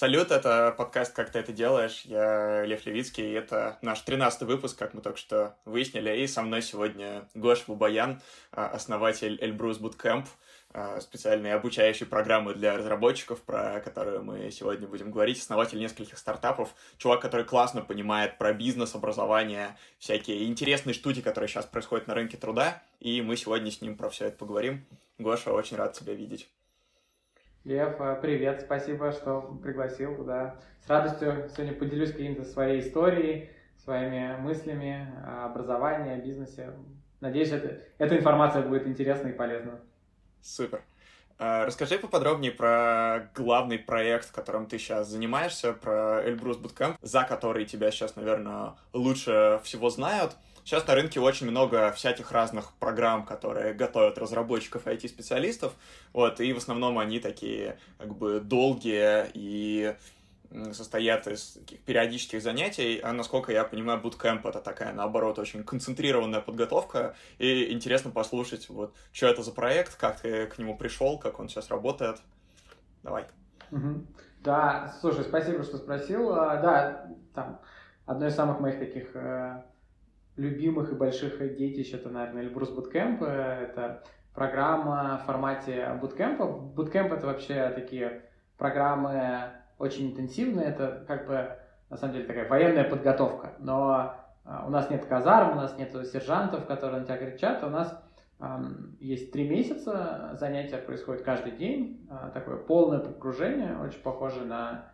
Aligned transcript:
Салют, 0.00 0.30
это 0.30 0.74
подкаст 0.78 1.12
«Как 1.12 1.28
ты 1.30 1.40
это 1.40 1.52
делаешь?». 1.52 2.06
Я 2.06 2.64
Лев 2.64 2.86
Левицкий, 2.86 3.22
и 3.22 3.34
это 3.34 3.76
наш 3.82 4.00
тринадцатый 4.00 4.48
выпуск, 4.48 4.78
как 4.78 4.94
мы 4.94 5.02
только 5.02 5.18
что 5.18 5.58
выяснили. 5.66 6.22
И 6.22 6.26
со 6.26 6.40
мной 6.40 6.62
сегодня 6.62 7.28
Гош 7.34 7.64
Бубаян, 7.66 8.22
а, 8.50 8.68
основатель 8.68 9.36
Эльбрус 9.42 9.78
Bootcamp, 9.78 10.24
а, 10.72 11.02
специальной 11.02 11.52
обучающей 11.52 12.06
программы 12.06 12.54
для 12.54 12.78
разработчиков, 12.78 13.42
про 13.42 13.80
которую 13.80 14.24
мы 14.24 14.50
сегодня 14.50 14.88
будем 14.88 15.10
говорить, 15.10 15.38
основатель 15.38 15.78
нескольких 15.78 16.16
стартапов, 16.16 16.70
чувак, 16.96 17.20
который 17.20 17.44
классно 17.44 17.82
понимает 17.82 18.38
про 18.38 18.54
бизнес, 18.54 18.94
образование, 18.94 19.76
всякие 19.98 20.46
интересные 20.46 20.94
штуки, 20.94 21.20
которые 21.20 21.48
сейчас 21.48 21.66
происходят 21.66 22.06
на 22.06 22.14
рынке 22.14 22.38
труда, 22.38 22.82
и 23.00 23.20
мы 23.20 23.36
сегодня 23.36 23.70
с 23.70 23.82
ним 23.82 23.98
про 23.98 24.08
все 24.08 24.28
это 24.28 24.38
поговорим. 24.38 24.82
Гоша, 25.18 25.52
очень 25.52 25.76
рад 25.76 25.92
тебя 25.92 26.14
видеть. 26.14 26.48
Лев, 27.64 27.96
а, 28.00 28.14
привет, 28.14 28.62
спасибо, 28.62 29.12
что 29.12 29.42
пригласил, 29.62 30.24
да. 30.24 30.56
С 30.82 30.88
радостью 30.88 31.50
сегодня 31.54 31.74
поделюсь 31.74 32.10
какими-то 32.10 32.44
своей 32.44 32.80
историей, 32.80 33.50
своими 33.84 34.36
мыслями 34.40 35.06
о 35.26 35.44
образовании, 35.44 36.14
о 36.14 36.16
бизнесе. 36.16 36.72
Надеюсь, 37.20 37.50
это, 37.50 37.82
эта 37.98 38.16
информация 38.16 38.62
будет 38.62 38.86
интересна 38.86 39.28
и 39.28 39.32
полезна. 39.32 39.78
Супер. 40.40 40.80
А, 41.38 41.66
расскажи 41.66 41.98
поподробнее 41.98 42.50
про 42.50 43.30
главный 43.34 43.78
проект, 43.78 44.30
которым 44.30 44.64
ты 44.64 44.78
сейчас 44.78 45.08
занимаешься, 45.08 45.74
про 45.74 46.22
Эльбрус 46.24 46.56
Bootcamp, 46.56 46.96
за 47.02 47.24
который 47.24 47.66
тебя 47.66 47.90
сейчас, 47.90 48.16
наверное, 48.16 48.76
лучше 48.94 49.60
всего 49.64 49.90
знают. 49.90 50.34
Сейчас 50.70 50.86
на 50.86 50.94
рынке 50.94 51.18
очень 51.18 51.50
много 51.50 51.90
всяких 51.90 52.30
разных 52.30 52.72
программ, 52.74 53.26
которые 53.26 53.74
готовят 53.74 54.18
разработчиков 54.18 54.86
и 54.86 54.90
IT-специалистов, 54.90 55.72
вот, 56.12 56.40
и 56.40 56.52
в 56.52 56.58
основном 56.58 57.00
они 57.00 57.18
такие, 57.18 57.76
как 57.98 58.14
бы, 58.14 58.38
долгие 58.38 59.26
и 59.34 59.96
состоят 60.70 61.26
из 61.26 61.58
периодических 61.86 62.40
занятий, 62.40 63.00
а 63.00 63.12
насколько 63.12 63.50
я 63.50 63.64
понимаю, 63.64 64.00
буткемп 64.00 64.46
это 64.46 64.60
такая, 64.60 64.92
наоборот, 64.92 65.40
очень 65.40 65.64
концентрированная 65.64 66.40
подготовка, 66.40 67.16
и 67.38 67.72
интересно 67.72 68.12
послушать, 68.12 68.68
вот, 68.68 68.94
что 69.10 69.26
это 69.26 69.42
за 69.42 69.50
проект, 69.50 69.96
как 69.96 70.20
ты 70.20 70.46
к 70.46 70.56
нему 70.58 70.76
пришел, 70.76 71.18
как 71.18 71.40
он 71.40 71.48
сейчас 71.48 71.68
работает. 71.68 72.18
Давай. 73.02 73.24
Да, 74.44 74.94
слушай, 75.00 75.24
спасибо, 75.24 75.64
что 75.64 75.78
спросил. 75.78 76.32
А, 76.32 76.58
да, 76.58 77.10
там, 77.34 77.60
одно 78.06 78.28
из 78.28 78.36
самых 78.36 78.60
моих 78.60 78.78
таких 78.78 79.10
э, 79.16 79.64
любимых 80.40 80.92
и 80.92 80.94
больших 80.94 81.38
детищ 81.56 81.92
это, 81.92 82.08
наверное, 82.08 82.42
Эльбрус 82.42 82.70
Bootcamp. 82.70 83.24
Это 83.24 84.02
программа 84.34 85.20
в 85.22 85.26
формате 85.26 85.86
буткемпа. 86.00 86.42
Bootcamp 86.42 87.14
это 87.14 87.26
вообще 87.26 87.70
такие 87.74 88.22
программы 88.56 89.50
очень 89.78 90.10
интенсивные. 90.10 90.66
Это 90.66 91.04
как 91.06 91.26
бы, 91.26 91.56
на 91.90 91.96
самом 91.96 92.14
деле, 92.14 92.26
такая 92.26 92.48
военная 92.48 92.84
подготовка. 92.84 93.52
Но 93.58 94.14
а, 94.44 94.66
у 94.66 94.70
нас 94.70 94.90
нет 94.90 95.04
казарм, 95.04 95.52
у 95.52 95.60
нас 95.60 95.76
нет 95.76 95.92
сержантов, 96.06 96.66
которые 96.66 97.00
на 97.00 97.06
тебя 97.06 97.18
кричат. 97.18 97.62
У 97.62 97.68
нас 97.68 98.02
есть 99.00 99.32
три 99.32 99.46
месяца, 99.46 100.34
занятия 100.40 100.78
происходят 100.78 101.22
каждый 101.22 101.52
день, 101.52 102.06
а, 102.10 102.30
такое 102.30 102.56
полное 102.56 102.98
погружение, 102.98 103.76
очень 103.76 104.00
похоже 104.00 104.46
на 104.46 104.92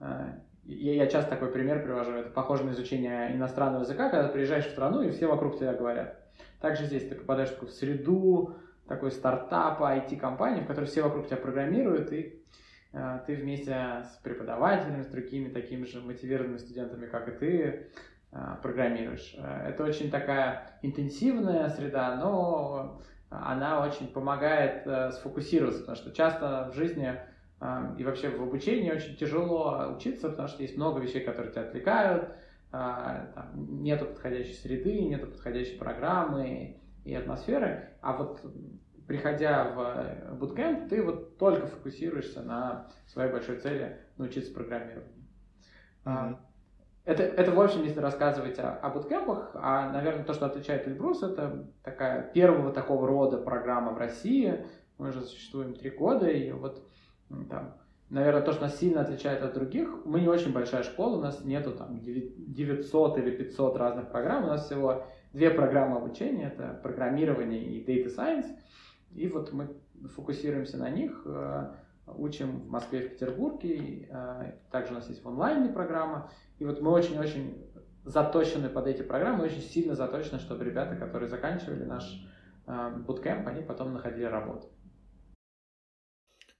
а, 0.00 0.40
я, 0.68 0.94
я 0.94 1.06
часто 1.06 1.30
такой 1.30 1.50
пример 1.50 1.82
привожу, 1.82 2.12
это 2.12 2.30
похоже 2.30 2.64
на 2.64 2.70
изучение 2.70 3.34
иностранного 3.34 3.82
языка, 3.82 4.10
когда 4.10 4.28
ты 4.28 4.34
приезжаешь 4.34 4.66
в 4.66 4.70
страну, 4.70 5.02
и 5.02 5.10
все 5.10 5.26
вокруг 5.26 5.58
тебя 5.58 5.72
говорят. 5.72 6.20
Также 6.60 6.84
здесь 6.84 7.08
ты 7.08 7.14
попадаешь 7.14 7.48
в 7.48 7.54
такую 7.54 7.70
среду, 7.70 8.56
такой 8.86 9.10
стартап, 9.10 9.80
IT-компании, 9.80 10.62
в 10.62 10.66
которой 10.66 10.84
все 10.84 11.02
вокруг 11.02 11.26
тебя 11.26 11.38
программируют, 11.38 12.12
и 12.12 12.42
э, 12.92 13.20
ты 13.26 13.34
вместе 13.34 14.04
с 14.04 14.18
преподавателями, 14.22 15.02
с 15.02 15.06
другими 15.06 15.48
такими 15.48 15.84
же 15.84 16.00
мотивированными 16.00 16.58
студентами, 16.58 17.06
как 17.06 17.28
и 17.28 17.32
ты, 17.32 17.90
э, 18.32 18.38
программируешь. 18.62 19.34
Э, 19.38 19.68
это 19.68 19.84
очень 19.84 20.10
такая 20.10 20.78
интенсивная 20.82 21.70
среда, 21.70 22.16
но 22.16 23.00
она 23.30 23.82
очень 23.82 24.08
помогает 24.08 24.86
э, 24.86 25.12
сфокусироваться, 25.12 25.80
потому 25.80 25.96
что 25.96 26.12
часто 26.12 26.70
в 26.72 26.76
жизни 26.76 27.18
и 27.98 28.04
вообще 28.04 28.28
в 28.28 28.40
обучении 28.40 28.90
очень 28.90 29.16
тяжело 29.16 29.92
учиться, 29.96 30.28
потому 30.28 30.46
что 30.46 30.62
есть 30.62 30.76
много 30.76 31.00
вещей, 31.00 31.24
которые 31.24 31.52
тебя 31.52 31.62
отвлекают, 31.62 32.28
а, 32.70 33.32
там, 33.34 33.82
нету 33.82 34.06
подходящей 34.06 34.54
среды, 34.54 35.02
нету 35.02 35.26
подходящей 35.26 35.76
программы 35.76 36.76
и 37.04 37.14
атмосферы. 37.14 37.90
А 38.00 38.12
вот 38.12 38.40
приходя 39.08 39.64
в 39.64 40.38
bootcamp, 40.38 40.88
ты 40.88 41.02
вот 41.02 41.38
только 41.38 41.66
фокусируешься 41.66 42.42
на 42.42 42.86
своей 43.06 43.32
большой 43.32 43.56
цели 43.56 43.98
научиться 44.18 44.52
программированию. 44.52 45.14
Mm-hmm. 46.04 46.36
Это, 47.08 47.22
это, 47.22 47.52
в 47.52 47.60
общем, 47.60 47.84
если 47.84 48.00
рассказывать 48.00 48.58
о, 48.58 48.74
о 48.74 48.90
буткемпах, 48.90 49.52
а, 49.54 49.90
наверное, 49.90 50.24
то, 50.24 50.34
что 50.34 50.44
отличает 50.44 50.86
Эльбрус, 50.86 51.22
это 51.22 51.66
такая 51.82 52.30
первого 52.34 52.70
такого 52.70 53.06
рода 53.08 53.38
программа 53.38 53.92
в 53.92 53.98
России. 53.98 54.66
Мы 54.98 55.08
уже 55.08 55.22
существуем 55.22 55.72
три 55.72 55.88
года, 55.88 56.28
и 56.28 56.52
вот 56.52 56.86
там, 57.48 57.74
наверное, 58.10 58.42
то, 58.42 58.52
что 58.52 58.62
нас 58.62 58.78
сильно 58.78 59.02
отличает 59.02 59.42
от 59.42 59.54
других, 59.54 59.88
мы 60.04 60.20
не 60.20 60.28
очень 60.28 60.52
большая 60.52 60.82
школа, 60.82 61.18
у 61.18 61.20
нас 61.20 61.44
нету 61.44 61.72
там 61.72 62.00
900 62.00 63.18
или 63.18 63.30
500 63.30 63.76
разных 63.76 64.10
программ, 64.10 64.44
у 64.44 64.48
нас 64.48 64.66
всего 64.66 65.04
две 65.32 65.50
программы 65.50 65.98
обучения, 65.98 66.46
это 66.46 66.78
программирование 66.82 67.62
и 67.62 67.84
Data 67.84 68.14
Science, 68.14 68.46
и 69.12 69.28
вот 69.28 69.52
мы 69.52 69.68
фокусируемся 70.14 70.78
на 70.78 70.90
них, 70.90 71.22
э, 71.26 71.74
учим 72.06 72.60
в 72.62 72.70
Москве 72.70 73.00
в 73.00 73.10
Петербурге, 73.10 74.08
э, 74.10 74.52
также 74.70 74.92
у 74.92 74.94
нас 74.94 75.08
есть 75.08 75.24
онлайне 75.24 75.68
программа, 75.68 76.30
и 76.58 76.64
вот 76.64 76.80
мы 76.80 76.90
очень-очень 76.90 77.62
заточены 78.04 78.70
под 78.70 78.86
эти 78.86 79.02
программы, 79.02 79.44
очень 79.44 79.60
сильно 79.60 79.94
заточены, 79.94 80.38
чтобы 80.38 80.64
ребята, 80.64 80.96
которые 80.96 81.28
заканчивали 81.28 81.84
наш 81.84 82.24
буткемп, 83.06 83.48
они 83.48 83.62
потом 83.62 83.94
находили 83.94 84.24
работу. 84.24 84.66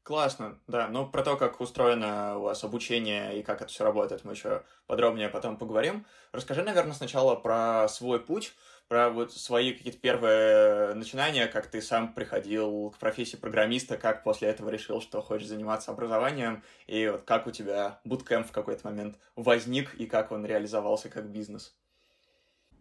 Классно, 0.08 0.56
да. 0.66 0.88
Ну, 0.88 1.06
про 1.06 1.22
то, 1.22 1.36
как 1.36 1.60
устроено 1.60 2.38
у 2.38 2.44
вас 2.44 2.64
обучение 2.64 3.38
и 3.38 3.42
как 3.42 3.60
это 3.60 3.68
все 3.70 3.84
работает, 3.84 4.24
мы 4.24 4.32
еще 4.32 4.62
подробнее 4.86 5.28
потом 5.28 5.58
поговорим. 5.58 6.06
Расскажи, 6.32 6.62
наверное, 6.62 6.94
сначала 6.94 7.34
про 7.34 7.86
свой 7.88 8.18
путь, 8.18 8.54
про 8.88 9.10
вот 9.10 9.34
свои 9.34 9.74
какие-то 9.74 9.98
первые 9.98 10.94
начинания, 10.94 11.46
как 11.46 11.66
ты 11.66 11.82
сам 11.82 12.14
приходил 12.14 12.88
к 12.88 12.96
профессии 12.96 13.36
программиста, 13.36 13.98
как 13.98 14.24
после 14.24 14.48
этого 14.48 14.70
решил, 14.70 15.02
что 15.02 15.20
хочешь 15.20 15.48
заниматься 15.48 15.90
образованием, 15.90 16.62
и 16.86 17.06
вот 17.08 17.24
как 17.24 17.46
у 17.46 17.50
тебя 17.50 18.00
буткемп 18.04 18.46
в 18.46 18.52
какой-то 18.52 18.86
момент 18.86 19.18
возник, 19.36 19.92
и 19.92 20.06
как 20.06 20.32
он 20.32 20.46
реализовался 20.46 21.10
как 21.10 21.26
бизнес. 21.26 21.76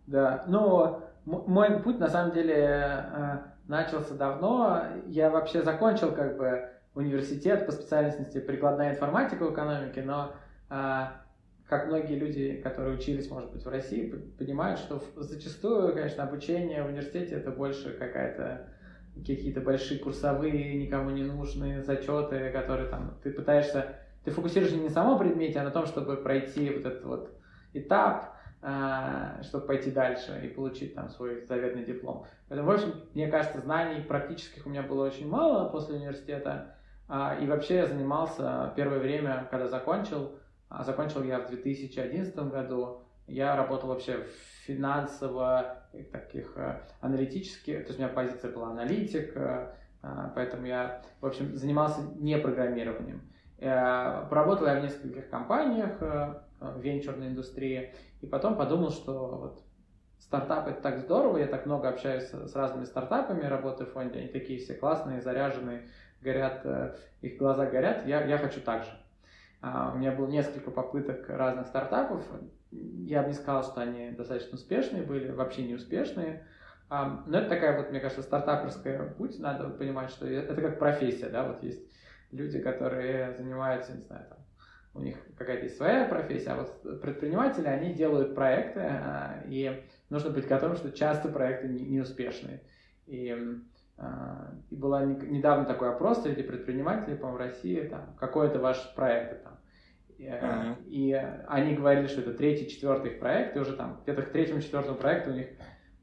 Да, 0.06 0.46
ну, 0.48 1.02
мой 1.26 1.78
путь, 1.82 2.00
на 2.00 2.08
самом 2.08 2.32
деле, 2.32 2.56
э, 2.56 3.38
начался 3.68 4.14
давно. 4.14 4.82
Я 5.08 5.30
вообще 5.30 5.62
закончил, 5.62 6.16
как 6.16 6.38
бы, 6.38 6.72
университет 6.98 7.66
по 7.66 7.72
специальности 7.72 8.40
прикладная 8.40 8.92
информатика 8.92 9.46
в 9.46 9.54
экономике, 9.54 10.02
но 10.04 10.34
а, 10.70 11.22
как 11.68 11.88
многие 11.88 12.16
люди, 12.16 12.62
которые 12.64 12.96
учились, 12.96 13.30
может 13.30 13.52
быть, 13.52 13.64
в 13.64 13.70
России, 13.70 14.10
понимают, 14.38 14.80
что 14.80 15.02
зачастую, 15.16 15.94
конечно, 15.94 16.24
обучение 16.24 16.84
в 16.84 16.88
университете 16.88 17.36
это 17.36 17.52
больше 17.52 17.94
какая-то 17.94 18.70
какие-то 19.16 19.62
большие 19.62 20.00
курсовые, 20.00 20.76
никому 20.76 21.10
не 21.10 21.24
нужные 21.24 21.82
зачеты, 21.82 22.52
которые 22.52 22.88
там 22.90 23.18
ты 23.24 23.32
пытаешься, 23.32 23.96
ты 24.24 24.32
фокусируешься 24.32 24.78
не 24.78 24.84
на 24.84 24.90
самом 24.90 25.18
предмете, 25.18 25.60
а 25.60 25.64
на 25.64 25.72
том, 25.72 25.86
чтобы 25.88 26.18
пройти 26.18 26.70
вот 26.70 26.86
этот 26.86 27.04
вот 27.04 27.32
этап, 27.74 28.36
а, 28.62 29.42
чтобы 29.44 29.66
пойти 29.66 29.92
дальше 29.92 30.42
и 30.44 30.48
получить 30.50 30.96
там 30.96 31.10
свой 31.10 31.46
заветный 31.46 31.84
диплом. 31.84 32.26
Поэтому, 32.48 32.70
в 32.70 32.74
общем, 32.74 32.94
мне 33.14 33.28
кажется, 33.28 33.60
знаний 33.60 34.02
практических 34.02 34.66
у 34.66 34.70
меня 34.70 34.84
было 34.84 35.06
очень 35.06 35.28
мало 35.28 35.70
после 35.70 35.96
университета, 35.96 36.77
и 37.10 37.48
вообще 37.48 37.76
я 37.78 37.86
занимался 37.86 38.74
первое 38.76 39.00
время, 39.00 39.48
когда 39.50 39.68
закончил, 39.68 40.38
а 40.70 40.84
закончил 40.84 41.24
я 41.24 41.40
в 41.40 41.48
2011 41.48 42.36
году, 42.36 43.02
я 43.28 43.56
работал 43.56 43.90
вообще 43.90 44.24
в 44.24 44.66
финансово 44.66 45.84
таких 46.12 46.54
э, 46.56 46.82
аналитических, 47.02 47.80
то 47.84 47.88
есть 47.88 48.00
у 48.00 48.02
меня 48.02 48.12
позиция 48.12 48.52
была 48.52 48.70
аналитик, 48.70 49.36
э, 49.36 49.74
а, 50.02 50.32
поэтому 50.36 50.66
я, 50.66 51.02
в 51.20 51.26
общем, 51.26 51.56
занимался 51.56 52.02
не 52.18 52.38
программированием. 52.38 53.22
Э, 53.60 54.26
поработал 54.30 54.68
я 54.68 54.80
в 54.80 54.84
нескольких 54.84 55.30
компаниях 55.30 56.00
в 56.00 56.80
венчурной 56.80 57.28
индустрии, 57.28 57.94
и 58.22 58.28
потом 58.28 58.56
подумал, 58.56 58.92
что 58.92 59.14
вот 59.38 59.64
стартап 60.20 60.68
это 60.68 60.82
так 60.82 61.00
здорово, 61.00 61.38
я 61.38 61.48
так 61.48 61.66
много 61.66 61.90
общаюсь 61.90 62.24
с 62.24 62.56
разными 62.56 62.86
стартапами, 62.86 63.46
работаю 63.46 63.90
в 63.90 63.94
фонде, 63.94 64.20
они 64.20 64.28
такие 64.28 64.60
все 64.60 64.74
классные, 64.74 65.22
заряженные, 65.22 65.88
горят, 66.28 66.62
э, 66.66 66.96
их 67.22 67.38
глаза 67.38 67.66
горят, 67.66 68.06
я, 68.06 68.24
я 68.26 68.38
хочу 68.38 68.62
так 68.62 68.84
же. 68.84 68.92
А, 69.62 69.92
у 69.94 69.98
меня 69.98 70.12
было 70.12 70.28
несколько 70.28 70.70
попыток 70.72 71.28
разных 71.30 71.68
стартапов, 71.68 72.24
я 72.72 73.24
бы 73.24 73.30
не 73.30 73.34
сказал, 73.34 73.64
что 73.64 73.82
они 73.82 74.12
достаточно 74.12 74.56
успешные 74.56 75.04
были, 75.04 75.32
вообще 75.32 75.64
не 75.64 75.74
успешные, 75.74 76.46
а, 76.90 77.24
но 77.26 77.40
это 77.40 77.50
такая 77.50 77.78
вот, 77.78 77.90
мне 77.90 78.00
кажется, 78.00 78.22
стартаперская 78.22 79.10
путь, 79.14 79.40
надо 79.40 79.70
понимать, 79.70 80.10
что 80.10 80.28
это 80.28 80.62
как 80.62 80.80
профессия, 80.80 81.30
да, 81.30 81.48
вот 81.48 81.64
есть 81.64 81.82
люди, 82.32 82.60
которые 82.60 83.34
занимаются, 83.34 83.94
не 83.94 84.04
знаю, 84.04 84.26
там, 84.30 84.38
у 84.94 85.02
них 85.02 85.16
какая-то 85.38 85.66
есть 85.66 85.78
своя 85.78 86.06
профессия, 86.06 86.52
а 86.52 86.58
вот 86.58 87.02
предприниматели, 87.02 87.68
они 87.68 87.94
делают 87.94 88.36
проекты, 88.36 88.82
а, 88.82 89.44
и 89.48 89.84
нужно 90.10 90.30
быть 90.30 90.48
готовым, 90.48 90.76
что 90.76 90.92
часто 90.92 91.30
проекты 91.30 91.68
неуспешные. 91.68 92.62
И, 93.06 93.36
и 94.70 94.76
была 94.76 95.04
недавно 95.04 95.66
такой 95.66 95.90
опрос 95.90 96.22
среди 96.22 96.44
предпринимателей, 96.44 97.16
по-моему, 97.16 97.38
в 97.38 97.42
России, 97.42 97.82
там, 97.88 98.16
какой 98.20 98.48
это 98.48 98.60
ваш 98.60 98.94
проект, 98.96 99.44
там, 99.44 99.58
Uh-huh. 100.20 100.84
И 100.88 101.14
они 101.48 101.76
говорили, 101.76 102.08
что 102.08 102.22
это 102.22 102.34
третий, 102.34 102.68
четвертый 102.68 103.12
их 103.12 103.20
проект, 103.20 103.56
и 103.56 103.60
уже 103.60 103.76
там 103.76 104.00
где-то 104.02 104.24
к 104.24 104.32
третьему, 104.32 104.62
четвертому 104.62 104.98
проекту 104.98 105.30
у 105.30 105.34
них 105.34 105.48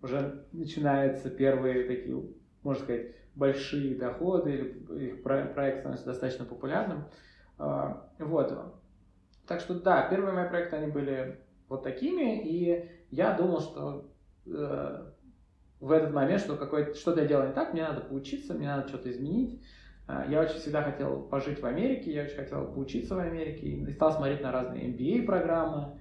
уже 0.02 0.46
начинаются 0.52 1.30
первые 1.30 1.84
такие, 1.88 2.22
можно 2.62 2.84
сказать, 2.84 3.06
большие 3.34 3.96
доходы, 3.96 4.52
или 4.52 5.06
их 5.06 5.22
проект 5.24 5.80
становится 5.80 6.06
достаточно 6.06 6.44
популярным. 6.44 7.06
Вот. 7.58 8.74
Так 9.46 9.60
что 9.60 9.74
да, 9.80 10.08
первые 10.08 10.32
мои 10.32 10.48
проекты, 10.48 10.76
они 10.76 10.92
были 10.92 11.40
вот 11.68 11.82
такими, 11.82 12.40
и 12.42 12.88
я 13.10 13.36
думал, 13.36 13.60
что 13.60 14.10
э, 14.46 15.12
в 15.84 15.92
этот 15.92 16.14
момент, 16.14 16.40
что 16.40 16.56
какой 16.56 16.94
что-то 16.94 17.20
я 17.20 17.26
делаю 17.26 17.48
не 17.48 17.54
так, 17.54 17.74
мне 17.74 17.82
надо 17.82 18.00
поучиться, 18.00 18.54
мне 18.54 18.66
надо 18.66 18.88
что-то 18.88 19.10
изменить. 19.10 19.62
Э, 20.08 20.24
я 20.30 20.40
очень 20.40 20.56
всегда 20.56 20.82
хотел 20.82 21.20
пожить 21.24 21.60
в 21.60 21.66
Америке, 21.66 22.10
я 22.10 22.22
очень 22.22 22.36
хотел 22.36 22.64
поучиться 22.64 23.14
в 23.14 23.18
Америке, 23.18 23.66
и 23.66 23.92
стал 23.92 24.12
смотреть 24.12 24.40
на 24.40 24.50
разные 24.50 24.88
MBA-программы, 24.88 25.98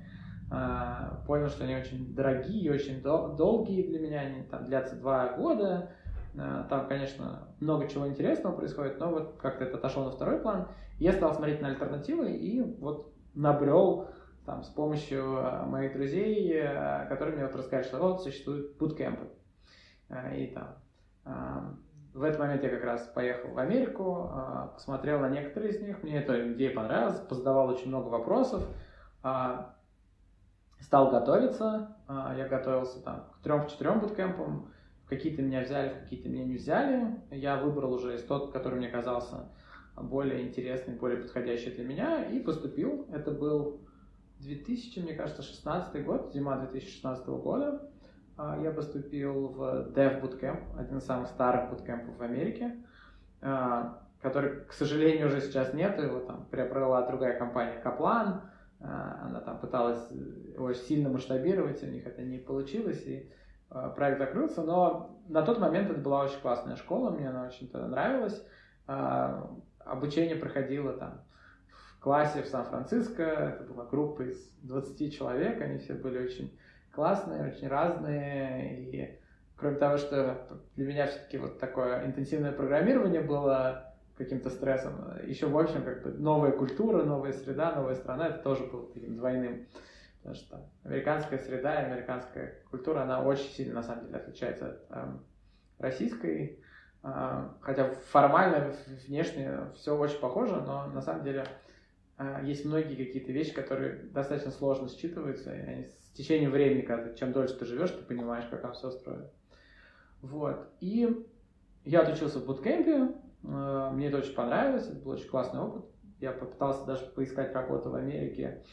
э, 0.52 1.26
понял, 1.28 1.50
что 1.50 1.66
они 1.66 1.76
очень 1.76 2.16
дорогие, 2.16 2.72
очень 2.72 3.02
дол- 3.02 3.36
долгие 3.36 3.84
для 3.84 4.00
меня, 4.00 4.22
они 4.22 4.44
там 4.44 4.68
длятся 4.68 4.96
два 4.96 5.34
года, 5.34 5.92
там, 6.36 6.88
конечно, 6.88 7.48
много 7.60 7.88
чего 7.88 8.08
интересного 8.08 8.56
происходит, 8.56 9.00
но 9.00 9.12
вот 9.12 9.36
как-то 9.40 9.66
это 9.66 9.78
отошло 9.78 10.06
на 10.06 10.12
второй 10.12 10.40
план. 10.40 10.68
Я 10.98 11.14
стал 11.14 11.36
смотреть 11.36 11.62
на 11.62 11.68
альтернативы, 11.68 12.32
и 12.32 12.60
вот 12.80 13.14
набрел 13.36 14.08
там, 14.44 14.64
с 14.64 14.70
помощью 14.70 15.24
моих 15.68 15.94
друзей, 15.94 16.60
которые 17.08 17.36
мне 17.36 17.46
вот 17.46 17.56
рассказали, 17.56 17.84
что 17.84 18.00
вот 18.00 18.24
существуют 18.24 18.78
буткемпы. 18.78 19.28
Э, 20.10 20.38
и 20.38 20.48
там. 20.54 21.80
В 22.14 22.22
этот 22.22 22.40
момент 22.40 22.64
я 22.64 22.70
как 22.70 22.84
раз 22.84 23.08
поехал 23.08 23.50
в 23.50 23.58
Америку, 23.58 24.30
посмотрел 24.76 25.20
на 25.20 25.30
некоторые 25.30 25.72
из 25.72 25.82
них, 25.82 26.04
мне 26.04 26.20
эта 26.20 26.54
идея 26.54 26.76
понравилась, 26.76 27.20
позадавал 27.22 27.70
очень 27.70 27.88
много 27.88 28.10
вопросов, 28.10 28.64
стал 30.80 31.10
готовиться, 31.10 31.96
я 32.08 32.48
готовился 32.48 33.02
там 33.02 33.24
к 33.32 33.44
трем-четырем 33.44 34.00
буткемпам, 34.00 34.68
какие-то 35.08 35.42
меня 35.42 35.62
взяли, 35.62 36.02
какие-то 36.02 36.30
меня 36.30 36.44
не 36.44 36.58
взяли, 36.58 37.20
я 37.32 37.58
выбрал 37.58 37.94
уже 37.94 38.16
из 38.16 38.24
тот, 38.24 38.52
который 38.52 38.78
мне 38.78 38.90
казался 38.90 39.50
более 39.96 40.48
интересный, 40.48 40.96
более 40.96 41.20
подходящий 41.20 41.72
для 41.72 41.84
меня, 41.84 42.26
и 42.26 42.40
поступил. 42.40 43.08
Это 43.12 43.32
был 43.32 43.82
2000, 44.40 45.00
мне 45.00 45.14
кажется, 45.14 45.42
16 45.42 46.04
год, 46.06 46.32
зима 46.34 46.58
2016 46.58 47.26
года. 47.28 47.90
А, 48.36 48.58
я 48.62 48.72
поступил 48.72 49.50
в 49.50 49.62
Dev 49.94 50.22
Bootcamp, 50.22 50.80
один 50.80 50.98
из 50.98 51.06
самых 51.06 51.28
старых 51.28 51.70
буткемпов 51.70 52.18
в 52.18 52.24
Америке, 52.24 52.76
а, 53.42 54.02
который, 54.22 54.66
к 54.66 54.74
сожалению, 54.74 55.28
уже 55.28 55.42
сейчас 55.42 55.74
нет, 55.74 56.00
его 56.02 56.20
там 56.20 56.46
приобрела 56.50 57.06
другая 57.06 57.38
компания 57.38 57.80
Kaplan, 57.84 58.42
а, 58.80 59.20
она 59.26 59.40
там 59.42 59.60
пыталась 59.60 60.12
очень 60.58 60.82
сильно 60.82 61.10
масштабировать, 61.10 61.84
у 61.84 61.88
них 61.88 62.08
это 62.08 62.24
не 62.24 62.40
получилось, 62.40 63.04
и 63.06 63.32
проект 63.96 64.20
закрылся, 64.20 64.62
но 64.62 65.20
на 65.28 65.42
тот 65.44 65.60
момент 65.60 65.90
это 65.90 66.00
была 66.00 66.24
очень 66.24 66.40
классная 66.42 66.76
школа, 66.76 67.10
мне 67.10 67.30
она 67.30 67.48
очень 67.48 67.72
нравилась, 67.72 68.46
обучение 68.86 70.36
проходило 70.36 70.94
там 70.94 71.22
в 71.72 72.00
классе 72.00 72.44
в 72.44 72.48
Сан-Франциско, 72.48 73.24
это 73.24 73.64
была 73.64 73.86
группа 73.86 74.24
из 74.24 74.38
20 74.62 75.16
человек, 75.16 75.60
они 75.60 75.80
все 75.80 75.96
были 75.96 76.20
очень 76.20 76.56
классные, 76.94 77.52
очень 77.52 77.68
разные, 77.68 78.82
и 78.82 79.20
кроме 79.56 79.78
того, 79.78 79.98
что 79.98 80.48
для 80.76 80.86
меня 80.86 81.08
все-таки 81.08 81.38
вот 81.38 81.60
такое 81.60 82.06
интенсивное 82.06 82.52
программирование 82.52 83.22
было 83.22 83.94
каким-то 84.18 84.50
стрессом, 84.50 85.18
еще 85.26 85.48
в 85.48 85.58
общем 85.58 85.84
как 85.84 86.04
бы 86.04 86.12
новая 86.12 86.52
культура, 86.52 87.04
новая 87.04 87.34
среда, 87.34 87.74
новая 87.74 87.96
страна, 87.96 88.28
это 88.28 88.40
тоже 88.40 88.66
было 88.66 88.88
таким 88.94 89.18
двойным. 89.18 89.66
Потому 90.20 90.36
что 90.36 90.62
американская 90.86 91.40
среда 91.40 91.82
и 91.82 91.86
американская 91.86 92.62
культура, 92.70 93.02
она 93.02 93.22
очень 93.22 93.50
сильно 93.50 93.76
на 93.76 93.84
самом 93.84 94.06
деле 94.06 94.18
отличается 94.20 94.70
от 94.70 94.86
э, 94.90 95.18
российской. 95.80 96.64
А, 97.02 97.58
хотя 97.60 97.90
формально, 98.12 98.74
внешне 99.06 99.52
все 99.76 99.98
очень 99.98 100.20
похоже, 100.20 100.62
но 100.62 100.88
на 100.88 101.02
самом 101.02 101.26
деле 101.26 101.46
есть 102.44 102.66
многие 102.66 102.96
какие-то 102.96 103.32
вещи, 103.32 103.54
которые 103.54 104.04
достаточно 104.12 104.52
сложно 104.52 104.88
считываются, 104.88 105.56
и 105.56 105.60
они 105.60 105.84
с 105.84 106.12
течением 106.14 106.52
времени, 106.52 106.82
когда 106.82 107.14
чем 107.16 107.32
дольше 107.32 107.56
ты 107.56 107.66
живешь, 107.66 107.92
ты 107.92 108.04
понимаешь, 108.04 108.46
как 108.50 108.62
там 108.62 108.74
все 108.74 108.90
устроено. 108.90 109.30
Вот. 110.22 110.70
И 110.80 111.26
я 111.86 112.02
отучился 112.02 112.40
в 112.40 112.46
буткемпе, 112.46 113.16
а, 113.46 113.92
мне 113.92 114.08
это 114.08 114.18
очень 114.18 114.34
понравилось, 114.34 114.88
это 114.88 115.00
был 115.00 115.12
очень 115.12 115.30
классный 115.30 115.62
опыт. 115.62 115.86
Я 116.20 116.32
попытался 116.32 116.86
даже 116.86 117.06
поискать 117.08 117.54
работу 117.54 117.90
в 117.90 117.96
Америке. 117.96 118.64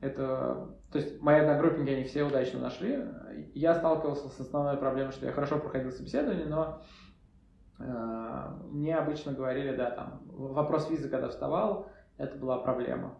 Это, 0.00 0.76
то 0.90 0.98
есть 0.98 1.20
мои 1.20 1.40
одногруппники, 1.40 1.90
они 1.90 2.04
все 2.04 2.24
удачно 2.24 2.60
нашли. 2.60 3.04
Я 3.54 3.74
сталкивался 3.74 4.28
с 4.28 4.40
основной 4.40 4.76
проблемой, 4.76 5.12
что 5.12 5.26
я 5.26 5.32
хорошо 5.32 5.58
проходил 5.58 5.92
собеседование, 5.92 6.46
но 6.46 6.82
Э, 7.78 8.50
мне 8.70 8.96
обычно 8.96 9.32
говорили, 9.32 9.74
да, 9.76 9.90
там, 9.90 10.22
вопрос 10.26 10.88
визы, 10.90 11.08
когда 11.08 11.28
вставал, 11.28 11.90
это 12.16 12.36
была 12.38 12.58
проблема, 12.58 13.18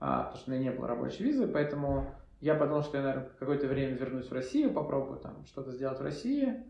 а, 0.00 0.24
потому 0.24 0.36
что 0.36 0.50
у 0.50 0.54
меня 0.54 0.70
не 0.70 0.76
было 0.76 0.88
рабочей 0.88 1.24
визы, 1.24 1.46
поэтому 1.46 2.14
я 2.40 2.54
подумал, 2.54 2.82
что 2.82 2.98
я, 2.98 3.02
наверное, 3.02 3.30
какое-то 3.38 3.66
время 3.66 3.96
вернусь 3.96 4.28
в 4.28 4.32
Россию, 4.32 4.72
попробую 4.72 5.18
там 5.18 5.44
что-то 5.46 5.72
сделать 5.72 5.98
в 5.98 6.02
России, 6.02 6.64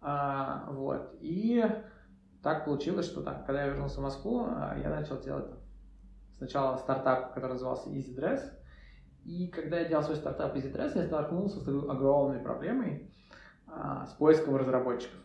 а, 0.00 0.68
вот, 0.70 1.16
и 1.20 1.64
так 2.42 2.66
получилось, 2.66 3.06
что 3.06 3.22
так, 3.22 3.46
когда 3.46 3.62
я 3.62 3.68
вернулся 3.68 4.00
в 4.00 4.02
Москву, 4.02 4.44
а, 4.46 4.76
я 4.78 4.90
начал 4.90 5.18
делать 5.20 5.50
сначала 6.36 6.76
стартап, 6.76 7.32
который 7.32 7.52
назывался 7.52 7.88
Easy 7.88 8.14
Dress, 8.14 8.42
и 9.24 9.48
когда 9.48 9.78
я 9.78 9.88
делал 9.88 10.02
свой 10.02 10.16
стартап 10.16 10.54
Easy 10.54 10.70
Dress, 10.70 10.92
я 10.94 11.06
столкнулся 11.06 11.60
с 11.60 11.68
огромной 11.68 12.40
проблемой 12.40 13.10
а, 13.66 14.06
с 14.06 14.12
поиском 14.12 14.56
разработчиков 14.56 15.23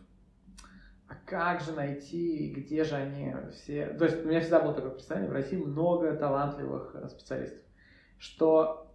как 1.26 1.60
же 1.60 1.72
найти, 1.72 2.52
где 2.56 2.84
же 2.84 2.94
они 2.94 3.34
все... 3.52 3.86
То 3.86 4.04
есть 4.04 4.24
у 4.24 4.28
меня 4.28 4.40
всегда 4.40 4.60
было 4.60 4.74
такое 4.74 4.92
представление, 4.92 5.30
в 5.30 5.34
России 5.34 5.56
много 5.56 6.14
талантливых 6.14 6.94
э, 6.94 7.08
специалистов. 7.08 7.64
Что 8.18 8.92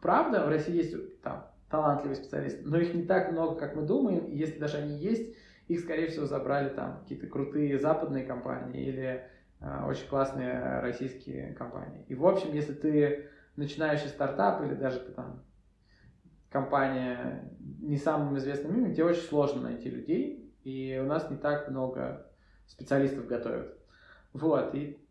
правда, 0.00 0.44
в 0.44 0.48
России 0.48 0.76
есть 0.76 1.20
там 1.22 1.46
талантливые 1.70 2.16
специалисты, 2.16 2.62
но 2.64 2.78
их 2.78 2.94
не 2.94 3.02
так 3.04 3.32
много, 3.32 3.58
как 3.58 3.76
мы 3.76 3.82
думаем, 3.82 4.24
и 4.26 4.36
если 4.36 4.58
даже 4.58 4.78
они 4.78 4.96
есть, 4.96 5.34
их, 5.66 5.80
скорее 5.80 6.06
всего, 6.06 6.24
забрали 6.24 6.70
там 6.70 7.00
какие-то 7.00 7.26
крутые 7.26 7.78
западные 7.78 8.24
компании 8.24 8.86
или 8.86 9.24
э, 9.60 9.84
очень 9.86 10.08
классные 10.08 10.80
российские 10.80 11.52
компании. 11.54 12.04
И, 12.08 12.14
в 12.14 12.26
общем, 12.26 12.54
если 12.54 12.72
ты 12.72 13.28
начинающий 13.56 14.08
стартап 14.08 14.62
или 14.62 14.74
даже 14.74 15.00
ты 15.00 15.12
там 15.12 15.42
компания 16.50 17.52
не 17.58 17.98
самым 17.98 18.38
известным 18.38 18.74
именем, 18.74 18.94
тебе 18.94 19.04
очень 19.04 19.22
сложно 19.22 19.62
найти 19.62 19.90
людей, 19.90 20.47
и 20.68 20.98
у 20.98 21.06
нас 21.06 21.30
не 21.30 21.36
так 21.38 21.70
много 21.70 22.26
специалистов 22.66 23.26
готовят. 23.26 23.74
Вот, 24.34 24.74
и 24.74 25.02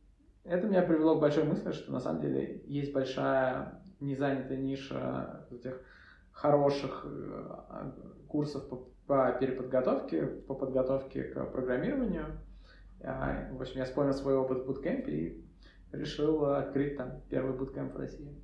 это 0.44 0.68
меня 0.68 0.84
привело 0.84 1.18
к 1.18 1.22
большой 1.22 1.46
мысли, 1.46 1.72
что 1.72 1.92
на 1.92 2.00
самом 2.00 2.22
деле 2.22 2.62
есть 2.66 2.94
большая 2.94 3.82
незанятая 4.00 4.58
ниша 4.58 5.48
этих 5.50 5.82
хороших 6.32 7.06
э, 7.06 7.92
курсов 8.28 8.70
по, 8.70 8.88
по 9.08 9.32
переподготовке, 9.40 10.28
по 10.28 10.54
подготовке 10.54 11.24
к 11.24 11.46
программированию. 11.46 12.26
А, 13.02 13.50
в 13.52 13.60
общем, 13.60 13.80
я 13.80 13.86
вспомнил 13.86 14.14
свой 14.14 14.36
опыт 14.36 14.60
в 14.60 14.66
буткемпе 14.68 15.12
и 15.12 15.46
решил 15.92 16.46
открыть 16.46 16.98
там 16.98 17.22
первый 17.30 17.58
буткемп 17.58 17.96
в 17.96 17.98
России. 17.98 18.36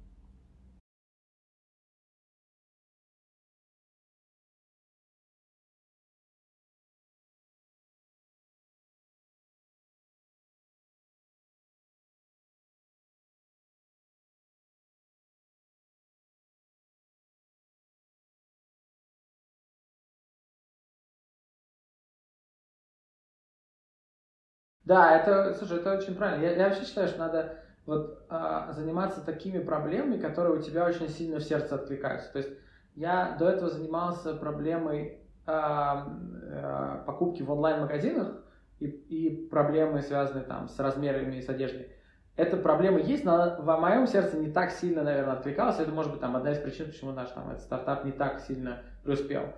Да, 24.86 25.16
это, 25.16 25.54
слушай, 25.54 25.78
это 25.78 25.98
очень 25.98 26.16
правильно. 26.16 26.44
Я, 26.44 26.56
я 26.56 26.68
вообще 26.68 26.84
считаю, 26.84 27.08
что 27.08 27.20
надо 27.20 27.58
вот 27.86 28.26
а, 28.30 28.72
заниматься 28.74 29.26
такими 29.26 29.60
проблемами, 29.60 30.18
которые 30.18 30.60
у 30.60 30.62
тебя 30.62 30.86
очень 30.86 31.10
сильно 31.10 31.40
в 31.40 31.44
сердце 31.44 31.76
откликаются. 31.76 32.32
То 32.32 32.40
есть 32.40 32.52
я 32.96 33.36
до 33.40 33.50
этого 33.50 33.70
занимался 33.70 34.34
проблемой 34.34 35.20
а, 35.46 36.08
а, 36.52 37.04
покупки 37.06 37.42
в 37.42 37.52
онлайн-магазинах 37.52 38.44
и, 38.80 38.86
и 38.88 39.48
проблемы, 39.48 40.02
связанные 40.02 40.46
там 40.46 40.68
с 40.68 40.78
размерами 40.80 41.38
и 41.38 41.42
с 41.42 41.50
одеждой. 41.50 41.90
эта 42.36 42.58
проблема 42.58 43.00
есть, 43.00 43.24
но 43.24 43.56
во 43.60 43.78
моем 43.78 44.08
сердце 44.08 44.38
не 44.38 44.52
так 44.52 44.72
сильно, 44.72 45.04
наверное, 45.04 45.34
откликалась. 45.34 45.80
Это 45.80 45.92
может 45.92 46.12
быть 46.12 46.22
там 46.22 46.36
одна 46.36 46.52
из 46.52 46.60
причин, 46.60 46.88
почему 46.88 47.12
наш 47.12 47.30
там 47.30 47.50
этот 47.50 47.64
стартап 47.64 48.06
не 48.06 48.12
так 48.12 48.42
сильно 48.42 48.84
преуспел. 49.04 49.54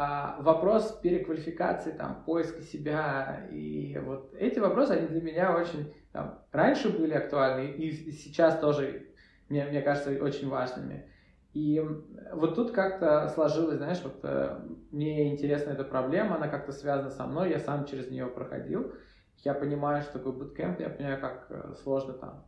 А, 0.00 0.36
вопрос 0.42 0.92
переквалификации, 1.02 1.90
там, 1.90 2.22
поиска 2.24 2.62
себя 2.62 3.48
и 3.50 3.98
вот 3.98 4.32
эти 4.38 4.60
вопросы, 4.60 4.92
они 4.92 5.08
для 5.08 5.20
меня 5.20 5.56
очень 5.56 5.92
там, 6.12 6.38
раньше 6.52 6.96
были 6.96 7.14
актуальны 7.14 7.72
и 7.72 8.12
сейчас 8.12 8.60
тоже, 8.60 9.08
мне, 9.48 9.64
мне 9.64 9.82
кажется, 9.82 10.10
очень 10.22 10.48
важными. 10.48 11.10
И 11.52 11.84
вот 12.32 12.54
тут 12.54 12.70
как-то 12.70 13.28
сложилось, 13.34 13.78
знаешь, 13.78 14.00
вот 14.04 14.20
э, 14.22 14.60
мне 14.92 15.32
интересна 15.32 15.70
эта 15.70 15.82
проблема, 15.82 16.36
она 16.36 16.46
как-то 16.46 16.70
связана 16.70 17.10
со 17.10 17.26
мной, 17.26 17.50
я 17.50 17.58
сам 17.58 17.84
через 17.84 18.08
нее 18.08 18.26
проходил. 18.26 18.92
Я 19.38 19.52
понимаю, 19.52 20.02
что 20.02 20.12
такое 20.12 20.32
буткемп, 20.32 20.78
я 20.78 20.90
понимаю, 20.90 21.20
как 21.20 21.46
э, 21.50 21.74
сложно 21.82 22.12
там 22.12 22.44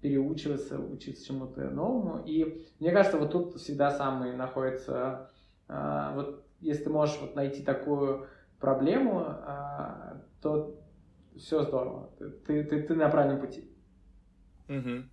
переучиваться, 0.00 0.80
учиться 0.80 1.24
чему-то 1.24 1.70
новому. 1.70 2.24
И 2.26 2.66
мне 2.80 2.90
кажется, 2.90 3.18
вот 3.18 3.30
тут 3.30 3.54
всегда 3.54 3.92
самый 3.92 4.34
находится, 4.34 5.30
э, 5.68 6.10
вот 6.16 6.47
если 6.60 6.84
ты 6.84 6.90
можешь 6.90 7.18
вот 7.20 7.34
найти 7.34 7.62
такую 7.62 8.26
проблему, 8.58 9.24
э, 9.26 10.20
то 10.40 10.80
все 11.36 11.62
здорово, 11.62 12.10
ты, 12.18 12.64
ты, 12.64 12.82
ты 12.82 12.94
на 12.94 13.08
правильном 13.08 13.40
пути. 13.40 13.70
Угу. 14.68 15.04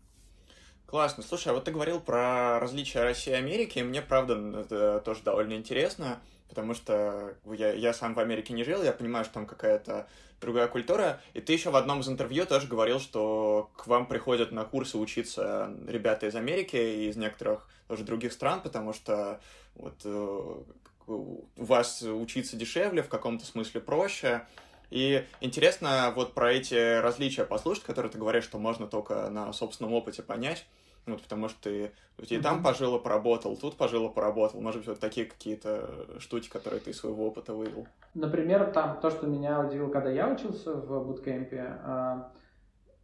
Классно. 0.87 1.23
Слушай, 1.23 1.49
а 1.49 1.53
вот 1.53 1.65
ты 1.65 1.71
говорил 1.71 1.99
про 1.99 2.59
различия 2.59 3.03
России 3.03 3.31
и 3.31 3.35
Америки, 3.35 3.79
мне, 3.79 4.01
правда, 4.01 4.35
это 4.59 5.01
тоже 5.03 5.23
довольно 5.23 5.53
интересно, 5.53 6.19
потому 6.47 6.73
что 6.73 7.35
я, 7.45 7.73
я 7.73 7.93
сам 7.93 8.13
в 8.13 8.19
Америке 8.19 8.53
не 8.53 8.63
жил, 8.63 8.83
я 8.83 8.91
понимаю, 8.91 9.25
что 9.25 9.35
там 9.35 9.45
какая-то 9.45 10.07
другая 10.41 10.67
культура, 10.67 11.19
и 11.33 11.41
ты 11.41 11.53
еще 11.53 11.71
в 11.71 11.75
одном 11.75 12.01
из 12.01 12.09
интервью 12.09 12.45
тоже 12.45 12.67
говорил, 12.67 12.99
что 12.99 13.71
к 13.75 13.87
вам 13.87 14.05
приходят 14.05 14.51
на 14.51 14.63
курсы 14.63 14.97
учиться 14.97 15.73
ребята 15.87 16.27
из 16.27 16.35
Америки 16.35 16.75
и 16.75 17.09
из 17.09 17.15
некоторых 17.15 17.67
тоже 17.87 18.03
других 18.03 18.31
стран, 18.31 18.61
потому 18.61 18.93
что 18.93 19.39
вот 19.75 19.95
э, 20.03 20.63
у 21.07 21.45
вас 21.55 22.01
учиться 22.01 22.55
дешевле, 22.55 23.03
в 23.03 23.09
каком-то 23.09 23.45
смысле 23.45 23.81
проще, 23.81 24.45
и 24.89 25.25
интересно 25.41 26.13
вот 26.15 26.33
про 26.33 26.51
эти 26.51 26.99
различия 26.99 27.43
послушать, 27.43 27.83
которые 27.83 28.11
ты 28.11 28.17
говоришь, 28.17 28.43
что 28.43 28.57
можно 28.57 28.87
только 28.87 29.29
на 29.29 29.51
собственном 29.53 29.93
опыте 29.93 30.23
понять. 30.23 30.65
Вот, 31.05 31.21
потому 31.21 31.49
что 31.49 31.61
ты 31.61 31.91
и 32.17 32.39
там 32.39 32.63
пожил 32.63 32.97
и 32.97 33.03
поработал, 33.03 33.55
тут 33.55 33.77
пожил 33.77 34.09
и 34.09 34.13
поработал. 34.13 34.59
Может 34.61 34.81
быть, 34.81 34.87
вот 34.87 34.99
такие 34.99 35.27
какие-то 35.27 36.19
штуки, 36.19 36.49
которые 36.49 36.79
ты 36.79 36.91
из 36.91 36.97
своего 36.97 37.27
опыта 37.27 37.53
вывел. 37.53 37.87
Например, 38.15 38.71
там 38.71 38.99
то, 38.99 39.11
что 39.11 39.27
меня 39.27 39.59
удивило, 39.59 39.89
когда 39.89 40.09
я 40.09 40.27
учился 40.27 40.73
в 40.73 41.05
буткемпе, 41.05 41.77
а, 41.83 42.31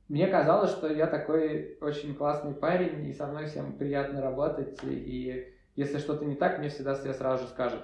мне 0.07 0.27
казалось, 0.27 0.71
что 0.71 0.91
я 0.91 1.05
такой 1.05 1.77
очень 1.79 2.15
классный 2.15 2.55
парень, 2.55 3.07
и 3.07 3.13
со 3.13 3.27
мной 3.27 3.45
всем 3.45 3.77
приятно 3.77 4.21
работать, 4.21 4.79
и 4.83 5.53
если 5.81 5.97
что-то 5.97 6.25
не 6.25 6.35
так, 6.35 6.59
мне 6.59 6.69
всегда 6.69 6.95
все 6.95 7.13
сразу 7.13 7.43
же 7.43 7.49
скажут. 7.49 7.81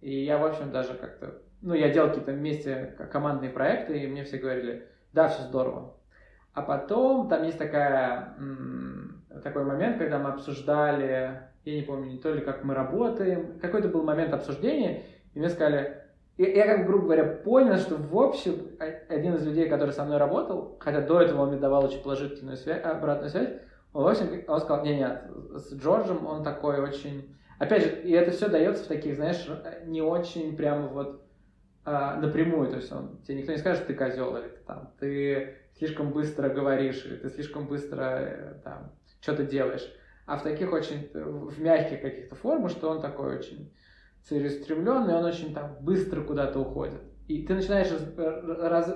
И 0.00 0.24
я, 0.24 0.38
в 0.38 0.44
общем, 0.44 0.70
даже 0.70 0.94
как-то 0.94 1.40
ну, 1.62 1.74
я 1.74 1.90
делал 1.90 2.08
какие-то 2.08 2.32
вместе 2.32 2.94
командные 3.10 3.50
проекты, 3.50 3.98
и 3.98 4.06
мне 4.06 4.24
все 4.24 4.38
говорили, 4.38 4.86
да, 5.12 5.28
все 5.28 5.42
здорово. 5.42 5.94
А 6.52 6.62
потом 6.62 7.28
там 7.28 7.42
есть 7.44 7.58
такая, 7.58 8.34
такой 9.42 9.64
момент, 9.64 9.98
когда 9.98 10.18
мы 10.18 10.30
обсуждали, 10.30 11.40
я 11.64 11.74
не 11.74 11.82
помню, 11.82 12.10
не 12.10 12.18
то 12.18 12.32
ли 12.32 12.40
как 12.40 12.64
мы 12.64 12.74
работаем, 12.74 13.58
какой-то 13.60 13.88
был 13.88 14.04
момент 14.04 14.32
обсуждения, 14.32 15.02
и 15.34 15.38
мне 15.38 15.48
сказали, 15.48 16.02
я, 16.38 16.52
я 16.52 16.66
как 16.66 16.86
грубо 16.86 17.04
говоря, 17.04 17.24
понял, 17.24 17.76
что 17.76 17.96
в 17.96 18.16
общем 18.16 18.54
один 19.08 19.34
из 19.34 19.44
людей, 19.44 19.68
который 19.68 19.90
со 19.90 20.04
мной 20.04 20.18
работал, 20.18 20.76
хотя 20.78 21.00
до 21.00 21.20
этого 21.20 21.42
он 21.42 21.50
мне 21.50 21.58
давал 21.58 21.84
очень 21.84 22.02
положительную 22.02 22.56
связь, 22.56 22.82
обратную 22.82 23.30
связь, 23.30 23.50
в 24.02 24.08
общем, 24.08 24.44
он 24.46 24.60
сказал, 24.60 24.84
нет, 24.84 24.98
нет, 24.98 25.30
с 25.54 25.72
Джорджем 25.74 26.26
он 26.26 26.42
такой 26.42 26.80
очень... 26.80 27.34
Опять 27.58 27.84
же, 27.84 28.02
и 28.02 28.12
это 28.12 28.32
все 28.32 28.48
дается 28.48 28.84
в 28.84 28.88
таких, 28.88 29.14
знаешь, 29.14 29.48
не 29.86 30.02
очень 30.02 30.56
прямо 30.56 30.88
вот 30.88 31.22
а, 31.84 32.16
напрямую, 32.16 32.68
то 32.68 32.76
есть 32.76 32.92
он, 32.92 33.22
тебе 33.22 33.38
никто 33.38 33.52
не 33.52 33.58
скажет, 33.58 33.78
что 33.78 33.86
ты 33.86 33.94
козел, 33.94 34.36
или 34.36 34.48
там, 34.66 34.92
ты 34.98 35.56
слишком 35.78 36.10
быстро 36.10 36.48
говоришь, 36.48 37.04
или 37.06 37.16
ты 37.16 37.30
слишком 37.30 37.68
быстро 37.68 38.02
э, 38.02 38.54
там, 38.64 38.92
что-то 39.20 39.44
делаешь. 39.44 39.88
А 40.26 40.36
в 40.36 40.42
таких 40.42 40.72
очень, 40.72 41.08
в 41.14 41.60
мягких 41.60 42.02
каких-то 42.02 42.34
формах, 42.34 42.72
что 42.72 42.90
он 42.90 43.00
такой 43.00 43.36
очень 43.38 43.72
целеустремленный, 44.24 45.14
он 45.14 45.24
очень 45.24 45.54
там 45.54 45.76
быстро 45.80 46.22
куда-то 46.22 46.58
уходит. 46.58 47.00
И 47.28 47.46
ты 47.46 47.54
начинаешь 47.54 47.88
раз... 48.16 48.94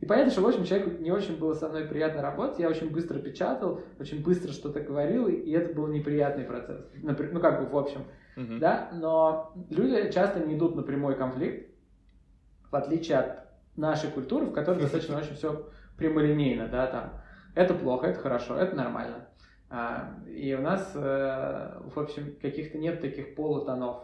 И 0.00 0.06
понятно, 0.06 0.32
что, 0.32 0.42
в 0.42 0.46
общем, 0.46 0.64
человеку 0.64 1.02
не 1.02 1.10
очень 1.10 1.38
было 1.38 1.54
со 1.54 1.68
мной 1.68 1.84
приятно 1.84 2.20
работать, 2.20 2.58
я 2.58 2.68
очень 2.68 2.90
быстро 2.90 3.18
печатал, 3.20 3.80
очень 3.98 4.22
быстро 4.22 4.52
что-то 4.52 4.80
говорил, 4.80 5.28
и 5.28 5.50
это 5.52 5.72
был 5.72 5.86
неприятный 5.86 6.44
процесс. 6.44 6.84
Ну, 6.94 7.40
как 7.40 7.60
бы, 7.60 7.66
в 7.70 7.76
общем, 7.76 8.02
uh-huh. 8.36 8.58
да, 8.58 8.90
но 8.92 9.52
люди 9.70 10.10
часто 10.12 10.40
не 10.40 10.56
идут 10.56 10.74
на 10.74 10.82
прямой 10.82 11.16
конфликт, 11.16 11.70
в 12.70 12.76
отличие 12.76 13.18
от 13.18 13.44
нашей 13.76 14.10
культуры, 14.10 14.46
в 14.46 14.52
которой 14.52 14.80
достаточно 14.80 15.16
очень 15.16 15.36
все 15.36 15.70
прямолинейно, 15.96 16.68
да, 16.68 16.86
там, 16.88 17.12
это 17.54 17.72
плохо, 17.74 18.08
это 18.08 18.20
хорошо, 18.20 18.56
это 18.56 18.74
нормально. 18.74 19.28
А, 19.70 20.18
и 20.26 20.54
у 20.54 20.60
нас, 20.60 20.92
э, 20.94 21.80
в 21.94 21.98
общем, 21.98 22.36
каких-то 22.40 22.78
нет 22.78 23.00
таких 23.00 23.34
полутонов. 23.34 24.02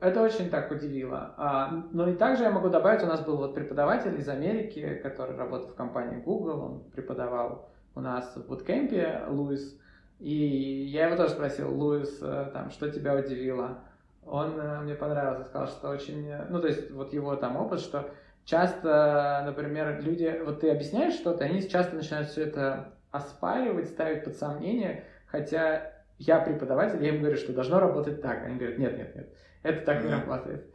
Это 0.00 0.22
очень 0.22 0.50
так 0.50 0.70
удивило. 0.70 1.34
А, 1.36 1.84
но 1.92 2.08
и 2.08 2.14
также 2.14 2.44
я 2.44 2.50
могу 2.50 2.68
добавить, 2.68 3.02
у 3.02 3.06
нас 3.06 3.24
был 3.24 3.36
вот 3.36 3.54
преподаватель 3.54 4.18
из 4.18 4.28
Америки, 4.28 5.00
который 5.02 5.36
работал 5.36 5.68
в 5.68 5.74
компании 5.74 6.20
Google, 6.20 6.60
он 6.60 6.90
преподавал 6.90 7.70
у 7.94 8.00
нас 8.00 8.36
в 8.36 8.46
буткемпе, 8.46 9.22
Луис, 9.28 9.78
и 10.18 10.34
я 10.34 11.06
его 11.06 11.16
тоже 11.16 11.30
спросил, 11.30 11.74
Луис, 11.74 12.18
э, 12.20 12.50
там, 12.52 12.70
что 12.70 12.90
тебя 12.90 13.14
удивило? 13.14 13.78
он 14.26 14.58
э, 14.58 14.80
мне 14.80 14.94
понравился, 14.94 15.44
сказал, 15.44 15.68
что 15.68 15.88
очень, 15.88 16.28
э, 16.28 16.46
ну, 16.50 16.60
то 16.60 16.66
есть 16.66 16.90
вот 16.90 17.12
его 17.12 17.36
там 17.36 17.56
опыт, 17.56 17.80
что 17.80 18.10
часто, 18.44 19.42
например, 19.46 20.00
люди, 20.02 20.40
вот 20.44 20.60
ты 20.60 20.70
объясняешь 20.70 21.14
что-то, 21.14 21.44
они 21.44 21.66
часто 21.68 21.94
начинают 21.96 22.28
все 22.28 22.44
это 22.44 22.92
оспаривать, 23.12 23.88
ставить 23.88 24.24
под 24.24 24.36
сомнение, 24.36 25.04
хотя 25.26 25.92
я 26.18 26.40
преподаватель, 26.40 27.02
я 27.02 27.10
им 27.10 27.20
говорю, 27.20 27.36
что 27.36 27.52
должно 27.52 27.78
работать 27.78 28.20
так. 28.20 28.44
Они 28.44 28.56
говорят, 28.56 28.78
нет, 28.78 28.98
нет, 28.98 29.14
нет, 29.14 29.28
это 29.66 29.84
так 29.84 30.04
не 30.04 30.10
работает. 30.10 30.66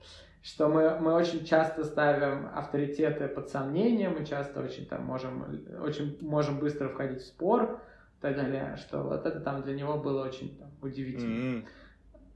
Что 0.43 0.67
мы, 0.67 0.97
мы 0.99 1.13
очень 1.13 1.45
часто 1.45 1.83
ставим 1.83 2.49
авторитеты 2.55 3.27
под 3.27 3.49
сомнение, 3.49 4.09
мы 4.09 4.25
часто 4.25 4.61
очень 4.61 4.87
там 4.87 5.03
можем, 5.03 5.45
очень 5.83 6.17
можем 6.21 6.59
быстро 6.59 6.89
входить 6.89 7.21
в 7.21 7.27
спор 7.27 7.79
и 8.17 8.21
так 8.21 8.35
далее, 8.35 8.75
что 8.77 9.03
вот 9.03 9.25
это 9.25 9.39
там 9.39 9.61
для 9.61 9.75
него 9.75 9.97
было 9.97 10.25
очень 10.25 10.57
там, 10.57 10.71
удивительно. 10.81 11.57
Mm-hmm. 11.57 11.65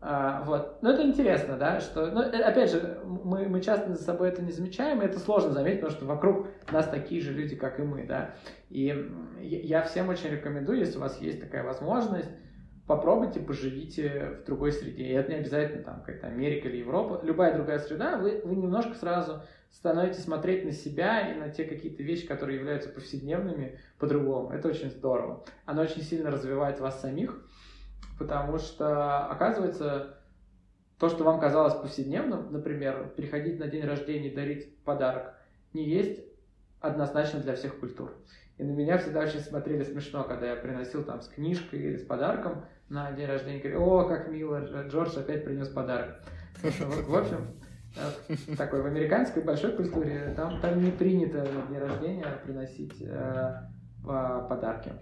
А, 0.07 0.43
вот. 0.43 0.83
Но 0.83 0.91
это 0.91 1.01
интересно, 1.01 1.57
да, 1.57 1.79
что, 1.79 2.05
ну, 2.11 2.21
э, 2.21 2.39
опять 2.43 2.69
же, 2.69 2.99
мы, 3.03 3.47
мы 3.47 3.59
часто 3.59 3.95
за 3.95 4.03
собой 4.03 4.29
это 4.29 4.43
не 4.43 4.51
замечаем, 4.51 5.01
и 5.01 5.05
это 5.05 5.17
сложно 5.19 5.51
заметить, 5.51 5.79
потому 5.79 5.97
что 5.97 6.05
вокруг 6.05 6.47
нас 6.71 6.87
такие 6.87 7.21
же 7.21 7.33
люди, 7.33 7.55
как 7.55 7.79
и 7.79 7.83
мы, 7.83 8.05
да. 8.05 8.35
И 8.69 9.11
я 9.41 9.81
всем 9.81 10.09
очень 10.09 10.29
рекомендую, 10.29 10.77
если 10.77 10.97
у 10.97 11.01
вас 11.01 11.19
есть 11.21 11.41
такая 11.41 11.63
возможность, 11.63 12.29
попробуйте, 12.87 13.39
поживите 13.39 14.39
в 14.41 14.45
другой 14.45 14.71
среде. 14.71 15.03
И 15.03 15.13
это 15.13 15.31
не 15.31 15.39
обязательно 15.39 15.83
там 15.83 15.99
какая-то 16.01 16.27
Америка 16.27 16.67
или 16.67 16.77
Европа, 16.77 17.19
любая 17.23 17.53
другая 17.55 17.79
среда, 17.79 18.17
вы, 18.17 18.41
вы 18.43 18.55
немножко 18.55 18.93
сразу 18.95 19.41
становитесь 19.71 20.23
смотреть 20.23 20.65
на 20.65 20.71
себя 20.71 21.31
и 21.31 21.37
на 21.37 21.49
те 21.49 21.65
какие-то 21.65 22.03
вещи, 22.03 22.27
которые 22.27 22.57
являются 22.57 22.89
повседневными, 22.89 23.79
по-другому. 23.97 24.51
Это 24.51 24.67
очень 24.67 24.89
здорово. 24.89 25.43
Оно 25.65 25.81
очень 25.81 26.01
сильно 26.01 26.31
развивает 26.31 26.79
вас 26.79 27.01
самих, 27.01 27.43
потому 28.17 28.57
что, 28.57 29.25
оказывается, 29.25 30.19
то, 30.99 31.09
что 31.09 31.23
вам 31.23 31.39
казалось 31.39 31.73
повседневным, 31.73 32.51
например, 32.53 33.11
приходить 33.17 33.59
на 33.59 33.67
день 33.67 33.83
рождения 33.83 34.29
и 34.29 34.35
дарить 34.35 34.77
подарок, 34.83 35.33
не 35.73 35.83
есть 35.83 36.23
однозначно 36.79 37.39
для 37.39 37.55
всех 37.55 37.79
культур. 37.79 38.13
И 38.57 38.63
на 38.63 38.71
меня 38.71 38.97
всегда 38.97 39.21
очень 39.21 39.41
смотрели 39.41 39.83
смешно, 39.83 40.23
когда 40.23 40.51
я 40.51 40.55
приносил 40.55 41.03
там 41.03 41.21
с 41.21 41.27
книжкой 41.27 41.79
или 41.79 41.97
с 41.97 42.05
подарком 42.05 42.63
на 42.89 43.11
день 43.11 43.27
рождения. 43.27 43.59
Говорю, 43.59 43.83
о, 43.83 44.07
как 44.07 44.29
мило, 44.29 44.59
Джордж 44.87 45.17
опять 45.17 45.43
принес 45.45 45.69
подарок. 45.69 46.21
В 46.61 47.15
общем, 47.15 47.47
э, 47.95 48.55
такой 48.57 48.81
в 48.81 48.85
американской 48.85 49.43
большой 49.43 49.75
культуре 49.75 50.33
там, 50.35 50.59
там 50.61 50.83
не 50.83 50.91
принято 50.91 51.39
на 51.39 51.67
день 51.67 51.79
рождения 51.79 52.25
приносить 52.43 53.01
э, 53.01 53.61
подарки. 54.03 54.93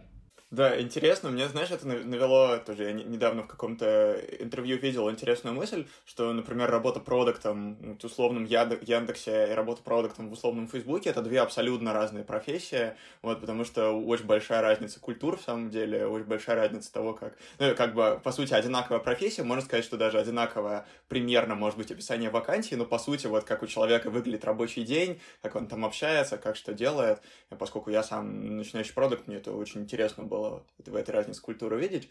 Да, 0.54 0.80
интересно. 0.80 1.32
Мне, 1.32 1.48
знаешь, 1.48 1.72
это 1.72 1.88
навело 1.88 2.58
тоже. 2.60 2.84
Я 2.84 2.94
недавно 2.94 3.42
в 3.42 3.48
каком-то 3.48 4.22
интервью 4.40 4.78
видел 4.78 5.10
интересную 5.10 5.56
мысль, 5.56 5.88
что, 6.06 6.32
например, 6.32 6.70
работа 6.70 7.00
продуктом 7.00 7.98
в 7.98 8.06
условном 8.06 8.46
Яндексе 8.46 9.48
и 9.50 9.54
работа 9.56 9.82
продуктом 9.82 10.30
в 10.30 10.34
условном 10.34 10.68
Фейсбуке— 10.68 11.10
это 11.12 11.24
две 11.24 11.42
абсолютно 11.42 11.92
разные 11.92 12.24
профессии, 12.24 12.94
вот, 13.24 13.42
потому 13.42 13.66
что 13.66 13.94
очень 13.94 14.26
большая 14.26 14.62
разница 14.62 15.00
культур, 15.00 15.38
в 15.38 15.42
самом 15.42 15.72
деле, 15.72 16.06
очень 16.06 16.28
большая 16.28 16.56
разница 16.58 16.94
того, 16.94 17.14
как... 17.14 17.36
Ну, 17.58 17.74
как 17.74 17.96
бы, 17.96 18.22
по 18.24 18.32
сути, 18.32 18.54
одинаковая 18.54 19.00
профессия, 19.00 19.42
можно 19.42 19.66
сказать, 19.66 19.84
что 19.86 19.98
даже 19.98 20.20
одинаковое 20.20 20.86
примерно, 21.08 21.56
может 21.56 21.80
быть, 21.80 21.92
описание 21.92 22.30
вакансии, 22.30 22.76
но, 22.76 22.86
по 22.86 23.00
сути, 23.00 23.26
вот 23.26 23.44
как 23.44 23.64
у 23.64 23.66
человека 23.66 24.12
выглядит 24.12 24.46
рабочий 24.46 24.84
день, 24.84 25.20
как 25.42 25.56
он 25.56 25.66
там 25.66 25.84
общается, 25.84 26.38
как 26.38 26.56
что 26.58 26.76
делает, 26.76 27.24
поскольку 27.58 27.90
я 27.90 28.04
сам 28.04 28.58
начинающий 28.58 28.94
продукт, 28.94 29.26
мне 29.26 29.38
это 29.38 29.52
очень 29.52 29.82
интересно 29.82 30.23
было 30.24 30.44
было 30.44 30.64
в 30.86 30.96
этой 30.96 31.12
разнице 31.12 31.42
культуры 31.42 31.80
видеть. 31.80 32.10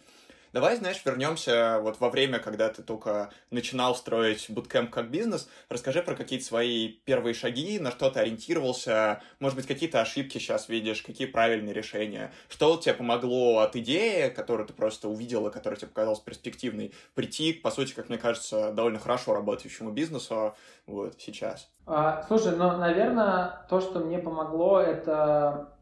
Давай, 0.53 0.77
знаешь, 0.77 1.01
вернемся 1.07 1.79
вот 1.81 1.99
во 1.99 2.11
время, 2.11 2.39
когда 2.39 2.69
ты 2.69 2.83
только 2.83 3.31
начинал 3.51 3.95
строить 3.95 4.51
буткемп 4.51 4.91
как 4.91 5.11
бизнес. 5.11 5.49
Расскажи 5.71 6.03
про 6.03 6.15
какие-то 6.15 6.45
свои 6.45 6.89
первые 6.89 7.33
шаги, 7.33 7.79
на 7.79 7.91
что 7.91 8.11
ты 8.11 8.21
ориентировался, 8.21 9.23
может 9.41 9.57
быть, 9.57 9.67
какие-то 9.67 10.03
ошибки 10.03 10.37
сейчас 10.37 10.69
видишь, 10.69 11.01
какие 11.01 11.27
правильные 11.27 11.73
решения. 11.73 12.33
Что 12.51 12.77
тебе 12.77 12.93
помогло 12.93 13.61
от 13.61 13.77
идеи, 13.77 14.29
которую 14.29 14.67
ты 14.67 14.75
просто 14.75 15.09
увидела, 15.09 15.49
которая 15.49 15.79
тебе 15.79 15.89
показалась 15.89 16.21
перспективной, 16.21 16.93
прийти 17.15 17.55
по 17.55 17.71
сути, 17.71 17.95
как 17.95 18.11
мне 18.11 18.19
кажется, 18.19 18.73
довольно 18.73 18.99
хорошо 18.99 19.33
работающему 19.33 19.91
бизнесу 19.91 20.55
вот 20.87 21.15
сейчас? 21.19 21.71
А, 21.87 22.25
слушай, 22.29 22.55
ну, 22.55 22.77
наверное, 22.77 23.65
то, 23.71 23.81
что 23.81 24.01
мне 24.01 24.19
помогло, 24.19 24.81
это 24.81 25.73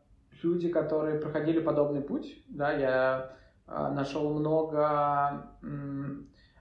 люди, 0.42 0.68
которые 0.68 1.18
проходили 1.18 1.60
подобный 1.60 2.00
путь, 2.00 2.42
да, 2.48 2.72
я 2.72 3.32
э, 3.66 3.88
нашел 3.92 4.32
много, 4.38 5.46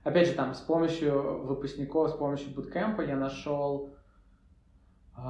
опять 0.03 0.27
же, 0.27 0.33
там, 0.33 0.53
с 0.53 0.59
помощью 0.59 1.45
выпускников, 1.45 2.11
с 2.11 2.13
помощью 2.13 2.53
буткемпа 2.53 3.01
я 3.01 3.15
нашел 3.15 3.93
э, 5.17 5.21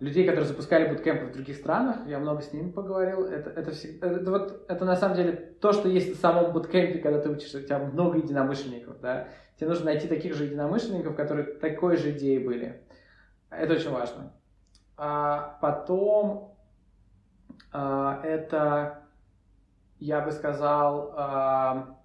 людей, 0.00 0.24
которые 0.24 0.46
запускали 0.46 0.92
буткемпы 0.92 1.26
в 1.26 1.32
других 1.32 1.56
странах, 1.56 2.06
я 2.06 2.18
много 2.18 2.42
с 2.42 2.52
ними 2.52 2.70
поговорил, 2.70 3.24
это, 3.24 3.50
это, 3.50 3.70
всегда, 3.70 4.08
это, 4.08 4.30
вот, 4.30 4.64
это 4.68 4.84
на 4.84 4.96
самом 4.96 5.16
деле 5.16 5.32
то, 5.60 5.72
что 5.72 5.88
есть 5.88 6.16
в 6.16 6.20
самом 6.20 6.52
буткемпе, 6.52 6.98
когда 6.98 7.20
ты 7.20 7.30
учишься, 7.30 7.58
у 7.58 7.62
тебя 7.62 7.78
много 7.78 8.18
единомышленников, 8.18 9.00
да, 9.00 9.28
тебе 9.56 9.68
нужно 9.68 9.86
найти 9.86 10.08
таких 10.08 10.34
же 10.34 10.44
единомышленников, 10.44 11.16
которые 11.16 11.44
такой 11.44 11.96
же 11.96 12.10
идеи 12.12 12.38
были, 12.38 12.82
это 13.50 13.74
очень 13.74 13.90
важно. 13.90 14.32
А 14.96 15.58
потом 15.60 16.48
а, 16.48 16.51
это, 17.72 19.04
я 19.98 20.20
бы 20.20 20.30
сказал, 20.32 21.14
а, 21.16 21.98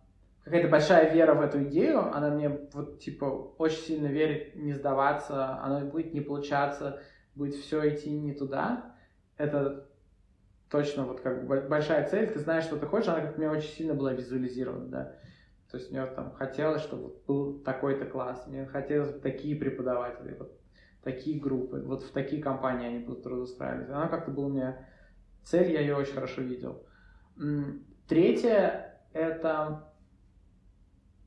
какая-то 0.44 0.70
большая 0.70 1.14
вера 1.14 1.34
в 1.34 1.42
эту 1.42 1.64
идею, 1.64 2.00
она 2.16 2.30
мне 2.30 2.50
вот 2.74 3.00
типа 3.00 3.26
очень 3.58 3.80
сильно 3.80 4.08
верит, 4.08 4.56
не 4.56 4.74
сдаваться, 4.74 5.60
она 5.62 5.82
будет 5.82 6.14
не 6.14 6.22
получаться, 6.22 7.02
будет 7.36 7.56
все 7.56 7.94
идти 7.94 8.10
не 8.10 8.34
туда. 8.34 8.96
Это 9.36 9.88
точно 10.70 11.04
вот 11.04 11.20
как 11.20 11.46
большая 11.46 12.08
цель, 12.08 12.32
ты 12.32 12.40
знаешь, 12.40 12.64
что 12.64 12.78
ты 12.78 12.86
хочешь, 12.86 13.10
она 13.10 13.22
как-то 13.22 13.40
мне 13.40 13.50
очень 13.50 13.70
сильно 13.70 13.94
была 13.94 14.14
визуализирована, 14.14 14.88
да. 14.88 15.16
То 15.70 15.78
есть 15.78 15.92
мне 15.92 16.06
там 16.06 16.32
хотелось, 16.32 16.82
чтобы 16.82 17.14
был 17.28 17.60
такой-то 17.60 18.06
класс, 18.06 18.46
мне 18.48 18.66
хотелось 18.66 19.20
такие 19.20 19.56
преподаватели, 19.58 20.36
вот 20.40 20.58
такие 21.04 21.40
группы, 21.40 21.82
вот 21.82 22.04
в 22.04 22.12
такие 22.12 22.42
компании 22.42 22.88
они 22.88 23.00
будут 23.00 23.24
трудоустраивать. 23.24 23.90
Она 23.90 24.08
как-то 24.08 24.32
была 24.32 24.48
у 24.48 24.50
меня 24.50 24.88
цель, 25.48 25.72
я 25.72 25.82
ее 25.82 25.96
очень 25.96 26.14
хорошо 26.14 26.42
видел. 26.42 26.84
Третье– 28.08 29.00
это 29.14 29.92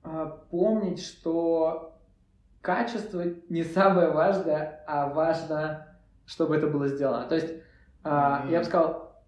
а, 0.03 0.27
помнить, 0.51 1.03
что 1.03 1.99
качество 2.61 3.23
не 3.49 3.65
самое 3.65 4.11
важное, 4.11 4.85
а 4.87 5.09
важно, 5.09 5.99
чтобы 6.27 6.57
это 6.57 6.67
было 6.67 6.89
сделано. 6.89 7.27
То 7.29 7.35
есть, 7.35 7.53
mm-hmm. 8.05 8.51
я 8.51 8.59
бы 8.59 8.65
сказал, 8.65 9.23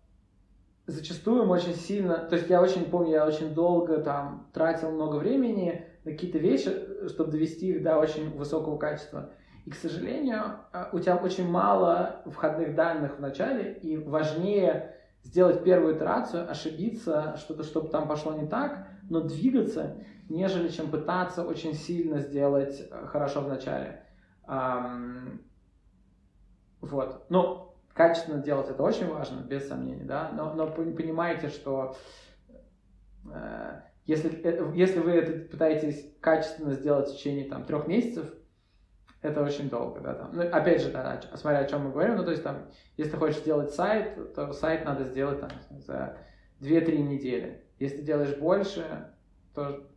зачастую 0.87 1.47
мы 1.47 1.55
очень 1.55 1.75
сильно, 1.75 2.19
то 2.19 2.37
есть 2.37 2.49
я 2.51 2.61
очень 2.61 2.87
помню, 2.87 3.13
я 3.13 3.27
очень 3.27 3.55
долго 3.55 3.99
там 3.99 4.51
тратил 4.53 4.91
много 4.91 5.17
времени 5.17 5.87
на 6.05 6.13
какие-то 6.13 6.39
вещи, 6.39 7.09
чтобы 7.09 7.31
довести 7.31 7.69
их 7.69 7.83
до 7.83 7.99
очень 7.99 8.37
высокого 8.37 8.77
качества. 8.77 9.31
И, 9.65 9.71
к 9.71 9.75
сожалению, 9.75 10.59
а, 10.73 10.89
у 10.93 10.99
тебя 10.99 11.17
очень 11.17 11.49
мало 11.49 12.23
входных 12.27 12.75
данных 12.75 13.19
в 13.19 13.21
начале, 13.21 13.75
и 13.75 13.97
важнее 13.97 14.97
сделать 15.23 15.63
первую 15.63 15.97
итерацию, 15.97 16.51
ошибиться, 16.51 17.37
что-то, 17.37 17.63
чтобы 17.63 17.89
там 17.89 18.09
пошло 18.09 18.33
не 18.33 18.49
так, 18.49 18.89
но 19.09 19.21
двигаться, 19.21 19.99
нежели 20.29 20.69
чем 20.69 20.91
пытаться 20.91 21.45
очень 21.45 21.75
сильно 21.75 22.19
сделать 22.19 22.89
э, 22.91 23.07
хорошо 23.07 23.41
в 23.43 23.49
начале. 23.49 24.05
Вот. 26.81 27.27
Ну, 27.29 27.75
качественно 27.95 28.43
делать 28.43 28.69
это 28.69 28.83
очень 28.83 29.09
важно, 29.09 29.41
без 29.41 29.69
сомнений, 29.69 30.05
да, 30.05 30.31
но, 30.33 30.53
но 30.55 30.67
понимаете, 30.67 31.49
что 31.49 31.95
э, 33.31 33.81
если, 34.07 34.31
э, 34.43 34.73
если 34.75 34.99
вы 34.99 35.13
это 35.13 35.49
пытаетесь 35.49 36.13
качественно 36.21 36.73
сделать 36.73 37.09
в 37.09 37.17
течение 37.17 37.49
там, 37.49 37.65
трех 37.65 37.87
месяцев, 37.87 38.33
это 39.23 39.43
очень 39.43 39.71
долго, 39.71 40.01
да, 40.01 40.15
там. 40.15 40.31
Ну, 40.33 40.43
опять 40.43 40.83
же, 40.83 40.91
да, 40.91 41.21
смотря 41.35 41.61
о 41.61 41.65
чем 41.65 41.85
мы 41.85 41.93
говорим, 41.93 42.17
ну, 42.17 42.25
то 42.25 42.33
есть, 42.33 42.43
там, 42.43 42.69
если 42.97 43.13
ты 43.13 43.17
хочешь 43.17 43.41
сделать 43.41 43.71
сайт, 43.71 44.35
то 44.35 44.53
сайт 44.53 44.85
надо 44.85 45.05
сделать, 45.05 45.41
там, 45.41 45.51
за 45.71 46.19
2-3 46.61 46.99
недели. 46.99 47.65
Если 47.79 48.03
делаешь 48.03 48.37
больше, 48.37 49.15
то 49.55 49.89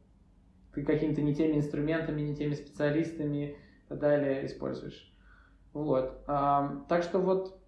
ты 0.73 0.83
какими-то 0.83 1.21
не 1.21 1.35
теми 1.35 1.57
инструментами, 1.57 2.21
не 2.21 2.35
теми 2.35 2.53
специалистами 2.53 3.57
и 3.85 3.89
так 3.89 3.99
далее 3.99 4.45
используешь. 4.45 5.11
Вот. 5.73 6.23
А, 6.27 6.83
так 6.87 7.03
что 7.03 7.19
вот 7.19 7.59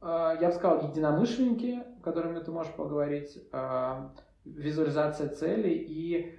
а, 0.00 0.36
я 0.40 0.48
бы 0.48 0.54
сказал, 0.54 0.88
единомышленники, 0.88 1.82
с 1.98 2.02
которыми 2.02 2.40
ты 2.40 2.50
можешь 2.52 2.72
поговорить, 2.74 3.38
а, 3.52 4.12
визуализация 4.44 5.28
целей 5.28 5.74
и 5.74 6.38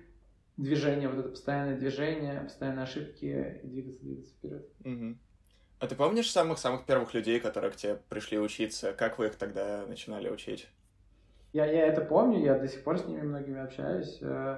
движение, 0.58 1.08
вот 1.08 1.20
это 1.20 1.30
постоянное 1.30 1.78
движение, 1.78 2.42
постоянные 2.42 2.84
ошибки 2.84 3.60
и 3.64 3.68
двигаться, 3.68 4.04
двигаться 4.04 4.34
вперед. 4.34 4.68
Угу. 4.84 5.18
А 5.80 5.88
ты 5.88 5.96
помнишь 5.96 6.32
самых-самых 6.32 6.86
первых 6.86 7.14
людей, 7.14 7.40
которые 7.40 7.72
к 7.72 7.76
тебе 7.76 8.00
пришли 8.10 8.40
учиться? 8.40 8.94
Как 8.94 9.20
вы 9.20 9.28
их 9.28 9.36
тогда 9.36 9.86
начинали 9.88 10.30
учить? 10.30 10.68
Я, 11.54 11.66
я 11.66 11.88
это 11.88 12.02
помню, 12.02 12.44
я 12.44 12.58
до 12.58 12.68
сих 12.68 12.84
пор 12.84 12.98
с 12.98 13.06
ними 13.06 13.22
многими 13.22 13.60
общаюсь. 13.60 14.18
Э, 14.22 14.58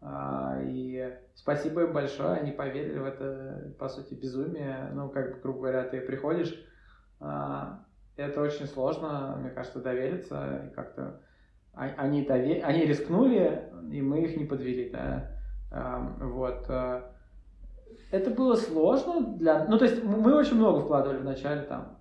а, 0.00 0.60
и 0.64 1.16
спасибо 1.34 1.82
им 1.82 1.92
большое, 1.92 2.32
они 2.32 2.52
поверили 2.52 2.98
в 2.98 3.04
это, 3.04 3.74
по 3.78 3.88
сути, 3.88 4.14
безумие. 4.14 4.90
Ну, 4.92 5.08
как, 5.08 5.42
грубо 5.42 5.60
говоря, 5.60 5.84
ты 5.84 6.00
приходишь, 6.00 6.54
а, 7.20 7.84
это 8.16 8.40
очень 8.40 8.66
сложно, 8.66 9.36
мне 9.40 9.50
кажется, 9.50 9.80
довериться 9.80 10.68
и 10.70 10.74
как-то 10.74 11.20
а, 11.74 11.84
они, 11.96 12.22
довер... 12.22 12.64
они 12.64 12.84
рискнули, 12.84 13.71
и 13.90 14.02
мы 14.02 14.22
их 14.22 14.36
не 14.36 14.44
подвели, 14.44 14.90
да. 14.90 15.30
Вот. 16.20 16.66
Э, 16.68 17.02
это 18.10 18.30
было 18.30 18.56
сложно 18.56 19.36
для... 19.38 19.64
Ну, 19.66 19.78
то 19.78 19.84
есть 19.84 20.02
мы 20.04 20.34
очень 20.34 20.56
много 20.56 20.80
вкладывали 20.80 21.18
в 21.18 21.24
начале, 21.24 21.62
там, 21.62 21.98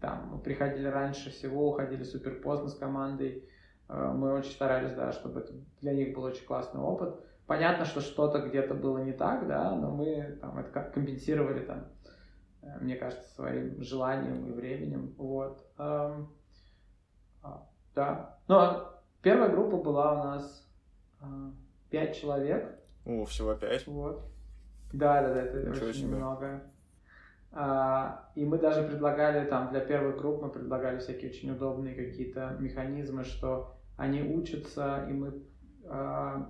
там 0.00 0.30
мы 0.32 0.38
приходили 0.38 0.86
раньше 0.86 1.30
всего, 1.30 1.68
уходили 1.68 2.02
супер 2.02 2.40
поздно 2.40 2.68
с 2.68 2.74
командой. 2.74 3.48
Э, 3.88 4.12
мы 4.14 4.32
очень 4.32 4.52
старались, 4.52 4.94
да, 4.94 5.12
чтобы 5.12 5.40
это 5.40 5.52
для 5.80 5.92
них 5.92 6.14
был 6.14 6.24
очень 6.24 6.46
классный 6.46 6.80
опыт. 6.80 7.14
Понятно, 7.46 7.84
что 7.84 8.00
что-то 8.00 8.38
где-то 8.40 8.74
было 8.74 8.98
не 8.98 9.12
так, 9.12 9.46
да, 9.46 9.74
но 9.74 9.90
мы 9.90 10.38
там 10.40 10.58
это 10.58 10.70
как 10.70 10.94
компенсировали 10.94 11.64
там, 11.64 11.88
э, 12.62 12.78
мне 12.80 12.96
кажется, 12.96 13.34
своим 13.34 13.82
желанием 13.82 14.46
и 14.46 14.52
временем. 14.52 15.14
Вот. 15.18 15.62
А, 15.76 16.26
да. 17.94 18.38
Но 18.48 18.90
Первая 19.22 19.50
группа 19.50 19.76
была 19.76 20.12
у 20.12 20.16
нас 20.16 20.66
а, 20.66 20.69
пять 21.90 22.16
человек. 22.16 22.78
О, 23.04 23.24
всего 23.24 23.54
пять? 23.54 23.86
Вот. 23.86 24.22
Да, 24.92 25.22
да, 25.22 25.34
да, 25.34 25.42
это 25.42 25.70
Ничего 25.70 25.86
очень 25.86 26.00
себе. 26.00 26.16
много. 26.16 26.62
А, 27.52 28.30
и 28.34 28.44
мы 28.44 28.58
даже 28.58 28.82
предлагали 28.84 29.46
там 29.48 29.70
для 29.70 29.80
первых 29.80 30.18
групп 30.18 30.40
мы 30.42 30.50
предлагали 30.50 30.98
всякие 30.98 31.30
очень 31.30 31.50
удобные 31.50 31.94
какие-то 31.94 32.56
механизмы, 32.60 33.24
что 33.24 33.74
они 33.96 34.22
учатся, 34.22 35.04
и 35.08 35.12
мы 35.12 35.42
а, 35.84 36.48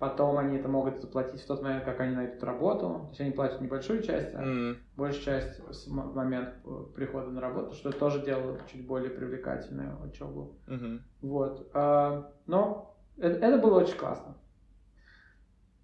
Потом 0.00 0.38
они 0.38 0.56
это 0.56 0.66
могут 0.66 1.02
заплатить 1.02 1.42
в 1.42 1.46
тот 1.46 1.62
момент, 1.62 1.84
как 1.84 2.00
они 2.00 2.16
найдут 2.16 2.42
работу. 2.42 2.86
То 2.88 3.08
есть 3.10 3.20
они 3.20 3.32
платят 3.32 3.60
небольшую 3.60 4.02
часть, 4.02 4.34
а 4.34 4.42
mm. 4.42 4.76
большую 4.96 5.22
часть 5.22 5.60
в 5.60 6.14
момент 6.14 6.54
э, 6.64 6.84
прихода 6.96 7.28
на 7.28 7.42
работу, 7.42 7.74
что 7.74 7.92
тоже 7.92 8.24
делает 8.24 8.66
чуть 8.66 8.86
более 8.86 9.10
привлекательную 9.10 10.02
учебу. 10.02 10.56
Mm-hmm. 10.68 11.00
Вот. 11.20 11.70
А, 11.74 12.32
но 12.46 12.89
это, 13.20 13.46
это 13.46 13.58
было 13.58 13.80
очень 13.80 13.96
классно. 13.96 14.34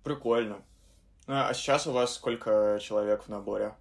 Прикольно. 0.03 0.59
А 1.27 1.53
сейчас 1.55 1.87
у 1.87 1.93
вас 1.93 2.15
сколько 2.15 2.79
человек 2.81 3.23
в 3.25 3.29
наборе? 3.29 3.75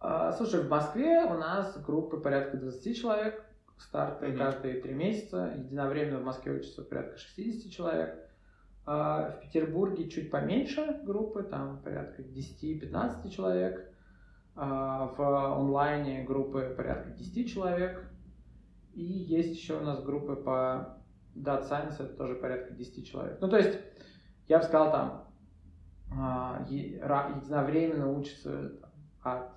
А, 0.00 0.32
слушай, 0.32 0.62
в 0.62 0.68
Москве 0.68 1.24
у 1.24 1.34
нас 1.34 1.76
группы 1.82 2.18
порядка 2.18 2.56
20 2.56 2.96
человек. 2.96 3.44
старты 3.78 4.26
mm-hmm. 4.26 4.36
каждые 4.36 4.80
три 4.80 4.92
месяца. 4.92 5.54
Единовременно 5.56 6.18
в 6.18 6.24
Москве 6.24 6.52
учатся 6.52 6.82
порядка 6.82 7.18
60 7.18 7.72
человек. 7.72 8.28
А 8.86 9.30
в 9.30 9.40
Петербурге 9.40 10.08
чуть 10.10 10.30
поменьше 10.30 11.00
группы, 11.04 11.44
там 11.44 11.80
порядка 11.82 12.22
10-15 12.22 13.30
человек. 13.30 13.88
А 14.56 15.06
в 15.16 15.56
онлайне 15.56 16.24
группы 16.24 16.74
порядка 16.76 17.10
10 17.10 17.52
человек. 17.52 18.10
И 18.94 19.02
есть 19.02 19.56
еще 19.56 19.78
у 19.78 19.82
нас 19.82 20.02
группы 20.02 20.34
по 20.34 20.99
Data 21.34 21.68
Science, 21.68 21.94
это 22.02 22.14
тоже 22.16 22.34
порядка 22.34 22.74
10 22.74 23.06
человек. 23.06 23.38
Ну, 23.40 23.48
то 23.48 23.56
есть, 23.56 23.78
я 24.48 24.58
бы 24.58 24.64
сказал, 24.64 24.90
там, 24.90 25.28
а, 26.12 26.66
единовременно 26.68 28.10
учатся 28.10 28.72
от 29.22 29.52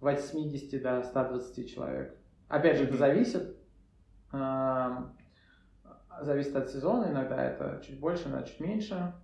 80 0.00 0.82
до 0.82 1.02
120 1.02 1.70
человек. 1.70 2.18
Опять 2.48 2.78
же, 2.78 2.84
это 2.84 2.96
зависит. 2.96 3.56
Зависит 6.22 6.56
от 6.56 6.68
сезона, 6.68 7.10
иногда 7.10 7.42
это 7.42 7.80
чуть 7.84 7.98
больше, 7.98 8.28
иногда 8.28 8.42
чуть 8.46 8.60
меньше. 8.60 9.14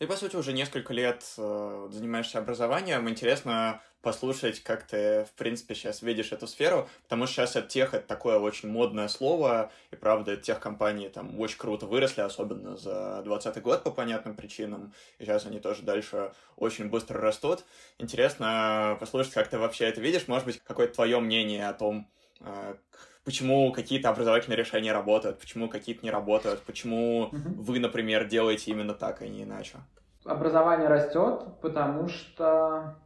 Ты, 0.00 0.06
по 0.06 0.16
сути, 0.16 0.34
уже 0.34 0.54
несколько 0.54 0.94
лет 0.94 1.22
э, 1.36 1.88
занимаешься 1.92 2.38
образованием. 2.38 3.06
Интересно 3.06 3.82
послушать, 4.00 4.60
как 4.60 4.86
ты, 4.86 5.26
в 5.26 5.32
принципе, 5.32 5.74
сейчас 5.74 6.00
видишь 6.00 6.32
эту 6.32 6.46
сферу, 6.46 6.88
потому 7.02 7.26
что 7.26 7.34
сейчас 7.34 7.56
от 7.56 7.68
тех 7.68 7.92
это 7.92 8.06
такое 8.06 8.38
очень 8.38 8.70
модное 8.70 9.08
слово, 9.08 9.70
и, 9.90 9.96
правда, 9.96 10.38
тех 10.38 10.58
компаний 10.58 11.10
там 11.10 11.38
очень 11.38 11.58
круто 11.58 11.84
выросли, 11.84 12.22
особенно 12.22 12.78
за 12.78 13.20
2020 13.24 13.62
год 13.62 13.82
по 13.82 13.90
понятным 13.90 14.34
причинам, 14.36 14.94
и 15.18 15.26
сейчас 15.26 15.44
они 15.44 15.60
тоже 15.60 15.82
дальше 15.82 16.32
очень 16.56 16.88
быстро 16.88 17.20
растут. 17.20 17.66
Интересно 17.98 18.96
послушать, 18.98 19.34
как 19.34 19.48
ты 19.48 19.58
вообще 19.58 19.84
это 19.84 20.00
видишь, 20.00 20.28
может 20.28 20.46
быть, 20.46 20.62
какое-то 20.64 20.94
твое 20.94 21.20
мнение 21.20 21.68
о 21.68 21.74
том, 21.74 22.08
э, 22.40 22.74
почему 23.24 23.72
какие-то 23.72 24.08
образовательные 24.08 24.56
решения 24.56 24.92
работают, 24.92 25.38
почему 25.38 25.68
какие-то 25.68 26.04
не 26.04 26.10
работают, 26.10 26.60
почему 26.60 27.24
угу. 27.24 27.62
вы, 27.62 27.78
например, 27.80 28.28
делаете 28.28 28.70
именно 28.70 28.94
так, 28.94 29.22
а 29.22 29.28
не 29.28 29.44
иначе. 29.44 29.78
Образование 30.24 30.88
растет, 30.88 31.44
потому 31.62 32.08
что 32.08 32.96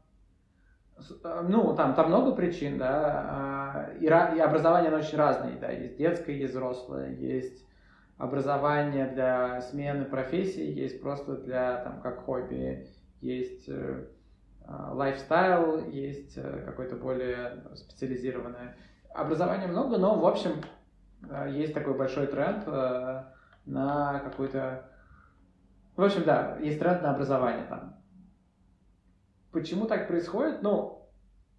ну, 1.48 1.74
там, 1.74 1.94
там 1.94 2.08
много 2.08 2.32
причин, 2.32 2.78
да, 2.78 3.26
а, 3.28 3.90
и, 4.00 4.04
и 4.04 4.40
образование 4.40 4.88
оно 4.88 4.98
очень 4.98 5.18
разное, 5.18 5.58
да, 5.58 5.70
есть 5.70 5.96
детское, 5.96 6.36
есть 6.36 6.52
взрослое, 6.52 7.14
есть 7.14 7.64
образование 8.16 9.06
для 9.06 9.60
смены 9.60 10.04
профессии, 10.04 10.64
есть 10.64 11.00
просто 11.00 11.36
для, 11.36 11.78
там, 11.78 12.00
как 12.00 12.24
хобби, 12.24 12.88
есть 13.20 13.68
э, 13.68 14.04
лайфстайл, 14.68 15.88
есть 15.88 16.34
э, 16.36 16.62
какое-то 16.64 16.96
более 16.96 17.64
специализированное. 17.74 18.76
Образования 19.14 19.68
много, 19.68 19.96
но, 19.96 20.18
в 20.18 20.26
общем, 20.26 20.60
э, 21.30 21.50
есть 21.52 21.72
такой 21.72 21.94
большой 21.94 22.26
тренд 22.26 22.64
э, 22.66 23.24
на 23.64 24.18
какой-то... 24.18 24.90
В 25.96 26.02
общем, 26.02 26.24
да, 26.24 26.58
есть 26.58 26.80
тренд 26.80 27.00
на 27.02 27.12
образование 27.12 27.64
там. 27.66 27.94
Почему 29.52 29.86
так 29.86 30.08
происходит? 30.08 30.62
Ну, 30.62 31.08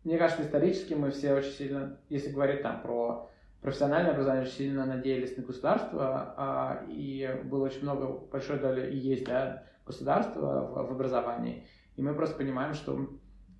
мне 0.04 0.18
кажется, 0.18 0.44
исторически 0.44 0.96
мы 0.96 1.12
все 1.12 1.34
очень 1.34 1.54
сильно, 1.54 1.98
если 2.10 2.30
говорить 2.30 2.62
там 2.62 2.82
про 2.82 3.30
профессиональное 3.62 4.12
образование, 4.12 4.46
очень 4.46 4.58
сильно 4.58 4.86
надеялись 4.86 5.38
на 5.38 5.44
государство, 5.44 6.36
а, 6.38 6.86
и 6.90 7.42
было 7.46 7.64
очень 7.66 7.84
много, 7.84 8.20
большой 8.32 8.60
доли, 8.60 8.92
и 8.92 8.98
есть, 8.98 9.26
да, 9.26 9.64
государство 9.86 10.42
в, 10.42 10.90
в 10.90 10.92
образовании. 10.92 11.66
И 11.96 12.02
мы 12.02 12.14
просто 12.14 12.36
понимаем, 12.36 12.74
что 12.74 13.08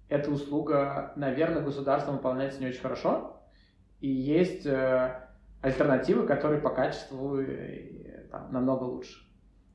эта 0.10 0.30
услуга, 0.30 1.14
наверное, 1.16 1.64
государством 1.64 2.18
выполняется 2.18 2.60
не 2.60 2.68
очень 2.68 2.82
хорошо, 2.82 3.35
и 4.00 4.10
есть 4.10 4.66
э, 4.66 5.28
альтернативы, 5.62 6.28
которые 6.28 6.62
по 6.62 6.70
качеству 6.70 7.40
э, 7.40 8.28
там, 8.32 8.52
намного 8.52 8.84
лучше. 8.84 9.26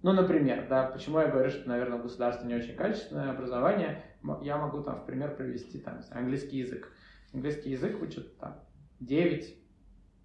Ну, 0.03 0.13
например, 0.13 0.67
да, 0.69 0.85
почему 0.87 1.19
я 1.19 1.29
говорю, 1.29 1.51
что, 1.51 1.69
наверное, 1.69 1.99
в 1.99 2.03
государстве 2.03 2.49
не 2.49 2.55
очень 2.55 2.75
качественное 2.75 3.31
образование, 3.31 4.03
я 4.43 4.57
могу 4.57 4.83
там 4.83 5.01
в 5.01 5.07
пример 5.07 5.37
привести 5.37 5.79
там 5.79 6.01
английский 6.11 6.59
язык. 6.59 6.91
Английский 7.35 7.71
язык 7.71 8.01
учат 8.01 8.37
там 8.39 8.61
9, 9.01 9.57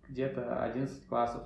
где-то 0.10 0.63
11 0.63 1.08
классов. 1.08 1.43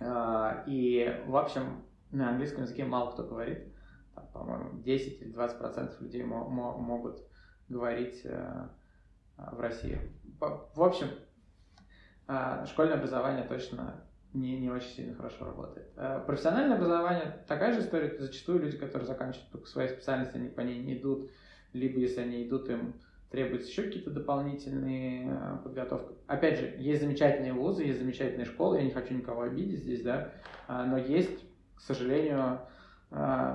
А, 0.00 0.64
и, 0.66 1.22
в 1.26 1.36
общем, 1.36 1.84
на 2.10 2.30
английском 2.30 2.62
языке 2.62 2.84
мало 2.84 3.12
кто 3.12 3.24
говорит. 3.24 3.72
Там, 4.14 4.26
по-моему, 4.32 4.82
10 4.82 5.22
или 5.22 5.30
20 5.30 5.58
процентов 5.58 6.00
людей 6.00 6.24
могут 6.24 7.20
говорить 7.68 8.22
э, 8.24 8.68
в 9.38 9.60
России. 9.60 9.98
В 10.40 10.82
общем, 10.82 11.08
а, 12.26 12.66
школьное 12.66 12.96
образование 12.96 13.44
точно 13.44 14.04
не, 14.34 14.58
не 14.58 14.70
очень 14.70 14.90
сильно 14.90 15.14
хорошо 15.14 15.46
работает. 15.46 15.88
А, 15.96 16.20
профессиональное 16.20 16.76
образование 16.76 17.44
такая 17.46 17.72
же 17.72 17.80
история. 17.80 18.16
Зачастую 18.18 18.60
люди, 18.60 18.76
которые 18.76 19.06
заканчивают 19.06 19.50
только 19.50 19.66
свои 19.66 19.88
специальности, 19.88 20.36
они 20.36 20.48
по 20.48 20.60
ней 20.60 20.78
не 20.78 20.98
идут. 20.98 21.30
Либо 21.72 21.98
если 21.98 22.20
они 22.20 22.46
идут, 22.46 22.68
им 22.68 22.94
требуются 23.30 23.68
еще 23.68 23.82
какие-то 23.82 24.10
дополнительные 24.10 25.32
а, 25.32 25.56
подготовки. 25.58 26.14
Опять 26.26 26.60
же, 26.60 26.74
есть 26.78 27.00
замечательные 27.00 27.52
вузы, 27.52 27.84
есть 27.84 27.98
замечательные 27.98 28.46
школы, 28.46 28.78
я 28.78 28.84
не 28.84 28.90
хочу 28.90 29.14
никого 29.14 29.42
обидеть 29.42 29.80
здесь, 29.80 30.02
да, 30.02 30.32
но 30.66 30.96
есть, 30.96 31.44
к 31.74 31.80
сожалению, 31.80 32.60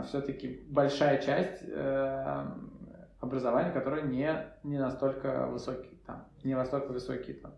все-таки 0.07 0.63
большая 0.67 1.21
часть 1.21 1.63
образования, 3.23 3.71
которое 3.71 4.03
не, 4.03 4.29
не 4.63 4.77
настолько 4.77 5.47
высокий, 5.47 5.97
там, 6.05 6.27
не 6.43 6.55
настолько 6.55 6.91
высокие 6.91 7.37
там, 7.37 7.53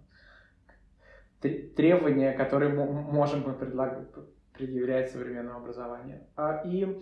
требования, 1.75 2.33
которые 2.33 2.73
мы 2.73 2.85
можем 2.85 3.41
мы 3.41 3.53
предлагать, 3.53 4.07
предъявлять 4.53 5.11
современному 5.11 5.59
образованию. 5.59 6.21
А, 6.35 6.61
и 6.65 7.01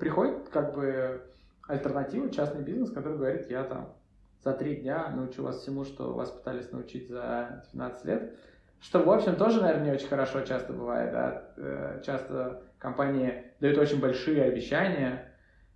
приходит 0.00 0.48
как 0.48 0.74
бы 0.74 1.22
альтернатива, 1.66 2.30
частный 2.30 2.62
бизнес, 2.62 2.90
который 2.90 3.18
говорит, 3.18 3.50
я 3.50 3.64
там 3.64 3.94
за 4.42 4.52
три 4.52 4.76
дня 4.76 5.08
научу 5.10 5.42
вас 5.42 5.60
всему, 5.60 5.84
что 5.84 6.12
вас 6.12 6.30
пытались 6.30 6.70
научить 6.70 7.08
за 7.08 7.64
12 7.72 8.04
лет. 8.04 8.38
Что, 8.80 9.02
в 9.02 9.10
общем, 9.10 9.36
тоже, 9.36 9.62
наверное, 9.62 9.86
не 9.86 9.92
очень 9.92 10.08
хорошо 10.08 10.42
часто 10.42 10.74
бывает. 10.74 11.12
Да? 11.12 11.48
Э, 11.56 12.02
часто 12.04 12.62
компании 12.78 13.44
дают 13.60 13.78
очень 13.78 14.00
большие 14.00 14.42
обещания, 14.42 15.32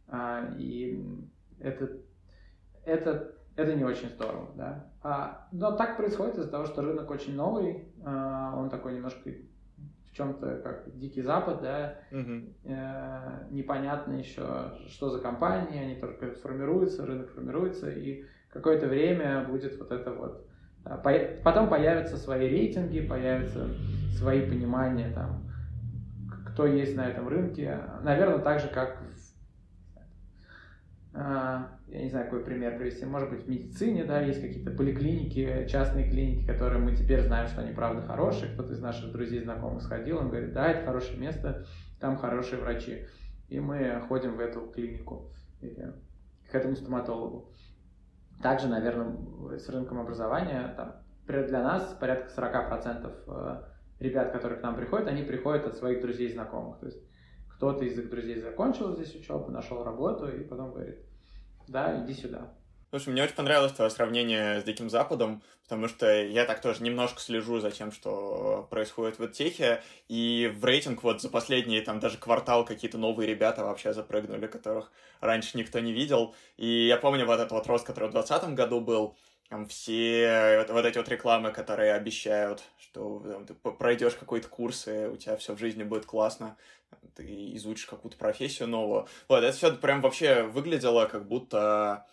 а, 0.08 0.54
и 0.58 1.02
это, 1.60 1.90
это 2.84 3.38
это 3.58 3.74
не 3.74 3.82
очень 3.82 4.08
здорово, 4.10 4.50
да. 4.54 4.86
А, 5.02 5.48
но 5.50 5.72
так 5.72 5.96
происходит 5.96 6.38
из-за 6.38 6.48
того, 6.48 6.64
что 6.66 6.80
рынок 6.80 7.10
очень 7.10 7.34
новый, 7.34 7.88
а, 8.04 8.54
он 8.56 8.70
такой 8.70 8.94
немножко 8.94 9.30
в 10.06 10.12
чем-то 10.14 10.60
как 10.62 10.96
дикий 10.96 11.22
запад, 11.22 11.60
да, 11.60 11.94
угу. 12.10 12.54
э, 12.64 13.46
непонятно 13.50 14.14
еще, 14.14 14.72
что 14.88 15.10
за 15.10 15.20
компании, 15.20 15.80
они 15.80 15.96
только 15.96 16.32
формируются, 16.36 17.04
рынок 17.04 17.30
формируется, 17.30 17.90
и 17.90 18.24
какое-то 18.50 18.86
время 18.86 19.44
будет 19.44 19.78
вот 19.78 19.92
это 19.92 20.12
вот. 20.12 20.46
Потом 21.44 21.68
появятся 21.68 22.16
свои 22.16 22.48
рейтинги, 22.48 23.00
появятся 23.00 23.66
свои 24.16 24.48
понимания, 24.48 25.12
там, 25.12 25.44
кто 26.46 26.66
есть 26.66 26.96
на 26.96 27.08
этом 27.08 27.28
рынке. 27.28 27.78
Наверное, 28.02 28.38
так 28.38 28.60
же, 28.60 28.68
как 28.68 29.00
а, 29.00 29.07
я 31.18 32.02
не 32.02 32.10
знаю, 32.10 32.26
какой 32.26 32.44
пример 32.44 32.78
привести, 32.78 33.04
может 33.04 33.30
быть, 33.30 33.44
в 33.44 33.48
медицине, 33.48 34.04
да, 34.04 34.20
есть 34.20 34.40
какие-то 34.40 34.70
поликлиники, 34.70 35.66
частные 35.66 36.08
клиники, 36.08 36.46
которые 36.46 36.80
мы 36.80 36.94
теперь 36.94 37.22
знаем, 37.22 37.48
что 37.48 37.62
они 37.62 37.72
правда 37.72 38.02
хорошие, 38.02 38.52
кто-то 38.52 38.74
из 38.74 38.80
наших 38.80 39.10
друзей, 39.10 39.42
знакомых 39.42 39.82
сходил, 39.82 40.18
он 40.18 40.28
говорит, 40.28 40.52
да, 40.52 40.68
это 40.70 40.84
хорошее 40.84 41.18
место, 41.18 41.66
там 41.98 42.16
хорошие 42.18 42.60
врачи, 42.60 43.06
и 43.48 43.58
мы 43.58 44.00
ходим 44.06 44.36
в 44.36 44.40
эту 44.40 44.60
клинику 44.68 45.32
или 45.60 45.92
к 46.48 46.54
этому 46.54 46.76
стоматологу. 46.76 47.52
Также, 48.40 48.68
наверное, 48.68 49.58
с 49.58 49.68
рынком 49.68 50.00
образования, 50.00 50.72
там, 50.76 51.02
для 51.26 51.62
нас 51.62 51.96
порядка 51.98 52.30
40% 52.40 53.12
э, 53.26 53.62
ребят, 53.98 54.30
которые 54.30 54.60
к 54.60 54.62
нам 54.62 54.76
приходят, 54.76 55.08
они 55.08 55.22
приходят 55.22 55.66
от 55.66 55.76
своих 55.76 56.00
друзей 56.00 56.28
и 56.28 56.32
знакомых, 56.32 56.78
то 56.78 56.86
есть 56.86 57.02
кто-то 57.48 57.84
из 57.84 57.98
их 57.98 58.08
друзей 58.08 58.40
закончил 58.40 58.94
здесь 58.94 59.16
учебу, 59.16 59.50
нашел 59.50 59.82
работу 59.82 60.28
и 60.28 60.44
потом 60.44 60.72
говорит, 60.72 61.07
да, 61.68 62.04
иди 62.04 62.14
сюда. 62.14 62.50
Слушай, 62.90 63.10
мне 63.10 63.22
очень 63.22 63.34
понравилось 63.34 63.72
твое 63.72 63.90
сравнение 63.90 64.62
с 64.62 64.64
Диким 64.64 64.88
Западом, 64.88 65.42
потому 65.64 65.88
что 65.88 66.22
я 66.22 66.46
так 66.46 66.62
тоже 66.62 66.82
немножко 66.82 67.20
слежу 67.20 67.60
за 67.60 67.70
тем, 67.70 67.92
что 67.92 68.66
происходит 68.70 69.18
в 69.18 69.28
техе, 69.28 69.82
и 70.08 70.50
в 70.56 70.64
рейтинг 70.64 71.02
вот 71.02 71.20
за 71.20 71.28
последний 71.28 71.82
там 71.82 72.00
даже 72.00 72.16
квартал 72.16 72.64
какие-то 72.64 72.96
новые 72.96 73.28
ребята 73.28 73.62
вообще 73.62 73.92
запрыгнули, 73.92 74.46
которых 74.46 74.90
раньше 75.20 75.58
никто 75.58 75.80
не 75.80 75.92
видел. 75.92 76.34
И 76.56 76.86
я 76.86 76.96
помню 76.96 77.26
вот 77.26 77.34
этот 77.34 77.52
вот 77.52 77.66
рост, 77.66 77.86
который 77.86 78.08
в 78.08 78.12
2020 78.12 78.54
году 78.54 78.80
был, 78.80 79.14
все 79.68 80.58
вот, 80.58 80.70
вот 80.70 80.84
эти 80.84 80.98
вот 80.98 81.08
рекламы, 81.08 81.52
которые 81.52 81.94
обещают, 81.94 82.62
что 82.78 83.20
там, 83.20 83.46
ты 83.46 83.54
пройдешь 83.54 84.14
какой-то 84.14 84.48
курс, 84.48 84.88
и 84.88 85.06
у 85.06 85.16
тебя 85.16 85.36
все 85.36 85.54
в 85.54 85.58
жизни 85.58 85.84
будет 85.84 86.04
классно, 86.06 86.56
ты 87.14 87.54
изучишь 87.56 87.86
какую-то 87.86 88.16
профессию 88.18 88.68
новую. 88.68 89.06
Вот, 89.28 89.42
это 89.42 89.56
все 89.56 89.72
прям 89.72 90.00
вообще 90.02 90.42
выглядело 90.42 91.06
как 91.06 91.26
будто... 91.26 92.06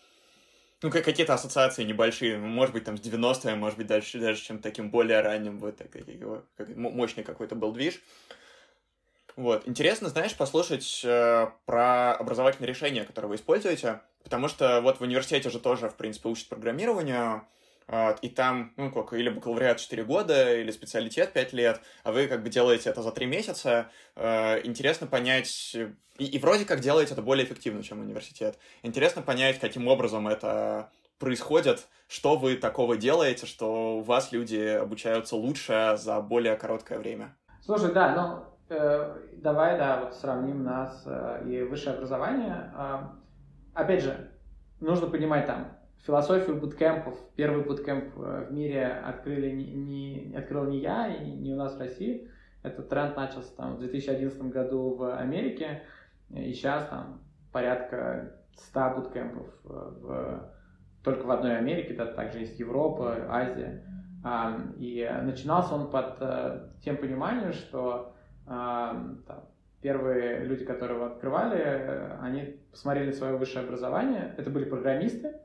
ну, 0.82 0.90
какие-то 0.90 1.34
ассоциации 1.34 1.84
небольшие, 1.84 2.38
ну, 2.38 2.48
может 2.48 2.74
быть, 2.74 2.86
там 2.86 2.98
с 2.98 3.02
90-е, 3.02 3.56
может 3.56 3.78
быть, 3.78 3.88
дальше, 3.88 4.20
даже 4.20 4.42
чем 4.42 4.60
таким 4.60 4.90
более 4.90 5.22
ранним, 5.22 5.60
вот, 5.60 5.78
так, 5.78 5.92
как, 5.92 6.70
мощный 6.76 7.24
какой-то 7.24 7.56
был 7.56 7.72
движ. 7.72 8.02
Вот. 9.36 9.68
Интересно, 9.68 10.08
знаешь, 10.10 10.36
послушать 10.36 11.02
э, 11.04 11.48
про 11.66 12.14
образовательные 12.14 12.70
решения, 12.70 13.04
которые 13.04 13.30
вы 13.30 13.36
используете, 13.36 14.02
потому 14.24 14.48
что 14.48 14.80
вот 14.82 15.00
в 15.00 15.02
университете 15.02 15.50
же 15.50 15.60
тоже, 15.60 15.90
в 15.90 15.96
принципе, 15.96 16.30
учат 16.30 16.48
программированию, 16.48 17.46
э, 17.88 18.16
и 18.22 18.30
там, 18.30 18.74
ну, 18.78 18.92
как, 18.92 19.12
или 19.12 19.28
бакалавриат 19.30 19.78
4 19.78 20.06
года, 20.06 20.56
или 20.56 20.72
специалитет 20.72 21.34
5 21.34 21.52
лет, 21.52 21.82
а 22.04 22.14
вы 22.14 22.28
как 22.28 22.44
бы 22.44 22.50
делаете 22.50 22.90
это 22.90 23.02
за 23.02 23.12
3 23.12 23.26
месяца. 23.26 23.90
Э, 24.16 24.62
интересно 24.66 25.06
понять, 25.06 25.76
и, 26.18 26.26
и 26.26 26.40
вроде 26.40 26.64
как 26.64 26.80
делаете 26.80 27.12
это 27.12 27.22
более 27.22 27.46
эффективно, 27.46 27.84
чем 27.84 28.00
университет. 28.00 28.58
Интересно 28.84 29.22
понять, 29.22 29.60
каким 29.60 29.90
образом 29.90 30.30
это 30.30 30.92
происходит, 31.20 31.88
что 32.08 32.38
вы 32.38 32.56
такого 32.56 32.96
делаете, 32.96 33.48
что 33.48 33.98
у 33.98 34.02
вас 34.02 34.32
люди 34.32 34.60
обучаются 34.60 35.36
лучше 35.36 35.96
за 35.98 36.22
более 36.22 36.56
короткое 36.56 37.00
время. 37.00 37.36
Слушай, 37.62 37.94
да, 37.94 38.16
ну, 38.16 38.55
Э, 38.55 38.55
давай, 38.70 39.78
да, 39.78 40.02
вот 40.02 40.16
сравним 40.16 40.64
нас 40.64 41.04
э, 41.06 41.44
и 41.48 41.62
высшее 41.64 41.96
образование. 41.96 42.72
А, 42.74 43.16
опять 43.74 44.04
же, 44.04 44.32
нужно 44.80 45.08
понимать 45.08 45.46
там 45.46 45.78
философию 46.06 46.60
буткемпов. 46.60 47.16
Первый 47.36 47.64
буткемп 47.64 48.18
э, 48.18 48.48
в 48.50 48.54
мире 48.54 48.88
открыли 48.88 49.52
не, 49.52 49.74
не, 49.74 50.36
открыл 50.36 50.66
не 50.66 50.80
я 50.80 51.08
и 51.08 51.32
не 51.32 51.54
у 51.54 51.58
нас 51.58 51.76
в 51.76 51.80
России. 51.80 52.30
Этот 52.64 52.90
тренд 52.90 53.16
начался 53.16 53.56
там 53.56 53.76
в 53.76 53.80
2011 53.80 54.42
году 54.46 54.96
в 54.96 55.16
Америке. 55.16 55.84
И 56.32 56.52
сейчас 56.54 56.88
там 56.88 57.22
порядка 57.52 58.36
100 58.56 58.94
буткемпов 58.96 59.48
в, 59.64 60.52
только 61.04 61.24
в 61.26 61.30
одной 61.30 61.58
Америке, 61.58 61.94
да, 61.94 62.08
также 62.08 62.40
есть 62.40 62.60
Европа, 62.60 63.16
Азия. 63.30 63.86
И 64.78 65.08
начинался 65.22 65.76
он 65.76 65.92
под 65.92 66.82
тем 66.82 66.98
пониманием, 66.98 67.54
что 67.54 68.15
там, 68.46 69.50
первые 69.82 70.46
люди, 70.46 70.66
которые 70.66 70.98
его 70.98 71.08
открывали, 71.08 72.18
они 72.22 72.60
посмотрели 72.72 73.12
свое 73.12 73.38
высшее 73.38 73.66
образование. 73.66 74.34
Это 74.38 74.50
были 74.50 74.66
программисты, 74.66 75.36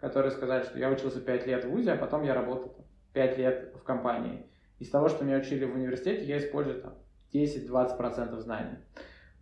которые 0.00 0.32
сказали, 0.32 0.64
что 0.64 0.78
я 0.78 0.90
учился 0.90 1.20
5 1.20 1.46
лет 1.46 1.64
в 1.64 1.68
ВУЗе, 1.68 1.92
а 1.92 1.96
потом 1.96 2.22
я 2.22 2.34
работал 2.34 2.74
5 3.12 3.38
лет 3.38 3.72
в 3.74 3.82
компании. 3.82 4.46
Из 4.78 4.90
того, 4.90 5.08
что 5.08 5.24
меня 5.24 5.38
учили 5.38 5.64
в 5.64 5.74
университете, 5.74 6.24
я 6.24 6.38
использую 6.38 6.82
там 6.82 6.94
10-20% 7.32 8.38
знаний. 8.40 8.78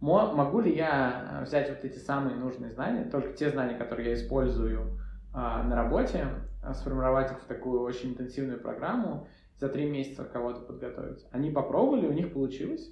Могу 0.01 0.61
ли 0.61 0.75
я 0.75 1.41
э, 1.41 1.45
взять 1.45 1.69
вот 1.69 1.85
эти 1.85 1.99
самые 1.99 2.37
нужные 2.37 2.73
знания, 2.73 3.05
только 3.05 3.35
те 3.35 3.51
знания, 3.51 3.77
которые 3.77 4.11
я 4.11 4.15
использую 4.15 4.99
а, 5.33 5.63
на 5.63 5.77
работе, 5.77 6.27
а, 6.63 6.75
сформировать 6.75 7.31
их 7.31 7.41
в 7.41 7.47
такую 7.47 7.83
очень 7.83 8.11
интенсивную 8.11 8.61
программу, 8.61 9.29
за 9.59 9.69
три 9.69 9.89
месяца 9.89 10.25
кого-то 10.25 10.63
подготовить? 10.63 11.25
Они 11.31 11.51
попробовали, 11.51 12.09
у 12.09 12.13
них 12.13 12.33
получилось, 12.33 12.91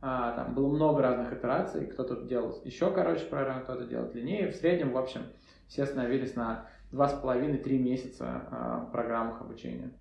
а, 0.00 0.32
там 0.32 0.54
было 0.54 0.68
много 0.68 1.02
разных 1.02 1.32
итераций, 1.32 1.86
кто-то 1.86 2.22
делал 2.22 2.60
еще 2.64 2.92
короче 2.92 3.24
программу, 3.26 3.62
кто-то 3.62 3.86
делал 3.86 4.10
длиннее. 4.10 4.50
В 4.50 4.54
среднем, 4.54 4.92
в 4.92 4.98
общем, 4.98 5.22
все 5.66 5.84
остановились 5.84 6.36
на 6.36 6.68
2,5-3 6.92 7.78
месяца 7.78 8.42
а, 8.50 8.86
программах 8.92 9.40
обучения. 9.40 9.92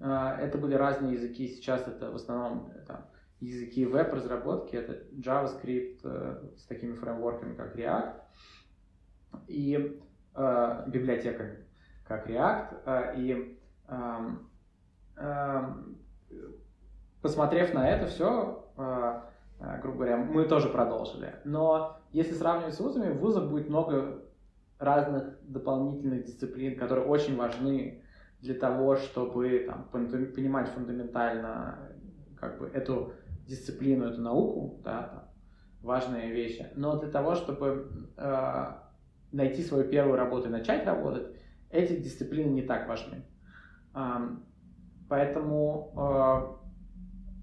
А, 0.00 0.36
это 0.38 0.58
были 0.58 0.74
разные 0.74 1.14
языки, 1.14 1.48
сейчас 1.48 1.86
это 1.86 2.10
в 2.10 2.14
основном 2.14 2.70
это 2.74 3.10
языки 3.40 3.84
веб-разработки, 3.84 4.74
это 4.74 5.04
JavaScript 5.18 6.00
э, 6.04 6.48
с 6.56 6.64
такими 6.64 6.94
фреймворками, 6.94 7.54
как 7.54 7.76
React, 7.76 8.14
и 9.48 10.00
э, 10.34 10.84
библиотека, 10.86 11.58
как 12.06 12.26
React, 12.26 12.82
э, 12.86 13.20
и 13.20 13.60
э, 13.88 14.30
э, 15.18 15.62
посмотрев 17.20 17.74
на 17.74 17.86
это 17.86 18.06
все, 18.06 18.64
Э, 18.76 19.20
грубо 19.58 19.98
говоря, 19.98 20.16
мы 20.16 20.44
тоже 20.44 20.68
продолжили. 20.68 21.34
Но 21.44 21.98
если 22.12 22.34
сравнивать 22.34 22.74
с 22.74 22.80
вузами, 22.80 23.12
в 23.12 23.18
вузах 23.18 23.50
будет 23.50 23.68
много 23.68 24.22
разных 24.78 25.38
дополнительных 25.42 26.24
дисциплин, 26.24 26.78
которые 26.78 27.06
очень 27.06 27.36
важны 27.36 28.02
для 28.40 28.54
того, 28.54 28.96
чтобы 28.96 29.64
там, 29.66 29.88
понимать 29.90 30.68
фундаментально 30.68 31.78
как 32.38 32.58
бы, 32.58 32.66
эту 32.66 33.14
дисциплину, 33.46 34.06
эту 34.06 34.20
науку, 34.20 34.80
да, 34.84 35.02
там, 35.02 35.24
важные 35.82 36.30
вещи. 36.30 36.66
Но 36.74 36.98
для 36.98 37.10
того, 37.10 37.34
чтобы 37.34 37.90
э, 38.16 38.66
найти 39.32 39.62
свою 39.62 39.88
первую 39.88 40.16
работу 40.16 40.48
и 40.48 40.52
начать 40.52 40.86
работать, 40.86 41.28
эти 41.70 41.96
дисциплины 41.96 42.50
не 42.50 42.62
так 42.62 42.88
важны. 42.88 43.24
Э, 43.94 44.28
поэтому 45.08 46.58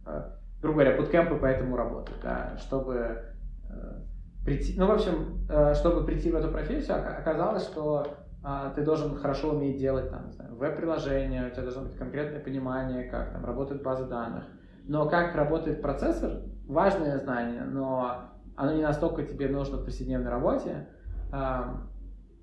э, 0.06 0.10
э 0.10 0.41
грубо 0.62 0.82
говоря, 0.82 0.98
буткемпы 0.98 1.38
поэтому 1.42 1.76
работают, 1.76 2.20
да, 2.22 2.56
чтобы 2.58 3.24
э, 3.70 4.02
прийти, 4.46 4.76
ну, 4.78 4.88
в 4.88 4.92
общем, 4.92 5.46
э, 5.50 5.74
чтобы 5.74 6.06
прийти 6.06 6.32
в 6.32 6.36
эту 6.36 6.52
профессию, 6.52 6.98
оказалось, 6.98 7.64
что 7.64 8.08
э, 8.44 8.72
ты 8.76 8.84
должен 8.84 9.16
хорошо 9.16 9.52
уметь 9.52 9.78
делать 9.78 10.10
там, 10.10 10.32
веб-приложение, 10.58 11.48
у 11.48 11.50
тебя 11.50 11.64
должно 11.64 11.84
быть 11.84 11.96
конкретное 11.96 12.40
понимание, 12.40 13.10
как 13.10 13.32
там 13.34 13.46
работают 13.46 13.82
базы 13.82 14.06
данных. 14.06 14.46
Но 14.88 15.10
как 15.10 15.36
работает 15.36 15.82
процессор, 15.82 16.42
важное 16.68 17.18
знание, 17.18 17.64
но 17.64 18.32
оно 18.56 18.74
не 18.74 18.82
настолько 18.82 19.24
тебе 19.24 19.48
нужно 19.48 19.78
в 19.78 19.86
повседневной 19.86 20.30
работе, 20.30 20.88
э, 21.32 21.64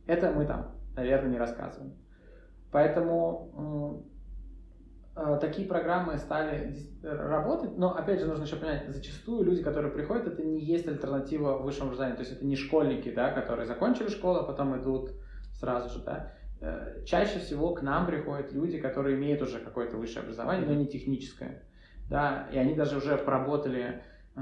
это 0.06 0.32
мы 0.32 0.44
там, 0.44 0.72
наверное, 0.96 1.30
не 1.30 1.38
рассказываем. 1.38 1.94
Поэтому 2.72 4.04
такие 5.40 5.66
программы 5.66 6.16
стали 6.18 6.76
работать, 7.02 7.76
но 7.76 7.96
опять 7.96 8.20
же 8.20 8.26
нужно 8.26 8.44
еще 8.44 8.56
понять, 8.56 8.84
зачастую 8.88 9.44
люди, 9.44 9.62
которые 9.62 9.92
приходят, 9.92 10.26
это 10.26 10.42
не 10.42 10.60
есть 10.60 10.86
альтернатива 10.86 11.58
высшему 11.58 11.86
образованию, 11.86 12.16
то 12.16 12.22
есть 12.22 12.32
это 12.36 12.44
не 12.44 12.56
школьники, 12.56 13.12
да, 13.12 13.32
которые 13.32 13.66
закончили 13.66 14.08
школу, 14.08 14.40
а 14.40 14.44
потом 14.44 14.80
идут 14.80 15.10
сразу 15.52 15.98
же, 15.98 16.04
да. 16.04 16.32
Э, 16.60 17.02
чаще 17.04 17.38
всего 17.38 17.74
к 17.74 17.82
нам 17.82 18.06
приходят 18.06 18.52
люди, 18.52 18.78
которые 18.78 19.16
имеют 19.16 19.42
уже 19.42 19.60
какое-то 19.60 19.96
высшее 19.96 20.22
образование, 20.22 20.66
но 20.66 20.74
не 20.74 20.86
техническое, 20.86 21.62
да, 22.08 22.48
и 22.52 22.58
они 22.58 22.74
даже 22.74 22.96
уже 22.96 23.16
поработали 23.16 24.02
э, 24.36 24.40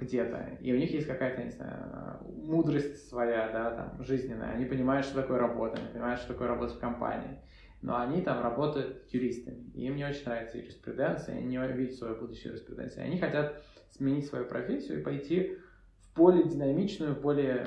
где-то, 0.00 0.58
и 0.60 0.72
у 0.72 0.76
них 0.76 0.90
есть 0.92 1.06
какая-то, 1.06 1.42
не 1.42 1.50
знаю, 1.50 2.18
мудрость 2.44 3.08
своя, 3.08 3.48
да, 3.52 3.70
там, 3.70 4.04
жизненная, 4.04 4.52
они 4.52 4.66
понимают, 4.66 5.06
что 5.06 5.20
такое 5.20 5.38
работа, 5.38 5.78
они 5.78 5.88
понимают, 5.88 6.20
что 6.20 6.32
такое 6.32 6.48
работать 6.48 6.76
в 6.76 6.80
компании, 6.80 7.40
но 7.82 7.98
они 7.98 8.22
там 8.22 8.40
работают 8.42 9.12
юристами. 9.12 9.70
И 9.74 9.86
им 9.86 9.96
не 9.96 10.04
очень 10.04 10.24
нравится 10.24 10.56
юриспруденция, 10.56 11.36
они 11.36 11.46
не 11.46 11.58
видят 11.72 11.96
свое 11.96 12.14
будущее 12.14 12.52
юриспруденции. 12.52 13.02
Они 13.02 13.18
хотят 13.18 13.62
сменить 13.90 14.26
свою 14.26 14.46
профессию 14.46 15.00
и 15.00 15.02
пойти 15.02 15.58
в 16.00 16.16
более 16.16 16.44
динамичную, 16.44 17.14
в 17.14 17.20
более, 17.20 17.66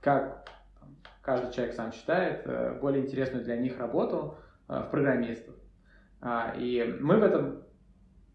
как 0.00 0.48
там, 0.78 0.96
каждый 1.22 1.52
человек 1.52 1.74
сам 1.74 1.92
считает, 1.92 2.42
э, 2.46 2.78
более 2.80 3.04
интересную 3.04 3.44
для 3.44 3.56
них 3.56 3.78
работу 3.78 4.38
э, 4.68 4.80
в 4.80 4.90
программистов. 4.90 5.56
А, 6.20 6.54
и 6.56 6.96
мы 7.00 7.18
в 7.18 7.22
этом 7.22 7.64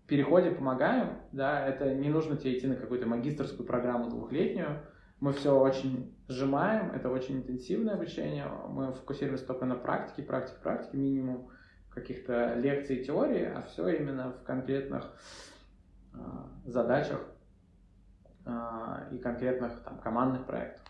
переходе 0.08 0.52
помогаем, 0.52 1.20
да, 1.32 1.66
это 1.66 1.94
не 1.94 2.10
нужно 2.10 2.36
тебе 2.36 2.58
идти 2.58 2.68
на 2.68 2.76
какую-то 2.76 3.08
магистрскую 3.08 3.66
программу 3.66 4.10
двухлетнюю, 4.10 4.82
мы 5.22 5.32
все 5.32 5.58
очень 5.58 6.13
сжимаем, 6.28 6.92
это 6.92 7.10
очень 7.10 7.38
интенсивное 7.38 7.96
обучение, 7.96 8.46
мы 8.70 8.94
фокусируемся 8.94 9.46
только 9.46 9.66
на 9.66 9.76
практике, 9.76 10.24
практике, 10.24 10.60
практике, 10.62 10.98
минимум 10.98 11.50
каких-то 11.90 12.56
лекций 12.56 12.98
и 12.98 13.06
теории, 13.06 13.46
а 13.46 13.62
все 13.62 13.88
именно 13.90 14.32
в 14.32 14.44
конкретных 14.44 15.12
э, 16.14 16.18
задачах 16.66 17.22
э, 18.46 19.10
и 19.12 19.18
конкретных 19.20 19.84
там, 19.84 20.00
командных 20.00 20.46
проектах. 20.46 20.84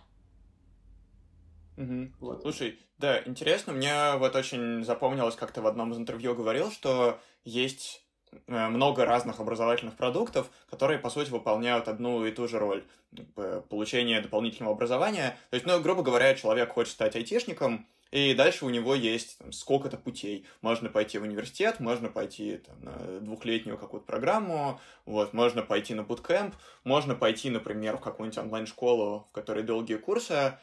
Угу. 1.77 2.11
Вот. 2.19 2.41
Слушай, 2.43 2.79
да, 2.99 3.21
интересно, 3.23 3.73
мне 3.73 4.15
вот 4.17 4.35
очень 4.35 4.83
запомнилось, 4.83 5.35
как 5.35 5.51
ты 5.51 5.61
в 5.61 5.67
одном 5.67 5.91
из 5.91 5.97
интервью 5.97 6.35
говорил, 6.35 6.71
что 6.71 7.19
есть 7.43 8.02
много 8.47 9.05
разных 9.05 9.39
образовательных 9.39 9.95
продуктов, 9.95 10.49
которые, 10.69 10.99
по 10.99 11.09
сути, 11.09 11.29
выполняют 11.29 11.87
одну 11.87 12.25
и 12.25 12.31
ту 12.31 12.47
же 12.47 12.59
роль. 12.59 12.83
Получение 13.69 14.21
дополнительного 14.21 14.75
образования. 14.75 15.37
То 15.49 15.55
есть, 15.55 15.65
ну, 15.65 15.79
грубо 15.81 16.03
говоря, 16.03 16.33
человек 16.35 16.73
хочет 16.73 16.93
стать 16.93 17.15
айтишником, 17.15 17.87
и 18.11 18.35
дальше 18.35 18.65
у 18.65 18.69
него 18.69 18.93
есть 18.93 19.39
там, 19.39 19.51
сколько-то 19.51 19.97
путей. 19.97 20.45
Можно 20.61 20.89
пойти 20.89 21.17
в 21.17 21.23
университет, 21.23 21.79
можно 21.79 22.09
пойти 22.09 22.57
там, 22.57 22.75
на 22.83 23.19
двухлетнюю 23.21 23.77
какую-то 23.77 24.05
программу, 24.05 24.79
вот, 25.05 25.33
можно 25.33 25.63
пойти 25.63 25.95
на 25.95 26.03
буткемп, 26.03 26.53
можно 26.83 27.15
пойти, 27.15 27.49
например, 27.49 27.97
в 27.97 28.01
какую-нибудь 28.01 28.37
онлайн-школу, 28.37 29.25
в 29.29 29.31
которой 29.31 29.63
долгие 29.63 29.95
курсы. 29.95 30.57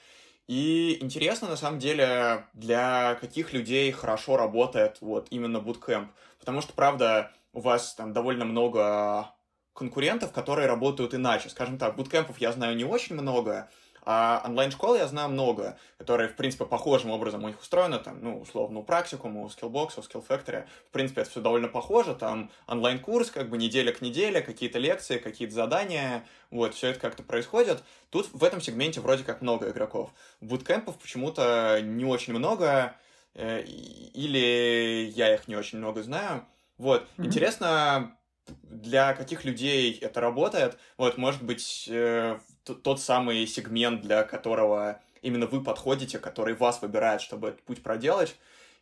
И 0.46 0.98
интересно, 1.00 1.48
на 1.48 1.56
самом 1.56 1.80
деле, 1.80 2.46
для 2.54 3.16
каких 3.20 3.52
людей 3.52 3.90
хорошо 3.90 4.36
работает 4.36 4.98
вот 5.00 5.26
именно 5.30 5.60
буткемп. 5.60 6.10
Потому 6.38 6.60
что, 6.60 6.72
правда, 6.72 7.32
у 7.52 7.60
вас 7.60 7.94
там 7.94 8.12
довольно 8.12 8.44
много 8.44 9.32
конкурентов, 9.72 10.32
которые 10.32 10.66
работают 10.68 11.14
иначе. 11.14 11.48
Скажем 11.48 11.78
так, 11.78 11.96
буткемпов 11.96 12.38
я 12.38 12.52
знаю 12.52 12.76
не 12.76 12.84
очень 12.84 13.14
много, 13.16 13.68
А 14.02 14.42
онлайн-школ 14.46 14.96
я 14.96 15.06
знаю 15.06 15.28
много, 15.28 15.78
которые, 15.98 16.28
в 16.28 16.36
принципе, 16.36 16.64
похожим 16.64 17.10
образом 17.10 17.44
у 17.44 17.48
них 17.48 17.60
устроены, 17.60 17.98
там, 17.98 18.18
ну, 18.22 18.40
условно, 18.40 18.80
у 18.80 18.82
практикума, 18.82 19.42
у 19.42 19.46
Skillbox, 19.48 19.92
у 19.98 20.00
Skill 20.00 20.24
Factory. 20.26 20.66
В 20.88 20.90
принципе, 20.92 21.20
это 21.22 21.30
все 21.30 21.40
довольно 21.40 21.68
похоже, 21.68 22.14
там 22.14 22.50
онлайн-курс, 22.66 23.30
как 23.30 23.50
бы 23.50 23.58
неделя 23.58 23.92
к 23.92 24.00
неделе, 24.00 24.40
какие-то 24.40 24.78
лекции, 24.78 25.18
какие-то 25.18 25.54
задания, 25.54 26.26
вот, 26.50 26.74
все 26.74 26.88
это 26.88 27.00
как-то 27.00 27.22
происходит. 27.22 27.82
Тут 28.10 28.28
в 28.32 28.42
этом 28.42 28.60
сегменте 28.60 29.00
вроде 29.00 29.24
как 29.24 29.42
много 29.42 29.70
игроков. 29.70 30.10
Буткемпов 30.40 30.98
почему-то 30.98 31.80
не 31.82 32.04
очень 32.04 32.32
много, 32.32 32.96
э, 33.34 33.62
или 33.62 35.12
я 35.14 35.34
их 35.34 35.46
не 35.46 35.56
очень 35.56 35.78
много 35.78 36.02
знаю. 36.02 36.46
Вот, 36.80 37.02
mm-hmm. 37.02 37.26
интересно, 37.26 38.16
для 38.62 39.12
каких 39.12 39.44
людей 39.44 39.98
это 40.00 40.22
работает. 40.22 40.78
Вот, 40.96 41.18
может 41.18 41.42
быть, 41.42 41.86
э, 41.92 42.38
тот 42.64 43.00
самый 43.02 43.46
сегмент, 43.46 44.00
для 44.00 44.22
которого 44.22 44.98
именно 45.20 45.44
вы 45.44 45.62
подходите, 45.62 46.18
который 46.18 46.54
вас 46.54 46.80
выбирает, 46.80 47.20
чтобы 47.20 47.48
этот 47.48 47.62
путь 47.64 47.82
проделать. 47.82 48.34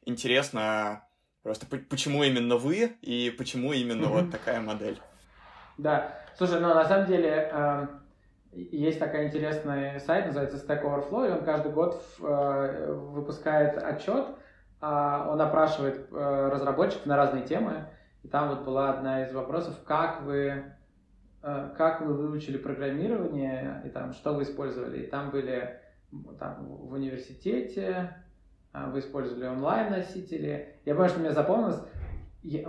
Интересно 0.04 1.08
просто, 1.42 1.66
почему 1.66 2.22
именно 2.22 2.56
вы 2.56 2.96
и 3.02 3.34
почему 3.36 3.72
именно 3.72 4.04
mm-hmm. 4.04 4.22
вот 4.22 4.30
такая 4.30 4.60
модель. 4.60 5.00
Да, 5.76 6.14
слушай, 6.36 6.60
ну 6.60 6.68
на 6.68 6.84
самом 6.86 7.06
деле 7.08 7.50
э, 7.52 7.86
есть 8.52 9.00
такой 9.00 9.26
интересный 9.26 9.98
сайт, 9.98 10.26
называется 10.26 10.56
Stack 10.56 10.84
Overflow, 10.84 11.26
и 11.26 11.32
он 11.32 11.44
каждый 11.44 11.72
год 11.72 12.00
э, 12.20 12.92
выпускает 12.92 13.76
отчет, 13.76 14.28
он 14.80 15.40
опрашивает 15.40 16.08
э, 16.10 16.48
разработчиков 16.52 17.06
на 17.06 17.16
разные 17.16 17.44
темы, 17.44 17.88
и 18.22 18.28
там 18.28 18.48
вот 18.48 18.64
была 18.64 18.90
одна 18.90 19.24
из 19.24 19.32
вопросов, 19.32 19.74
как 19.84 20.22
вы, 20.22 20.64
э, 21.42 21.70
как 21.76 22.00
вы 22.00 22.14
выучили 22.14 22.58
программирование, 22.58 23.82
и 23.84 23.88
там, 23.88 24.12
что 24.12 24.34
вы 24.34 24.42
использовали. 24.42 25.02
И 25.02 25.06
там 25.06 25.30
были 25.30 25.80
там, 26.38 26.64
в 26.66 26.92
университете, 26.92 28.16
а, 28.72 28.90
вы 28.90 29.00
использовали 29.00 29.46
онлайн-носители. 29.46 30.76
Я 30.84 30.94
помню, 30.94 31.08
что 31.08 31.20
мне 31.20 31.32
запомнилось, 31.32 31.80
э, 32.44 32.64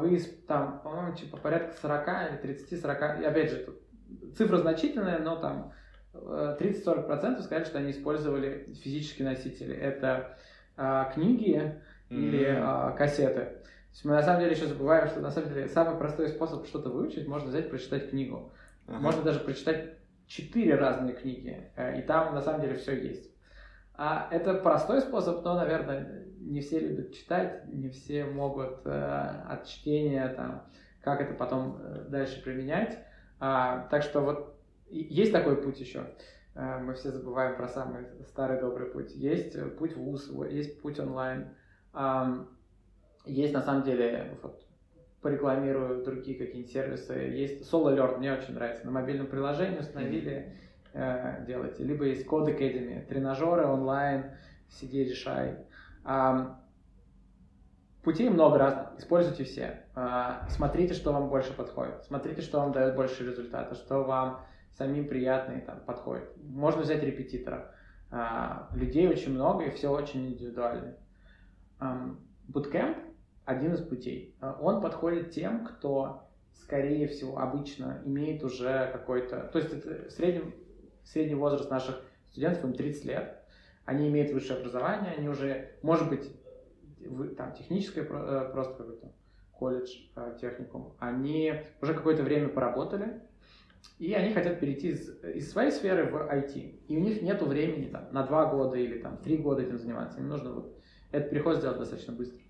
вы 0.00 0.18
там, 0.46 0.80
по-моему, 0.80 1.14
типа 1.14 1.36
порядка 1.36 1.74
40 1.80 2.08
или 2.42 2.54
30-40, 2.54 3.22
и 3.22 3.24
опять 3.24 3.50
же, 3.50 3.56
тут 3.58 4.36
цифра 4.36 4.56
значительная, 4.58 5.18
но 5.18 5.36
там 5.36 5.72
30-40% 6.14 7.38
э, 7.38 7.42
сказали, 7.42 7.64
что 7.64 7.78
они 7.78 7.90
использовали 7.90 8.72
физические 8.82 9.28
носители. 9.28 9.74
Это 9.74 10.36
а, 10.76 11.12
книги 11.12 11.56
mm-hmm. 12.10 12.16
или 12.16 12.58
а, 12.60 12.92
кассеты 12.92 13.48
есть 13.94 14.04
мы 14.04 14.14
на 14.14 14.22
самом 14.22 14.40
деле 14.40 14.52
еще 14.52 14.66
забываем, 14.66 15.08
что 15.08 15.20
на 15.20 15.30
самом 15.30 15.50
деле 15.50 15.68
самый 15.68 15.96
простой 15.96 16.28
способ 16.28 16.66
что-то 16.66 16.90
выучить, 16.90 17.28
можно 17.28 17.48
взять, 17.48 17.70
прочитать 17.70 18.10
книгу. 18.10 18.52
Ага. 18.88 18.98
Можно 18.98 19.22
даже 19.22 19.38
прочитать 19.38 19.94
четыре 20.26 20.74
разные 20.74 21.14
книги, 21.14 21.70
э, 21.76 22.00
и 22.00 22.02
там 22.02 22.34
на 22.34 22.40
самом 22.40 22.60
деле 22.60 22.74
все 22.74 23.00
есть. 23.00 23.30
А 23.96 24.28
это 24.32 24.54
простой 24.54 25.00
способ, 25.00 25.44
но, 25.44 25.54
наверное, 25.54 26.24
не 26.40 26.60
все 26.60 26.80
любят 26.80 27.14
читать, 27.14 27.66
не 27.72 27.88
все 27.88 28.24
могут 28.24 28.80
э, 28.84 29.44
от 29.48 29.66
чтения 29.66 30.26
там, 30.28 30.64
как 31.00 31.20
это 31.20 31.34
потом 31.34 31.78
э, 31.80 32.06
дальше 32.08 32.42
применять. 32.42 32.98
А, 33.38 33.86
так 33.90 34.02
что 34.02 34.22
вот 34.22 34.58
есть 34.90 35.30
такой 35.30 35.62
путь 35.62 35.78
еще. 35.78 36.06
Э, 36.54 36.78
мы 36.78 36.94
все 36.94 37.10
забываем 37.10 37.56
про 37.56 37.68
самый 37.68 38.06
старый 38.28 38.60
добрый 38.60 38.88
путь. 38.88 39.12
Есть 39.14 39.56
путь 39.76 39.94
в 39.94 40.00
ВУЗ, 40.00 40.30
есть 40.50 40.80
путь 40.80 40.98
онлайн. 41.00 41.48
Есть 43.26 43.54
на 43.54 43.62
самом 43.62 43.84
деле, 43.84 44.36
вот, 44.42 44.62
порекламирую 45.22 46.04
другие 46.04 46.36
какие-нибудь 46.36 46.70
сервисы. 46.70 47.14
Есть 47.14 47.72
Solo 47.72 47.94
Alert, 47.94 48.18
мне 48.18 48.32
очень 48.32 48.52
нравится. 48.52 48.84
На 48.84 48.90
мобильном 48.90 49.26
приложении 49.26 49.78
установили, 49.78 50.58
э, 50.92 51.44
делайте. 51.46 51.82
Либо 51.84 52.04
есть 52.04 52.26
Code 52.26 52.54
Academy, 52.54 53.06
тренажеры 53.06 53.64
онлайн, 53.64 54.32
сиди, 54.68 55.04
решай. 55.04 55.56
Путей 58.02 58.28
много 58.28 58.58
разных, 58.58 58.98
используйте 58.98 59.44
все. 59.44 59.84
А, 59.94 60.46
смотрите, 60.50 60.92
что 60.92 61.12
вам 61.12 61.30
больше 61.30 61.54
подходит. 61.54 62.04
Смотрите, 62.04 62.42
что 62.42 62.60
вам 62.60 62.72
дает 62.72 62.94
больше 62.94 63.24
результата, 63.26 63.74
что 63.74 64.04
вам 64.04 64.44
самим 64.76 65.08
приятно 65.08 65.54
и 65.54 65.60
там 65.60 65.80
подходит. 65.80 66.30
Можно 66.42 66.82
взять 66.82 67.02
репетитора. 67.02 67.74
А, 68.10 68.68
людей 68.74 69.08
очень 69.08 69.32
много 69.32 69.64
и 69.64 69.70
все 69.70 69.88
очень 69.88 70.28
индивидуально. 70.28 70.96
Bootcamp 72.48 72.96
один 73.44 73.74
из 73.74 73.80
путей. 73.80 74.34
А, 74.40 74.58
он 74.60 74.80
подходит 74.80 75.30
тем, 75.30 75.64
кто, 75.64 76.28
скорее 76.54 77.06
всего, 77.08 77.38
обычно 77.38 78.02
имеет 78.04 78.42
уже 78.42 78.90
какой-то... 78.92 79.48
То 79.52 79.58
есть 79.58 79.72
это 79.72 80.10
средний, 80.10 80.54
средний 81.04 81.34
возраст 81.34 81.70
наших 81.70 82.02
студентов, 82.30 82.64
им 82.64 82.72
30 82.72 83.04
лет. 83.04 83.42
Они 83.84 84.08
имеют 84.08 84.32
высшее 84.32 84.58
образование, 84.58 85.12
они 85.12 85.28
уже, 85.28 85.72
может 85.82 86.08
быть, 86.08 86.32
там 87.36 87.52
техническое 87.52 88.02
э, 88.02 88.50
просто 88.50 88.74
какой-то 88.74 89.12
колледж, 89.52 89.94
э, 90.16 90.38
техникум. 90.40 90.94
Они 90.98 91.52
уже 91.82 91.92
какое-то 91.92 92.22
время 92.22 92.48
поработали, 92.48 93.20
и 93.98 94.12
они 94.12 94.34
хотят 94.34 94.60
перейти 94.60 94.90
из, 94.90 95.08
из 95.24 95.50
своей 95.50 95.70
сферы 95.70 96.10
в 96.10 96.14
IT. 96.14 96.54
И 96.88 96.96
у 96.96 97.00
них 97.00 97.22
нет 97.22 97.40
времени 97.42 97.88
там, 97.90 98.08
на 98.12 98.24
два 98.24 98.46
года 98.46 98.76
или 98.76 98.98
там, 98.98 99.18
три 99.18 99.36
года 99.36 99.62
этим 99.62 99.78
заниматься. 99.78 100.18
Им 100.18 100.28
нужно 100.28 100.52
вот 100.52 100.78
этот 101.12 101.30
переход 101.30 101.56
сделать 101.56 101.78
достаточно 101.78 102.12
быстро. 102.12 102.40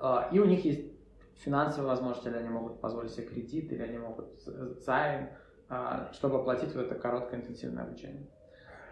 А, 0.00 0.28
и 0.32 0.38
у 0.38 0.44
них 0.44 0.64
есть 0.64 0.92
финансовые 1.36 1.88
возможности, 1.88 2.28
или 2.28 2.36
они 2.36 2.48
могут 2.48 2.80
позволить 2.80 3.12
себе 3.12 3.26
кредит, 3.26 3.72
или 3.72 3.82
они 3.82 3.98
могут 3.98 4.40
займ, 4.84 5.30
а, 5.68 6.10
чтобы 6.12 6.38
оплатить 6.38 6.74
вот 6.74 6.86
это 6.86 6.94
короткое 6.94 7.40
интенсивное 7.40 7.84
обучение. 7.84 8.26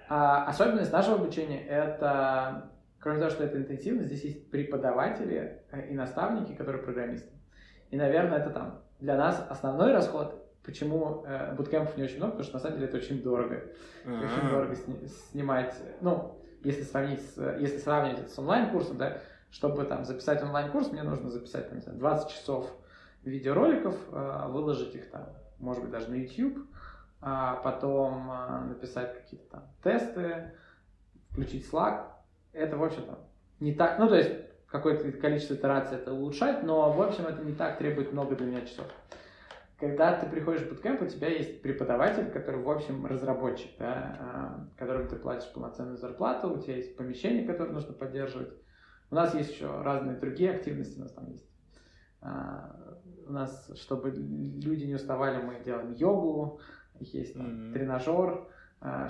А 0.09 0.46
особенность 0.46 0.92
нашего 0.92 1.16
обучения– 1.16 1.66
это, 1.68 2.70
кроме 3.00 3.18
того, 3.18 3.31
что 3.31 3.44
это 3.44 3.59
интенсивно, 3.59 4.05
здесь 4.05 4.24
есть 4.24 4.50
преподаватели 4.50 5.64
э, 5.70 5.88
и 5.90 5.94
наставники, 5.94 6.55
которые 6.55 6.83
программисты. 6.83 7.33
И, 7.90 7.96
наверное, 7.96 8.38
это 8.38 8.50
там 8.50 8.83
для 9.00 9.16
нас 9.16 9.44
основной 9.48 9.92
расход, 9.92 10.41
почему 10.64 11.25
э, 11.27 11.55
буткемпов 11.55 11.96
не 11.96 12.05
очень 12.05 12.16
много, 12.16 12.33
потому 12.33 12.44
что 12.44 12.55
на 12.55 12.61
самом 12.61 12.77
деле 12.77 12.88
это 12.88 12.98
очень 12.98 13.22
дорого. 13.22 13.62
Mm-hmm. 14.05 14.25
Очень 14.25 14.48
дорого 14.48 14.77
сни- 14.77 15.09
снимать, 15.31 15.75
ну, 16.01 16.38
если 16.62 16.83
сравнить, 16.83 17.20
с, 17.20 17.37
если 17.59 17.79
сравнивать 17.79 18.20
это 18.20 18.31
с 18.31 18.38
онлайн-курсом, 18.38 18.96
да, 18.98 19.18
чтобы 19.51 19.85
там 19.85 20.05
записать 20.05 20.42
онлайн-курс, 20.42 20.92
мне 20.92 21.03
нужно 21.03 21.31
записать 21.31 21.68
там, 21.68 21.79
не 21.79 21.83
знаю, 21.83 21.98
20 21.98 22.31
часов 22.31 22.70
видеороликов, 23.25 23.96
э, 24.11 24.46
выложить 24.48 24.94
их 24.94 25.11
там, 25.11 25.29
может 25.59 25.83
быть, 25.83 25.90
даже 25.92 26.11
на 26.11 26.14
YouTube, 26.14 26.59
а 27.20 27.57
потом 27.57 28.31
э, 28.31 28.61
написать 28.68 29.14
какие-то 29.14 29.51
там 29.51 29.62
тесты, 29.83 30.53
включить 31.31 31.68
Slack. 31.70 32.07
Это, 32.53 32.77
в 32.77 32.85
общем-то, 32.85 33.18
не 33.61 33.75
так, 33.75 33.98
ну, 33.98 34.09
то 34.09 34.16
есть 34.16 34.31
какое-то 34.66 35.11
количество 35.12 35.55
итераций 35.55 35.98
это 35.98 36.12
улучшать, 36.12 36.62
но, 36.62 36.90
в 36.92 37.01
общем, 37.01 37.27
это 37.27 37.42
не 37.42 37.53
так 37.53 37.79
требует 37.79 38.12
много 38.12 38.35
для 38.37 38.46
меня 38.46 38.62
часов. 38.62 38.87
Когда 39.83 40.16
ты 40.16 40.31
приходишь 40.31 40.62
в 40.62 40.68
буткемп, 40.68 41.03
у 41.03 41.07
тебя 41.07 41.27
есть 41.27 41.61
преподаватель, 41.61 42.31
который, 42.31 42.62
в 42.62 42.71
общем, 42.71 43.05
разработчик, 43.05 43.68
да, 43.81 44.68
э, 44.71 44.79
которому 44.79 45.09
ты 45.09 45.16
платишь 45.16 45.53
полноценную 45.53 45.97
зарплату, 45.97 46.55
у 46.55 46.59
тебя 46.59 46.77
есть 46.77 46.97
помещение, 46.97 47.45
которое 47.45 47.73
нужно 47.73 47.92
поддерживать, 47.92 48.53
у 49.11 49.16
нас 49.16 49.35
есть 49.35 49.51
еще 49.51 49.83
разные 49.83 50.16
другие 50.16 50.53
активности, 50.53 51.01
у 51.01 51.03
нас 51.03 51.11
там 51.11 51.29
есть. 51.33 51.51
А, 52.21 52.77
у 53.27 53.33
нас, 53.33 53.73
чтобы 53.75 54.11
люди 54.12 54.85
не 54.85 54.95
уставали, 54.95 55.42
мы 55.42 55.59
делаем 55.64 55.95
йогу, 55.95 56.61
есть 57.01 57.35
там 57.35 57.47
mm-hmm. 57.47 57.73
тренажер, 57.73 58.29
а, 58.31 58.47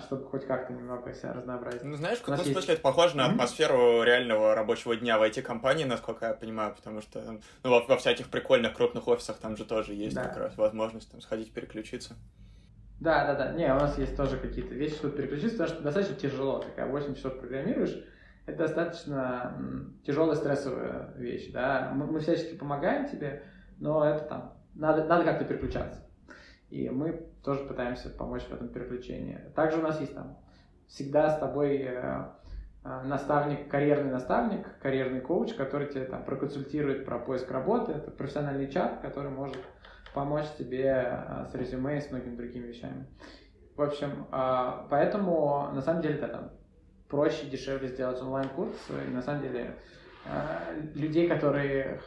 чтобы 0.01 0.27
хоть 0.27 0.47
как-то 0.47 0.73
немного 0.73 1.15
себя 1.15 1.33
разнообразить. 1.33 1.85
Ну, 1.85 1.97
знаешь, 1.97 2.19
в 2.19 2.23
каком 2.23 2.45
смысле 2.45 2.55
есть... 2.55 2.69
это 2.69 2.81
похоже 2.83 3.17
на 3.17 3.27
атмосферу 3.27 3.75
mm-hmm. 3.75 4.05
реального 4.05 4.55
рабочего 4.55 4.95
дня 4.97 5.19
в 5.19 5.23
IT-компании, 5.23 5.85
насколько 5.85 6.27
я 6.27 6.35
понимаю, 6.35 6.75
потому 6.75 7.01
что 7.01 7.23
ну, 7.23 7.41
во, 7.71 7.83
во 7.87 7.97
всяких 7.97 8.29
прикольных 8.29 8.75
крупных 8.75 9.09
офисах 9.09 9.39
там 9.39 9.57
же 9.57 9.65
тоже 9.65 9.95
есть 9.95 10.15
да. 10.15 10.25
как 10.25 10.37
раз 10.37 10.57
возможность 10.59 11.11
там 11.11 11.21
сходить 11.23 11.53
переключиться. 11.53 12.17
Да, 13.01 13.27
да, 13.27 13.35
да. 13.35 13.53
Не, 13.53 13.73
у 13.73 13.79
нас 13.79 13.99
есть 13.99 14.17
тоже 14.17 14.37
какие-то 14.37 14.75
вещи, 14.75 14.95
чтобы 14.97 15.17
переключиться, 15.17 15.57
потому 15.57 15.69
что 15.71 15.83
достаточно 15.83 16.17
тяжело. 16.17 16.59
Такая 16.61 16.87
8 16.87 17.15
часов 17.15 17.39
программируешь, 17.41 17.97
это 18.47 18.59
достаточно 18.59 19.57
тяжелая 20.05 20.37
стрессовая 20.37 21.15
вещь, 21.17 21.51
да, 21.51 21.93
мы, 21.95 22.07
мы 22.07 22.21
всячески 22.21 22.57
помогаем 22.57 23.09
тебе, 23.09 23.45
но 23.79 24.05
это 24.05 24.25
там, 24.25 24.59
надо, 24.75 25.05
надо 25.05 25.25
как-то 25.25 25.45
переключаться. 25.45 26.02
И 26.73 26.89
мы 26.89 27.27
тоже 27.45 27.65
пытаемся 27.65 28.09
помочь 28.09 28.45
в 28.45 28.53
этом 28.53 28.69
переключении. 28.69 29.39
Также 29.55 29.79
у 29.79 29.83
нас 29.83 30.01
есть 30.01 30.15
там 30.15 30.39
всегда 30.89 31.29
с 31.29 31.39
тобой 31.39 31.83
э, 31.83 32.25
э, 32.83 33.03
наставник, 33.05 33.69
карьерный 33.69 34.11
наставник, 34.11 34.79
карьерный 34.79 35.21
коуч, 35.21 35.53
который 35.53 35.89
тебе 35.89 36.07
там 36.07 36.25
проконсультирует 36.25 37.05
про 37.05 37.19
поиск 37.19 37.51
работы. 37.51 37.93
Это 37.93 38.11
профессиональный 38.11 38.71
чат, 38.71 39.01
который 39.03 39.31
может 39.31 39.59
помочь 40.15 40.47
тебе 40.59 40.87
э, 40.87 41.45
с 41.51 41.55
резюме 41.55 41.99
и 41.99 42.01
с 42.01 42.11
многими 42.11 42.37
другими 42.37 42.69
вещами. 42.69 43.07
В 43.77 43.83
общем, 43.83 44.27
поэтому 44.91 45.71
на 45.73 45.81
самом 45.81 46.03
деле 46.03 46.17
это 46.17 46.29
там 46.29 46.51
проще, 47.09 47.49
дешевле 47.49 47.89
сделать 47.89 48.21
онлайн-курс. 48.21 48.77
И 49.07 49.11
на 49.11 49.23
самом 49.23 49.41
деле 49.41 49.77
людей, 50.95 51.27
которые 51.27 52.01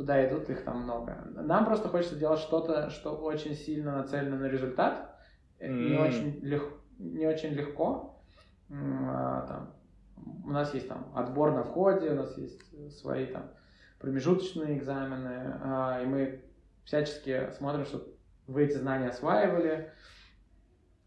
туда 0.00 0.26
идут, 0.26 0.48
их 0.48 0.64
там 0.64 0.84
много. 0.84 1.28
Нам 1.34 1.66
просто 1.66 1.90
хочется 1.90 2.16
делать 2.16 2.40
что-то, 2.40 2.88
что 2.88 3.16
очень 3.16 3.54
сильно 3.54 3.98
нацелено 3.98 4.38
на 4.38 4.46
результат, 4.46 5.14
mm. 5.60 5.90
не 5.90 5.98
очень 5.98 6.40
легко 6.40 6.80
не 7.00 7.26
очень 7.26 7.50
легко. 7.50 8.22
А, 8.70 9.46
там, 9.46 9.74
у 10.44 10.50
нас 10.50 10.72
есть 10.74 10.88
там 10.88 11.12
отбор 11.14 11.52
на 11.52 11.64
входе, 11.64 12.10
у 12.10 12.14
нас 12.14 12.36
есть 12.38 12.60
свои 12.98 13.26
там 13.26 13.50
промежуточные 13.98 14.78
экзамены, 14.78 15.58
а, 15.62 16.00
и 16.02 16.06
мы 16.06 16.44
всячески 16.84 17.50
смотрим, 17.52 17.84
чтобы 17.84 18.14
вы 18.46 18.64
эти 18.64 18.76
знания 18.76 19.08
осваивали. 19.08 19.92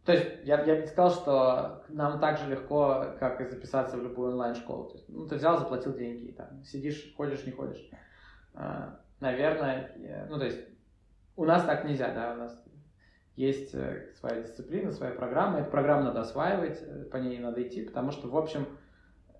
То 0.05 0.11
есть 0.11 0.27
я, 0.43 0.61
я 0.63 0.81
не 0.81 0.87
сказал, 0.87 1.11
что 1.11 1.83
нам 1.89 2.19
так 2.19 2.37
же 2.37 2.49
легко, 2.49 3.15
как 3.19 3.41
и 3.41 3.45
записаться 3.45 3.97
в 3.97 4.03
любую 4.03 4.33
онлайн-школу. 4.33 4.89
То 4.89 4.97
есть, 4.97 5.09
ну, 5.09 5.25
ты 5.25 5.35
взял, 5.35 5.57
заплатил 5.57 5.93
деньги, 5.93 6.25
и 6.25 6.31
там 6.33 6.63
сидишь, 6.63 7.13
ходишь, 7.15 7.45
не 7.45 7.53
ходишь. 7.53 7.89
А, 8.53 8.99
наверное, 9.19 9.91
ну, 10.29 10.37
то 10.37 10.45
есть 10.45 10.59
у 11.35 11.45
нас 11.45 11.63
так 11.63 11.85
нельзя, 11.85 12.13
да, 12.13 12.33
у 12.33 12.35
нас 12.35 12.63
есть 13.35 13.73
э, 13.73 14.11
своя 14.19 14.41
дисциплина, 14.41 14.91
своя 14.91 15.13
программа. 15.13 15.59
Эту 15.59 15.71
программу 15.71 16.03
надо 16.03 16.21
осваивать, 16.21 16.79
э, 16.81 17.05
по 17.05 17.17
ней 17.17 17.39
надо 17.39 17.63
идти, 17.63 17.83
потому 17.83 18.11
что, 18.11 18.27
в 18.27 18.37
общем, 18.37 18.67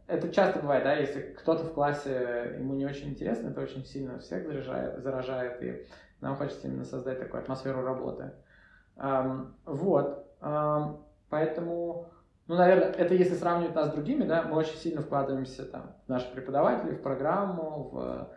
это 0.08 0.32
часто 0.32 0.60
бывает, 0.60 0.84
да, 0.84 0.96
если 0.96 1.22
кто-то 1.22 1.64
в 1.64 1.74
классе, 1.74 2.56
ему 2.58 2.74
не 2.74 2.86
очень 2.86 3.10
интересно, 3.10 3.50
это 3.50 3.62
очень 3.62 3.86
сильно 3.86 4.20
всех 4.20 4.46
заражает, 4.48 5.02
заражает 5.04 5.64
и 5.64 5.86
нам 6.22 6.36
хочется 6.36 6.68
именно 6.68 6.86
создать 6.86 7.20
такую 7.20 7.42
атмосферу 7.42 7.84
работы. 7.84 8.32
Вот, 9.66 10.28
поэтому, 11.30 12.10
ну, 12.48 12.56
наверное, 12.56 12.92
это 12.92 13.14
если 13.14 13.34
сравнивать 13.36 13.76
нас 13.76 13.90
с 13.90 13.94
другими, 13.94 14.24
да, 14.24 14.44
мы 14.44 14.58
очень 14.58 14.76
сильно 14.76 15.02
вкладываемся 15.02 15.66
там 15.66 15.96
в 16.06 16.10
наших 16.10 16.34
преподавателей, 16.34 16.96
в 16.96 17.02
программу, 17.02 17.90
в 17.92 18.30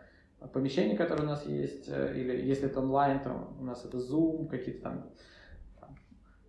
помещение, 0.53 0.97
которое 0.97 1.23
у 1.23 1.27
нас 1.27 1.45
есть, 1.45 1.87
э, 1.87 2.13
или 2.15 2.45
если 2.45 2.67
это 2.67 2.79
онлайн, 2.79 3.19
то 3.21 3.55
у 3.59 3.63
нас 3.63 3.83
это 3.85 3.97
Zoom, 3.97 4.47
какие-то 4.47 4.83
там 4.83 5.09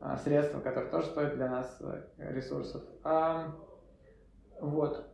а, 0.00 0.16
средства, 0.16 0.60
которые 0.60 0.90
тоже 0.90 1.06
стоят 1.08 1.34
для 1.34 1.48
нас 1.48 1.78
э, 1.80 2.32
ресурсов. 2.32 2.82
А, 3.02 3.54
вот. 4.60 5.04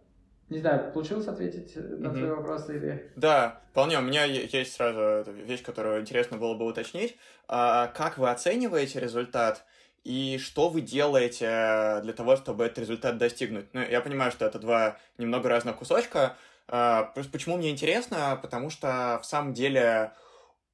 Не 0.50 0.58
знаю, 0.58 0.92
получилось 0.92 1.26
ответить 1.26 1.74
на 1.74 2.08
mm-hmm. 2.08 2.12
твои 2.12 2.30
вопросы 2.30 2.76
или... 2.76 3.12
Да, 3.16 3.62
вполне. 3.70 3.98
У 3.98 4.02
меня 4.02 4.24
есть 4.24 4.74
сразу 4.74 5.30
вещь, 5.32 5.62
которую 5.62 6.02
интересно 6.02 6.36
было 6.36 6.54
бы 6.54 6.66
уточнить. 6.66 7.16
А, 7.48 7.86
как 7.88 8.18
вы 8.18 8.28
оцениваете 8.28 9.00
результат? 9.00 9.64
И 10.02 10.36
что 10.36 10.68
вы 10.68 10.82
делаете 10.82 12.00
для 12.02 12.12
того, 12.12 12.36
чтобы 12.36 12.64
этот 12.66 12.80
результат 12.80 13.16
достигнуть? 13.16 13.72
Ну, 13.72 13.80
я 13.80 14.02
понимаю, 14.02 14.32
что 14.32 14.44
это 14.44 14.58
два 14.58 14.98
немного 15.16 15.48
разных 15.48 15.76
кусочка. 15.76 16.36
А, 16.68 17.04
просто 17.14 17.30
почему 17.32 17.56
мне 17.56 17.70
интересно? 17.70 18.38
Потому 18.40 18.70
что 18.70 19.18
в 19.22 19.26
самом 19.26 19.52
деле 19.52 20.12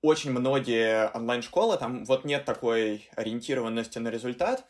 очень 0.02 0.30
многие 0.30 1.10
онлайн-школы, 1.14 1.76
там 1.76 2.04
вот 2.04 2.24
нет 2.24 2.44
такой 2.44 3.08
ориентированности 3.16 3.98
на 3.98 4.08
результат, 4.08 4.64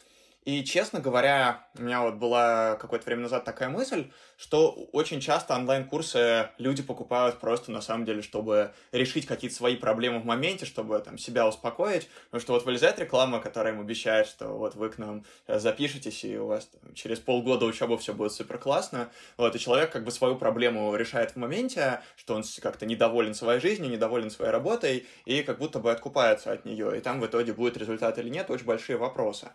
и, 0.44 0.64
честно 0.64 1.00
говоря, 1.00 1.66
у 1.78 1.82
меня 1.82 2.00
вот 2.00 2.14
была 2.14 2.76
какое-то 2.76 3.04
время 3.04 3.22
назад 3.22 3.44
такая 3.44 3.68
мысль, 3.68 4.10
что 4.38 4.70
очень 4.92 5.20
часто 5.20 5.54
онлайн-курсы 5.54 6.48
люди 6.56 6.82
покупают 6.82 7.38
просто, 7.38 7.70
на 7.70 7.82
самом 7.82 8.06
деле, 8.06 8.22
чтобы 8.22 8.72
решить 8.90 9.26
какие-то 9.26 9.54
свои 9.54 9.76
проблемы 9.76 10.18
в 10.18 10.24
моменте, 10.24 10.64
чтобы 10.64 10.98
там 11.00 11.18
себя 11.18 11.46
успокоить. 11.46 12.08
Потому 12.30 12.40
что 12.40 12.52
вот 12.54 12.64
вылезает 12.64 12.98
реклама, 12.98 13.40
которая 13.40 13.74
им 13.74 13.80
обещает, 13.80 14.26
что 14.26 14.48
вот 14.48 14.76
вы 14.76 14.88
к 14.88 14.96
нам 14.96 15.26
запишетесь, 15.46 16.24
и 16.24 16.38
у 16.38 16.46
вас 16.46 16.66
там, 16.66 16.94
через 16.94 17.18
полгода 17.18 17.66
учебы 17.66 17.98
все 17.98 18.14
будет 18.14 18.32
супер 18.32 18.56
классно. 18.56 19.10
Вот, 19.36 19.54
и 19.54 19.58
человек 19.58 19.92
как 19.92 20.04
бы 20.04 20.10
свою 20.10 20.36
проблему 20.36 20.96
решает 20.96 21.32
в 21.32 21.36
моменте, 21.36 22.00
что 22.16 22.34
он 22.34 22.44
как-то 22.62 22.86
недоволен 22.86 23.34
своей 23.34 23.60
жизнью, 23.60 23.90
недоволен 23.90 24.30
своей 24.30 24.52
работой, 24.52 25.06
и 25.26 25.42
как 25.42 25.58
будто 25.58 25.80
бы 25.80 25.92
откупается 25.92 26.50
от 26.50 26.64
нее. 26.64 26.96
И 26.96 27.00
там 27.00 27.20
в 27.20 27.26
итоге 27.26 27.52
будет 27.52 27.76
результат 27.76 28.18
или 28.18 28.30
нет, 28.30 28.50
очень 28.50 28.64
большие 28.64 28.96
вопросы. 28.96 29.50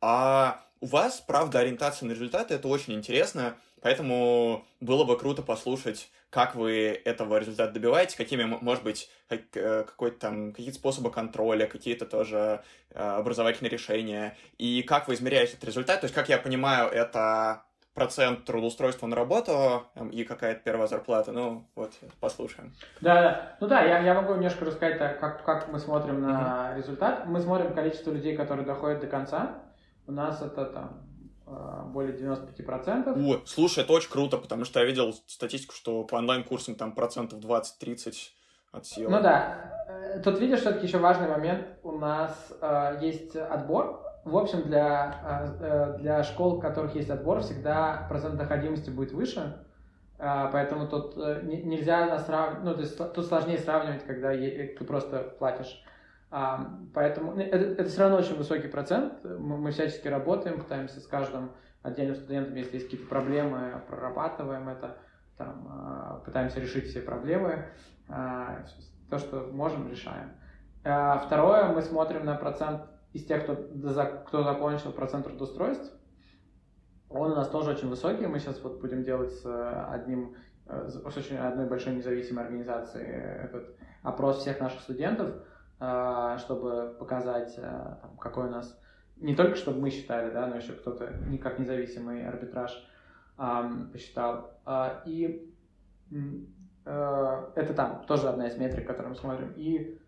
А 0.00 0.62
у 0.80 0.86
вас, 0.86 1.20
правда, 1.20 1.60
ориентация 1.60 2.06
на 2.06 2.12
результаты, 2.12 2.54
это 2.54 2.68
очень 2.68 2.94
интересно, 2.94 3.56
поэтому 3.82 4.64
было 4.80 5.04
бы 5.04 5.18
круто 5.18 5.42
послушать, 5.42 6.10
как 6.30 6.54
вы 6.54 7.00
этого 7.04 7.38
результата 7.38 7.72
добиваетесь, 7.72 8.14
какими, 8.14 8.44
может 8.44 8.84
быть, 8.84 9.10
э, 9.28 9.38
какой-то 9.84 10.18
там, 10.18 10.52
какие-то 10.52 10.78
способы 10.78 11.10
контроля, 11.10 11.66
какие-то 11.66 12.06
тоже 12.06 12.62
э, 12.90 12.98
образовательные 12.98 13.70
решения, 13.70 14.36
и 14.56 14.82
как 14.82 15.08
вы 15.08 15.14
измеряете 15.14 15.54
этот 15.54 15.64
результат. 15.64 16.00
То 16.00 16.06
есть, 16.06 16.14
как 16.14 16.28
я 16.28 16.38
понимаю, 16.38 16.88
это 16.88 17.64
процент 17.94 18.44
трудоустройства 18.44 19.06
на 19.06 19.16
работу 19.16 19.84
и 20.12 20.24
какая-то 20.24 20.60
первая 20.62 20.86
зарплата. 20.86 21.32
Ну, 21.32 21.66
вот, 21.74 21.92
послушаем. 22.20 22.72
Да, 23.00 23.20
да. 23.20 23.56
Ну 23.60 23.66
да, 23.66 23.82
я, 23.82 23.98
я 23.98 24.14
могу 24.14 24.34
немножко 24.34 24.64
рассказать, 24.64 24.98
как, 24.98 25.44
как 25.44 25.68
мы 25.68 25.78
смотрим 25.78 26.22
на 26.22 26.72
mm-hmm. 26.72 26.76
результат. 26.78 27.26
Мы 27.26 27.40
смотрим 27.40 27.74
количество 27.74 28.12
людей, 28.12 28.36
которые 28.36 28.64
доходят 28.64 29.00
до 29.00 29.08
конца. 29.08 29.58
У 30.10 30.12
нас 30.12 30.42
это 30.42 30.64
там 30.64 31.02
а, 31.46 31.84
более 31.84 32.12
95%. 32.16 33.14
О, 33.16 33.42
слушай, 33.46 33.84
это 33.84 33.92
очень 33.92 34.10
круто, 34.10 34.38
потому 34.38 34.64
что 34.64 34.80
я 34.80 34.86
видел 34.86 35.12
статистику, 35.28 35.72
что 35.72 36.02
по 36.02 36.16
онлайн-курсам 36.16 36.74
там 36.74 36.96
процентов 36.96 37.38
20-30 37.38 38.14
отсела. 38.72 39.08
Ну 39.08 39.22
да. 39.22 40.20
Тут 40.24 40.40
видишь, 40.40 40.62
все-таки 40.62 40.88
еще 40.88 40.98
важный 40.98 41.28
момент. 41.28 41.64
У 41.84 41.92
нас 41.92 42.52
э, 42.60 42.98
есть 43.02 43.36
отбор. 43.36 44.04
В 44.24 44.36
общем, 44.36 44.62
для, 44.62 45.54
э, 45.60 45.98
для 46.00 46.24
школ, 46.24 46.56
в 46.56 46.60
которых 46.60 46.96
есть 46.96 47.08
отбор, 47.08 47.40
всегда 47.42 48.04
процент 48.08 48.36
доходимости 48.36 48.90
будет 48.90 49.12
выше. 49.12 49.64
Э, 50.18 50.48
поэтому 50.52 50.88
тут 50.88 51.16
э, 51.16 51.42
нельзя 51.44 52.18
сравнивать, 52.18 52.64
ну, 52.64 52.74
то 52.74 52.80
есть 52.80 53.14
тут 53.14 53.26
сложнее 53.26 53.58
сравнивать, 53.58 54.04
когда 54.04 54.32
ты 54.32 54.84
просто 54.84 55.20
платишь 55.38 55.84
а, 56.30 56.78
поэтому 56.94 57.32
ну, 57.32 57.40
это, 57.40 57.56
это 57.56 57.84
все 57.88 58.02
равно 58.02 58.18
очень 58.18 58.36
высокий 58.36 58.68
процент. 58.68 59.24
Мы, 59.24 59.58
мы 59.58 59.70
всячески 59.72 60.06
работаем, 60.06 60.60
пытаемся 60.60 61.00
с 61.00 61.06
каждым 61.06 61.52
отдельным 61.82 62.14
студентом, 62.14 62.54
если 62.54 62.74
есть 62.74 62.86
какие-то 62.86 63.08
проблемы, 63.08 63.82
прорабатываем 63.88 64.68
это, 64.68 64.98
там, 65.36 65.66
а, 65.68 66.22
пытаемся 66.24 66.60
решить 66.60 66.86
все 66.86 67.00
проблемы. 67.00 67.66
А, 68.08 68.64
то, 69.08 69.18
что 69.18 69.48
можем, 69.52 69.90
решаем. 69.90 70.32
А, 70.84 71.18
второе, 71.18 71.72
мы 71.72 71.82
смотрим 71.82 72.24
на 72.24 72.36
процент 72.36 72.82
из 73.12 73.24
тех, 73.24 73.42
кто, 73.42 73.56
кто 74.26 74.42
закончил 74.44 74.92
процент 74.92 75.26
трудоустройств. 75.26 75.92
Он 77.08 77.32
у 77.32 77.34
нас 77.34 77.48
тоже 77.48 77.70
очень 77.70 77.88
высокий. 77.88 78.26
Мы 78.26 78.38
сейчас 78.38 78.62
вот 78.62 78.80
будем 78.80 79.02
делать 79.02 79.32
с 79.32 79.88
одним 79.88 80.36
с 80.66 81.16
очень 81.16 81.36
одной 81.36 81.66
большой 81.66 81.94
независимой 81.94 82.44
организацией 82.44 83.04
этот 83.06 83.74
опрос 84.04 84.38
всех 84.38 84.60
наших 84.60 84.80
студентов. 84.80 85.34
А, 85.82 86.36
чтобы 86.36 86.94
показать, 86.98 87.58
а, 87.58 87.98
какой 88.20 88.48
у 88.48 88.50
нас... 88.50 88.78
Не 89.16 89.34
только 89.34 89.56
чтобы 89.56 89.80
мы 89.80 89.90
считали, 89.90 90.30
да, 90.30 90.46
но 90.46 90.56
еще 90.56 90.72
кто-то 90.72 91.12
не 91.26 91.38
как 91.38 91.58
независимый 91.58 92.26
арбитраж 92.26 92.86
посчитал. 93.92 94.58
А, 94.64 95.02
и 95.04 95.50
это 96.84 97.74
там 97.74 98.04
тоже 98.06 98.28
одна 98.28 98.48
из 98.48 98.56
метрик, 98.56 98.86
которую 98.86 99.10
мы 99.10 99.16
смотрим. 99.16 99.52
И 99.56 99.98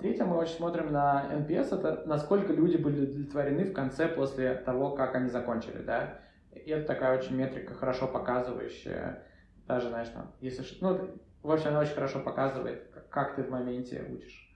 третье, 0.00 0.24
мы 0.24 0.38
очень 0.38 0.56
смотрим 0.56 0.92
на 0.92 1.26
NPS, 1.30 1.78
это 1.78 2.02
насколько 2.06 2.54
люди 2.54 2.78
были 2.78 3.04
удовлетворены 3.04 3.64
в 3.64 3.74
конце 3.74 4.08
после 4.08 4.54
того, 4.54 4.92
как 4.92 5.14
они 5.14 5.28
закончили, 5.28 5.82
да. 5.82 6.18
И 6.54 6.70
это 6.70 6.86
такая 6.86 7.18
очень 7.18 7.36
метрика, 7.36 7.74
хорошо 7.74 8.08
показывающая, 8.08 9.24
даже, 9.66 9.88
знаешь, 9.88 10.08
там, 10.08 10.32
если... 10.40 10.64
Ну, 10.80 11.10
в 11.42 11.50
общем, 11.50 11.68
она 11.68 11.80
очень 11.80 11.94
хорошо 11.94 12.20
показывает, 12.20 12.90
как 13.10 13.36
ты 13.36 13.42
в 13.42 13.50
моменте 13.50 14.06
учишь. 14.10 14.51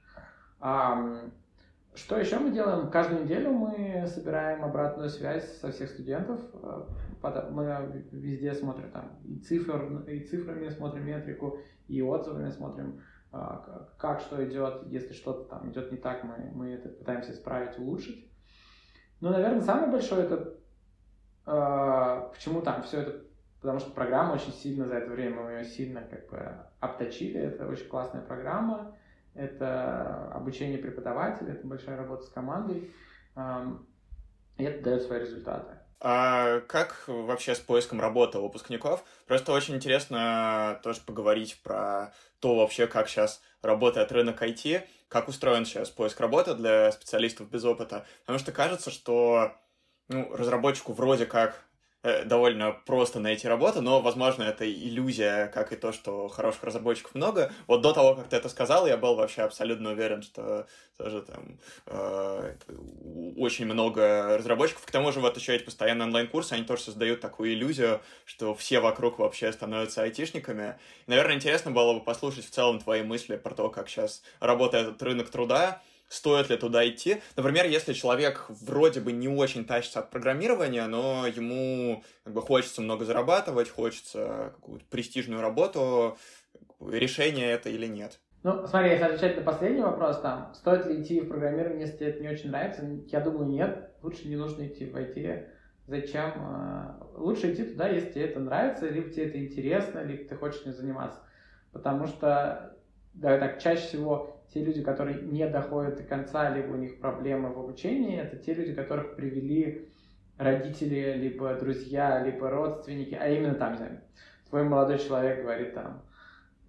А, 0.68 1.30
что 1.94 2.18
еще 2.18 2.40
мы 2.40 2.50
делаем? 2.50 2.90
Каждую 2.90 3.22
неделю 3.22 3.52
мы 3.52 4.04
собираем 4.08 4.64
обратную 4.64 5.08
связь 5.10 5.60
со 5.60 5.70
всех 5.70 5.90
студентов. 5.90 6.40
Э, 6.54 6.82
мы 7.52 8.04
везде 8.10 8.52
смотрим 8.52 8.90
там 8.90 9.16
и, 9.24 9.38
цифр, 9.38 10.02
и 10.08 10.24
цифрами 10.24 10.68
смотрим 10.70 11.06
метрику, 11.06 11.60
и 11.86 12.02
отзывами 12.02 12.50
смотрим, 12.50 13.00
а, 13.30 13.86
как 13.96 14.18
что 14.18 14.44
идет. 14.44 14.88
Если 14.88 15.12
что-то 15.12 15.44
там 15.44 15.70
идет 15.70 15.92
не 15.92 15.98
так, 15.98 16.24
мы, 16.24 16.50
мы 16.52 16.70
это 16.70 16.88
пытаемся 16.88 17.30
исправить, 17.30 17.78
улучшить. 17.78 18.28
Ну, 19.20 19.30
наверное, 19.30 19.60
самое 19.60 19.92
большое 19.92 20.24
это 20.24 20.52
э, 21.46 22.28
почему 22.32 22.60
там 22.60 22.82
все 22.82 23.02
это 23.02 23.24
потому 23.60 23.78
что 23.78 23.92
программа 23.92 24.32
очень 24.32 24.52
сильно 24.52 24.84
за 24.86 24.96
это 24.96 25.12
время 25.12 25.42
мы 25.42 25.50
ее 25.52 25.64
сильно 25.64 26.02
как 26.02 26.28
бы 26.28 26.56
обточили. 26.80 27.38
Это 27.38 27.68
очень 27.68 27.86
классная 27.86 28.22
программа 28.22 28.96
это 29.36 30.30
обучение 30.32 30.78
преподавателя, 30.78 31.52
это 31.52 31.66
большая 31.66 31.96
работа 31.96 32.24
с 32.24 32.28
командой, 32.28 32.90
и 34.56 34.62
это 34.62 34.82
дает 34.82 35.02
свои 35.02 35.20
результаты. 35.20 35.78
А 35.98 36.60
как 36.60 37.04
вообще 37.06 37.54
с 37.54 37.58
поиском 37.58 38.00
работы 38.00 38.38
выпускников? 38.38 39.04
Просто 39.26 39.52
очень 39.52 39.76
интересно 39.76 40.78
тоже 40.82 41.00
поговорить 41.00 41.60
про 41.62 42.12
то 42.40 42.56
вообще, 42.56 42.86
как 42.86 43.08
сейчас 43.08 43.40
работает 43.62 44.12
рынок 44.12 44.42
IT, 44.42 44.82
как 45.08 45.28
устроен 45.28 45.64
сейчас 45.64 45.90
поиск 45.90 46.20
работы 46.20 46.54
для 46.54 46.92
специалистов 46.92 47.50
без 47.50 47.64
опыта. 47.64 48.06
Потому 48.20 48.38
что 48.38 48.52
кажется, 48.52 48.90
что 48.90 49.52
ну, 50.08 50.34
разработчику 50.34 50.92
вроде 50.92 51.24
как 51.24 51.65
Э, 51.65 51.65
довольно 52.02 52.72
просто 52.72 53.20
найти 53.20 53.48
работу, 53.48 53.82
но, 53.82 54.00
возможно, 54.00 54.44
это 54.44 54.70
иллюзия, 54.70 55.48
как 55.48 55.72
и 55.72 55.76
то, 55.76 55.92
что 55.92 56.28
хороших 56.28 56.62
разработчиков 56.64 57.14
много. 57.14 57.52
Вот 57.66 57.80
до 57.80 57.92
того, 57.92 58.14
как 58.14 58.28
ты 58.28 58.36
это 58.36 58.48
сказал, 58.48 58.86
я 58.86 58.96
был 58.96 59.16
вообще 59.16 59.42
абсолютно 59.42 59.90
уверен, 59.90 60.22
что 60.22 60.66
тоже 60.96 61.22
там 61.22 61.58
э, 61.86 62.54
очень 63.36 63.66
много 63.66 64.36
разработчиков. 64.38 64.84
К 64.86 64.90
тому 64.90 65.12
же 65.12 65.20
вот 65.20 65.36
еще 65.36 65.56
эти 65.56 65.64
постоянные 65.64 66.06
онлайн-курсы, 66.06 66.52
они 66.52 66.64
тоже 66.64 66.82
создают 66.82 67.20
такую 67.20 67.52
иллюзию, 67.52 68.00
что 68.24 68.54
все 68.54 68.80
вокруг 68.80 69.18
вообще 69.18 69.52
становятся 69.52 70.02
айтишниками. 70.02 70.78
И, 71.06 71.10
наверное, 71.10 71.36
интересно 71.36 71.70
было 71.70 71.94
бы 71.94 72.00
послушать 72.00 72.46
в 72.46 72.50
целом 72.50 72.78
твои 72.78 73.02
мысли 73.02 73.36
про 73.36 73.54
то, 73.54 73.68
как 73.68 73.88
сейчас 73.88 74.22
работает 74.40 74.88
этот 74.88 75.02
рынок 75.02 75.30
труда, 75.30 75.82
стоит 76.08 76.50
ли 76.50 76.56
туда 76.56 76.86
идти. 76.88 77.22
Например, 77.36 77.66
если 77.66 77.92
человек 77.92 78.46
вроде 78.48 79.00
бы 79.00 79.12
не 79.12 79.28
очень 79.28 79.64
тащится 79.64 80.00
от 80.00 80.10
программирования, 80.10 80.86
но 80.86 81.26
ему 81.26 82.04
как 82.24 82.34
бы 82.34 82.42
хочется 82.42 82.80
много 82.80 83.04
зарабатывать, 83.04 83.70
хочется 83.70 84.52
какую-то 84.56 84.84
престижную 84.86 85.42
работу, 85.42 86.16
решение 86.80 87.50
это 87.50 87.68
или 87.68 87.86
нет? 87.86 88.20
Ну, 88.42 88.66
смотри, 88.66 88.90
если 88.90 89.04
отвечать 89.04 89.36
на 89.36 89.42
последний 89.42 89.82
вопрос, 89.82 90.20
там, 90.20 90.54
стоит 90.54 90.86
ли 90.86 91.02
идти 91.02 91.20
в 91.20 91.28
программирование, 91.28 91.86
если 91.86 92.06
это 92.06 92.20
не 92.20 92.28
очень 92.28 92.50
нравится, 92.50 92.88
я 93.08 93.20
думаю, 93.20 93.48
нет, 93.48 93.90
лучше 94.02 94.28
не 94.28 94.36
нужно 94.36 94.68
идти 94.68 94.86
в 94.86 94.94
IT. 94.94 95.48
Зачем? 95.88 96.32
А, 96.36 96.96
лучше 97.14 97.52
идти 97.52 97.64
туда, 97.64 97.88
если 97.88 98.10
тебе 98.10 98.26
это 98.26 98.38
нравится, 98.38 98.88
либо 98.88 99.10
тебе 99.10 99.26
это 99.26 99.38
интересно, 99.38 100.04
либо 100.04 100.28
ты 100.28 100.36
хочешь 100.36 100.64
не 100.64 100.72
заниматься. 100.72 101.20
Потому 101.72 102.06
что, 102.06 102.76
да, 103.14 103.38
так, 103.38 103.60
чаще 103.60 103.82
всего 103.82 104.35
те 104.52 104.64
люди, 104.64 104.82
которые 104.82 105.22
не 105.22 105.46
доходят 105.48 105.96
до 105.96 106.02
конца, 106.02 106.50
либо 106.50 106.72
у 106.72 106.76
них 106.76 107.00
проблемы 107.00 107.52
в 107.52 107.58
обучении, 107.58 108.18
это 108.18 108.36
те 108.36 108.54
люди, 108.54 108.74
которых 108.74 109.16
привели 109.16 109.88
родители, 110.38 111.14
либо 111.16 111.54
друзья, 111.54 112.22
либо 112.24 112.50
родственники, 112.50 113.14
а 113.14 113.28
именно 113.28 113.54
там, 113.54 113.72
не 113.72 113.78
знаю, 113.78 114.00
твой 114.48 114.64
молодой 114.64 114.98
человек 114.98 115.42
говорит 115.42 115.74
там, 115.74 116.02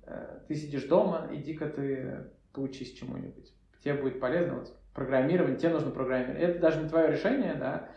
«Э, 0.04 0.40
ты 0.48 0.56
сидишь 0.56 0.86
дома, 0.86 1.28
иди-ка 1.32 1.68
ты 1.68 2.30
поучись 2.54 2.94
чему-нибудь. 2.94 3.54
Тебе 3.84 3.96
будет 3.96 4.20
полезно 4.20 4.56
вот, 4.56 4.76
программирование, 4.94 5.58
тебе 5.58 5.70
нужно 5.70 5.92
программировать. 5.92 6.42
Это 6.42 6.60
даже 6.60 6.82
не 6.82 6.90
твое 6.90 7.12
решение, 7.12 7.54
да, 7.54 7.90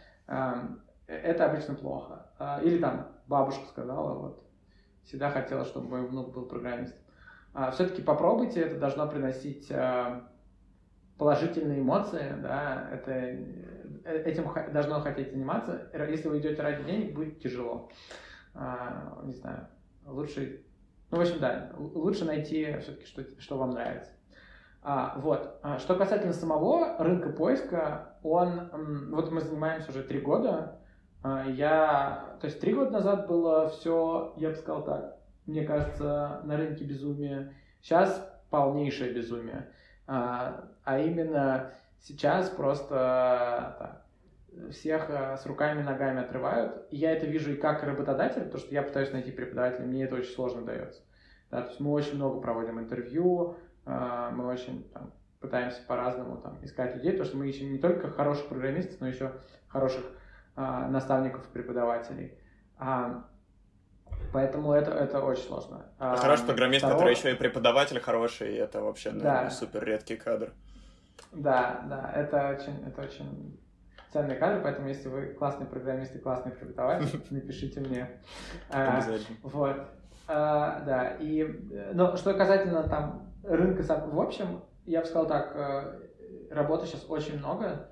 это 1.07 1.47
обычно 1.47 1.75
плохо. 1.75 2.31
А, 2.39 2.61
или 2.63 2.79
там 2.79 3.09
бабушка 3.27 3.67
сказала, 3.67 4.19
вот, 4.19 4.47
всегда 5.05 5.31
хотела, 5.31 5.65
чтобы 5.65 5.89
мой 5.89 6.07
внук 6.07 6.33
был 6.33 6.47
программистом. 6.47 7.01
А, 7.53 7.71
все-таки 7.73 8.03
попробуйте, 8.03 8.61
это 8.61 8.79
должно 8.79 9.09
приносить 9.09 9.71
а, 9.73 10.29
положительные 11.19 11.81
эмоции, 11.81 12.35
да, 12.41 12.89
это, 12.93 13.11
э, 13.11 14.23
этим 14.25 14.47
должно 14.73 15.01
хотеть 15.01 15.33
заниматься. 15.33 15.91
Если 16.09 16.29
вы 16.29 16.39
идете 16.39 16.63
ради 16.63 16.85
денег, 16.85 17.15
будет 17.15 17.41
тяжело. 17.41 17.91
А, 18.55 19.21
не 19.25 19.33
знаю, 19.33 19.67
лучше, 20.07 20.65
ну, 21.11 21.19
в 21.19 21.21
общем, 21.21 21.41
да, 21.41 21.73
лучше 21.77 22.25
найти 22.25 22.77
все-таки, 22.81 23.07
что, 23.07 23.25
что 23.41 23.59
вам 23.59 23.71
нравится. 23.71 24.13
А, 24.83 25.19
вот. 25.19 25.61
Что 25.79 25.97
касательно 25.97 26.33
самого 26.33 26.97
рынка 26.99 27.31
поиска, 27.31 28.17
он, 28.23 29.11
вот 29.11 29.31
мы 29.33 29.41
занимаемся 29.41 29.91
уже 29.91 30.05
три 30.05 30.21
года. 30.21 30.79
Я, 31.49 32.37
то 32.41 32.47
есть 32.47 32.61
три 32.61 32.73
года 32.73 32.93
назад 32.93 33.29
было 33.29 33.69
все, 33.69 34.33
я 34.39 34.49
бы 34.49 34.55
сказал 34.55 34.85
так, 34.85 35.20
мне 35.47 35.65
кажется, 35.65 36.41
на 36.45 36.57
рынке 36.57 36.85
безумия. 36.85 37.53
Сейчас 37.81 38.29
полнейшее 38.51 39.13
безумие. 39.13 39.69
А, 40.07 40.69
а 40.85 40.99
именно 40.99 41.73
сейчас 42.01 42.49
просто 42.51 43.77
так, 43.79 44.05
всех 44.71 45.09
а, 45.11 45.37
с 45.37 45.47
руками 45.47 45.81
и 45.81 45.85
ногами 45.85 46.21
отрывают. 46.21 46.87
И 46.91 46.97
я 46.97 47.13
это 47.13 47.27
вижу 47.27 47.53
и 47.53 47.57
как 47.57 47.83
работодатель, 47.83 48.43
потому 48.43 48.59
что 48.59 48.75
я 48.75 48.83
пытаюсь 48.83 49.13
найти 49.13 49.31
преподавателя, 49.31 49.87
мне 49.87 50.05
это 50.05 50.17
очень 50.17 50.33
сложно 50.33 50.63
дается. 50.63 51.03
Да, 51.51 51.63
то 51.63 51.69
есть 51.69 51.81
мы 51.81 51.91
очень 51.93 52.17
много 52.17 52.41
проводим 52.41 52.79
интервью, 52.79 53.57
а, 53.87 54.31
мы 54.31 54.47
очень 54.47 54.89
там, 54.93 55.13
пытаемся 55.41 55.81
по-разному 55.87 56.37
там, 56.37 56.59
искать 56.63 56.95
людей, 56.97 57.13
потому 57.13 57.29
что 57.29 57.37
мы 57.39 57.49
ищем 57.49 57.73
не 57.73 57.79
только 57.79 58.11
хороших 58.11 58.49
программистов, 58.49 59.01
но 59.01 59.09
еще 59.09 59.33
хороших 59.69 60.05
а, 60.57 60.89
наставников 60.89 61.49
и 61.49 61.53
преподавателей. 61.53 62.35
А, 62.79 63.25
Поэтому 64.33 64.73
это, 64.73 64.93
это 64.93 65.21
очень 65.21 65.43
сложно. 65.43 65.87
А 65.99 66.17
хороший 66.17 66.47
программист, 66.47 66.81
Второго... 66.81 66.99
который 66.99 67.15
еще 67.15 67.33
и 67.33 67.35
преподаватель 67.35 68.01
хороший, 68.01 68.57
это 68.57 68.81
вообще 68.81 69.11
наверное, 69.11 69.45
да. 69.45 69.51
супер 69.51 69.85
редкий 69.85 70.17
кадр. 70.17 70.53
Да, 71.33 71.85
да, 71.89 72.13
это 72.15 72.57
очень, 72.57 72.85
это 72.87 73.03
очень 73.03 73.61
ценный 74.13 74.37
кадр, 74.37 74.61
поэтому 74.63 74.89
если 74.89 75.09
вы 75.09 75.27
классный 75.35 75.67
программист 75.67 76.15
и 76.15 76.19
классный 76.19 76.53
преподаватель, 76.53 77.23
напишите 77.31 77.81
мне. 77.81 78.09
А, 78.71 78.99
Обязательно. 78.99 79.39
Вот. 79.43 79.77
А, 80.29 80.81
да, 80.81 81.17
и, 81.19 81.43
ну, 81.93 82.17
что 82.17 82.35
касательно 82.35 82.89
там 82.89 83.33
рынка 83.43 83.83
в 83.83 84.21
общем, 84.21 84.63
я 84.87 85.01
бы 85.01 85.07
сказал 85.07 85.27
так, 85.27 85.53
э, 85.55 86.09
работы 86.51 86.87
сейчас 86.87 87.05
очень 87.09 87.39
много, 87.39 87.89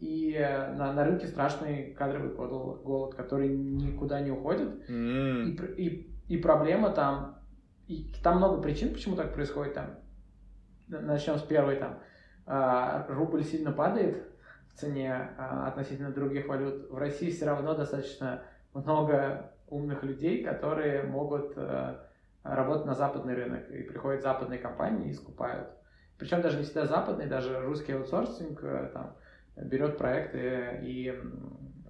и 0.00 0.34
э, 0.34 0.72
на, 0.72 0.92
на 0.92 1.04
рынке 1.04 1.26
страшный 1.26 1.92
кадровый 1.92 2.34
голод, 2.34 3.14
который 3.14 3.48
никуда 3.48 4.20
не 4.20 4.30
уходит. 4.30 4.88
Mm. 4.88 5.44
И, 5.76 5.86
и, 5.86 6.16
и 6.28 6.36
проблема 6.38 6.90
там, 6.90 7.38
и 7.86 8.12
там 8.22 8.36
много 8.38 8.60
причин, 8.60 8.92
почему 8.92 9.16
так 9.16 9.32
происходит 9.32 9.74
там. 9.74 9.98
Начнем 10.88 11.38
с 11.38 11.42
первой 11.42 11.76
там. 11.76 12.00
А, 12.46 13.06
рубль 13.08 13.42
сильно 13.42 13.72
падает 13.72 14.22
в 14.68 14.78
цене 14.78 15.30
а, 15.38 15.68
относительно 15.68 16.12
других 16.12 16.46
валют. 16.46 16.90
В 16.90 16.96
России 16.96 17.30
все 17.30 17.46
равно 17.46 17.74
достаточно 17.74 18.42
много 18.72 19.52
умных 19.68 20.04
людей, 20.04 20.44
которые 20.44 21.02
могут 21.04 21.54
а, 21.56 22.06
работать 22.42 22.86
на 22.86 22.94
западный 22.94 23.34
рынок. 23.34 23.68
И 23.70 23.82
приходят 23.82 24.22
западные 24.22 24.58
компании 24.58 25.10
и 25.10 25.14
скупают. 25.14 25.68
Причем 26.18 26.40
даже 26.40 26.58
не 26.58 26.64
всегда 26.64 26.86
западные, 26.86 27.28
даже 27.28 27.60
русский 27.60 27.92
аутсорсинг 27.92 28.60
там, 28.92 29.16
берет 29.56 29.98
проекты 29.98 30.80
и 30.82 31.14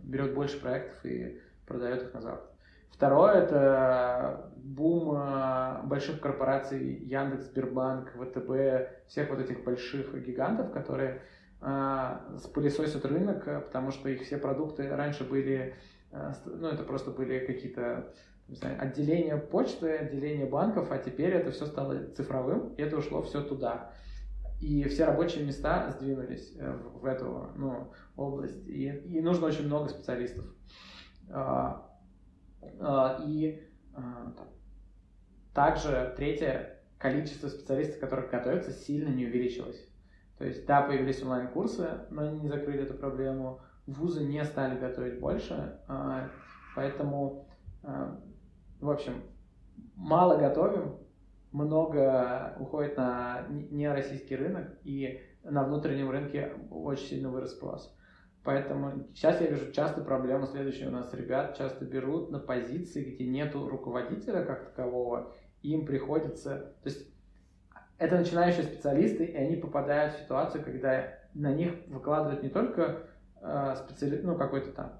берет 0.03 0.35
больше 0.35 0.61
проектов 0.61 1.05
и 1.05 1.41
продает 1.67 2.03
их 2.03 2.15
на 2.15 2.21
Запад. 2.21 2.51
Второе– 2.91 3.35
это 3.35 4.51
бум 4.57 5.15
э, 5.17 5.83
больших 5.85 6.21
корпораций 6.21 6.95
Яндекс, 7.05 7.45
Сбербанк, 7.45 8.13
ВТБ, 8.13 9.07
всех 9.09 9.29
вот 9.29 9.39
этих 9.39 9.65
больших 9.65 10.15
гигантов, 10.25 10.73
которые 10.73 11.21
э, 11.61 12.39
спылесосят 12.43 13.05
рынок, 13.05 13.45
потому 13.45 13.91
что 13.91 14.09
их 14.09 14.23
все 14.23 14.39
продукты 14.39 14.89
раньше 14.89 15.25
были, 15.25 15.75
э, 16.13 16.33
ну 16.47 16.69
это 16.69 16.85
просто 16.85 17.11
были 17.11 17.45
какие-то 17.45 18.15
знаю, 18.49 18.81
отделения 18.81 19.37
почты, 19.37 19.91
отделения 19.91 20.47
банков, 20.47 20.91
а 20.91 20.97
теперь 20.97 21.35
это 21.35 21.51
все 21.51 21.67
стало 21.67 22.09
цифровым, 22.17 22.75
и 22.77 22.83
это 22.83 22.97
ушло 22.97 23.21
все 23.23 23.43
туда 23.43 23.91
и 24.61 24.85
все 24.85 25.05
рабочие 25.05 25.45
места 25.45 25.91
сдвинулись 25.91 26.55
э, 26.57 26.73
в, 26.73 27.01
в 27.01 27.05
эту 27.05 27.51
ну, 27.57 27.93
область, 28.17 28.67
и, 28.67 28.89
и 28.89 29.21
нужно 29.21 29.47
очень 29.47 29.67
много 29.67 29.89
специалистов. 29.89 30.47
А, 31.31 31.91
а, 32.81 33.23
и 33.27 33.63
а, 33.95 34.33
также 35.53 36.15
третье, 36.17 36.81
количество 36.99 37.49
специалистов, 37.49 38.01
которые 38.01 38.29
готовятся, 38.31 38.73
сильно 38.73 39.09
не 39.09 39.27
увеличилось. 39.27 39.87
То 40.39 40.45
есть, 40.45 40.67
да, 40.67 40.83
появились 40.83 41.23
онлайн-курсы, 41.23 41.89
но 42.11 42.23
они 42.23 42.41
не 42.41 42.49
закрыли 42.49 42.83
эту 42.83 42.95
проблему. 42.95 43.61
Вузы 43.87 44.25
не 44.25 44.45
стали 44.45 44.79
готовить 44.79 45.21
больше, 45.21 45.79
поэтому, 46.75 47.49
в 47.83 48.91
общем, 48.91 49.23
мало 49.95 50.37
готовим, 50.37 50.99
много 51.57 52.55
уходит 52.61 52.97
на 52.97 53.47
не 53.49 53.91
российский 53.91 54.37
рынок, 54.37 54.69
и 54.85 55.23
на 55.43 55.65
внутреннем 55.65 56.11
рынке 56.11 56.53
очень 56.71 57.07
сильно 57.07 57.31
вырос 57.31 57.53
спрос. 57.53 57.97
Поэтому 58.45 59.09
сейчас 59.15 59.41
я 59.41 59.49
вижу 59.49 59.73
часто 59.73 60.03
проблему 60.03 60.47
следующую 60.47 60.91
у 60.91 60.93
нас 60.93 61.13
ребят 61.15 61.57
часто 61.57 61.85
берут 61.85 62.31
на 62.31 62.39
позиции, 62.39 63.15
где 63.15 63.27
нету 63.27 63.69
руководителя 63.69 64.45
как 64.45 64.67
такового, 64.67 65.33
им 65.63 65.85
приходится, 65.85 66.75
то 66.83 66.89
есть 66.89 67.09
это 67.99 68.19
начинающие 68.19 68.63
специалисты, 68.63 69.25
и 69.25 69.35
они 69.35 69.57
попадают 69.57 70.15
в 70.15 70.19
ситуацию, 70.21 70.63
когда 70.63 71.15
на 71.35 71.53
них 71.53 71.73
выкладывают 71.89 72.43
не 72.43 72.51
только 72.51 73.09
э, 73.41 73.75
специали... 73.77 74.21
ну, 74.23 74.37
какой-то 74.37 74.71
там 74.73 74.93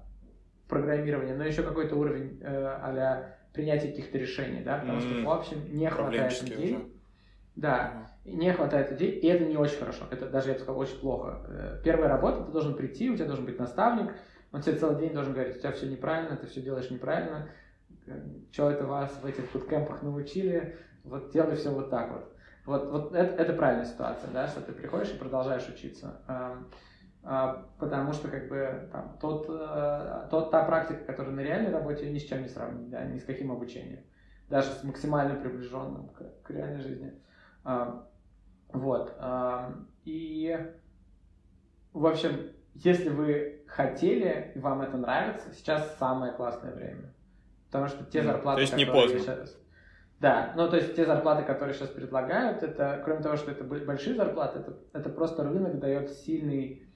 программирование, 0.67 1.35
но 1.35 1.45
еще 1.45 1.61
какой-то 1.61 1.95
уровень 1.95 2.41
э, 2.41 2.47
а 2.47 3.36
принятия 3.57 3.89
каких-то 3.89 4.17
решений, 4.17 4.61
да, 4.63 4.77
потому 4.77 5.01
что, 5.01 5.21
в 5.21 5.29
общем, 5.29 5.57
не 5.75 5.89
хватает 5.89 6.41
людей. 6.43 6.75
Уже. 6.75 6.85
Да, 7.55 8.11
не 8.23 8.53
хватает 8.53 8.91
людей, 8.91 9.11
и 9.11 9.27
это 9.27 9.45
не 9.45 9.57
очень 9.57 9.77
хорошо, 9.77 10.05
это 10.11 10.29
даже, 10.29 10.49
я 10.49 10.53
бы 10.53 10.59
сказал, 10.59 10.79
очень 10.79 10.99
плохо. 10.99 11.41
Э, 11.47 11.81
первая 11.83 12.07
работа, 12.07 12.43
ты 12.43 12.51
должен 12.51 12.75
прийти, 12.75 13.09
у 13.09 13.15
тебя 13.15 13.25
должен 13.25 13.45
быть 13.45 13.59
наставник, 13.59 14.13
он 14.51 14.61
тебе 14.61 14.75
целый 14.75 14.99
день 14.99 15.13
должен 15.13 15.33
говорить, 15.33 15.57
у 15.57 15.59
тебя 15.59 15.71
все 15.71 15.87
неправильно, 15.87 16.37
ты 16.37 16.45
все 16.47 16.61
делаешь 16.61 16.91
неправильно, 16.91 17.49
э, 18.05 18.21
что 18.51 18.69
это 18.69 18.85
вас 18.85 19.11
в 19.21 19.25
этих 19.25 19.51
буткемпах 19.51 20.03
научили, 20.03 20.77
вот 21.03 21.31
делай 21.31 21.55
все 21.55 21.71
вот 21.71 21.89
так 21.89 22.11
вот. 22.11 22.33
Вот, 22.65 22.91
вот 22.91 23.15
это, 23.15 23.41
это 23.41 23.53
правильная 23.53 23.85
ситуация, 23.85 24.29
да, 24.31 24.47
что 24.47 24.61
ты 24.61 24.73
приходишь 24.73 25.11
и 25.11 25.17
продолжаешь 25.17 25.67
учиться. 25.67 26.21
А, 27.23 27.65
потому 27.77 28.13
что 28.13 28.29
как 28.29 28.47
бы 28.47 28.89
там, 28.91 29.17
тот, 29.19 29.47
э, 29.49 30.27
тот, 30.29 30.51
та 30.51 30.63
практика, 30.63 31.03
которая 31.03 31.33
на 31.33 31.41
реальной 31.41 31.71
работе, 31.71 32.09
ни 32.09 32.19
с 32.19 32.23
чем 32.23 32.41
не 32.41 32.47
сравнить, 32.47 32.89
да, 32.89 33.03
ни 33.03 33.19
с 33.19 33.23
каким 33.25 33.51
обучением, 33.51 34.03
даже 34.49 34.69
с 34.69 34.83
максимально 34.83 35.35
приближенным 35.35 36.09
к, 36.09 36.43
к 36.43 36.49
реальной 36.51 36.81
жизни. 36.81 37.13
А, 37.63 38.07
вот. 38.69 39.15
А, 39.19 39.73
и, 40.05 40.57
в 41.93 42.05
общем, 42.05 42.51
если 42.75 43.09
вы 43.09 43.63
хотели, 43.67 44.51
и 44.55 44.59
вам 44.59 44.81
это 44.81 44.97
нравится, 44.97 45.53
сейчас 45.53 45.97
самое 45.97 46.31
классное 46.33 46.73
время. 46.73 47.13
Потому 47.67 47.87
что 47.87 48.05
те 48.05 48.23
зарплаты, 48.23 48.57
то 48.57 48.61
есть 48.61 48.77
не 48.77 48.85
поздно. 48.85 49.19
сейчас... 49.19 49.57
Да, 50.19 50.53
ну 50.55 50.67
то 50.67 50.77
есть 50.77 50.95
те 50.95 51.05
зарплаты, 51.05 51.43
которые 51.43 51.75
сейчас 51.75 51.89
предлагают, 51.89 52.63
это, 52.63 53.01
кроме 53.03 53.21
того, 53.21 53.35
что 53.35 53.51
это 53.51 53.63
большие 53.63 54.15
зарплаты, 54.15 54.59
это, 54.59 54.77
это 54.93 55.09
просто 55.09 55.43
рынок 55.43 55.79
дает 55.79 56.09
сильный 56.09 56.86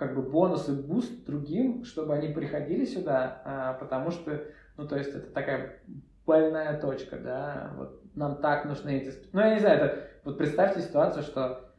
как 0.00 0.14
бы 0.14 0.22
бонус 0.22 0.66
и 0.70 0.72
буст 0.72 1.26
другим, 1.26 1.84
чтобы 1.84 2.14
они 2.14 2.28
приходили 2.28 2.86
сюда, 2.86 3.42
а, 3.44 3.74
потому 3.74 4.10
что, 4.10 4.44
ну, 4.78 4.88
то 4.88 4.96
есть 4.96 5.10
это 5.10 5.30
такая 5.30 5.78
больная 6.24 6.80
точка, 6.80 7.18
да, 7.18 7.72
вот 7.76 8.00
нам 8.14 8.40
так 8.40 8.64
нужны 8.64 8.96
эти... 8.96 9.14
Ну, 9.32 9.40
я 9.40 9.54
не 9.54 9.60
знаю, 9.60 9.78
это... 9.78 10.08
Вот 10.24 10.38
представьте 10.38 10.80
ситуацию, 10.80 11.22
что 11.22 11.70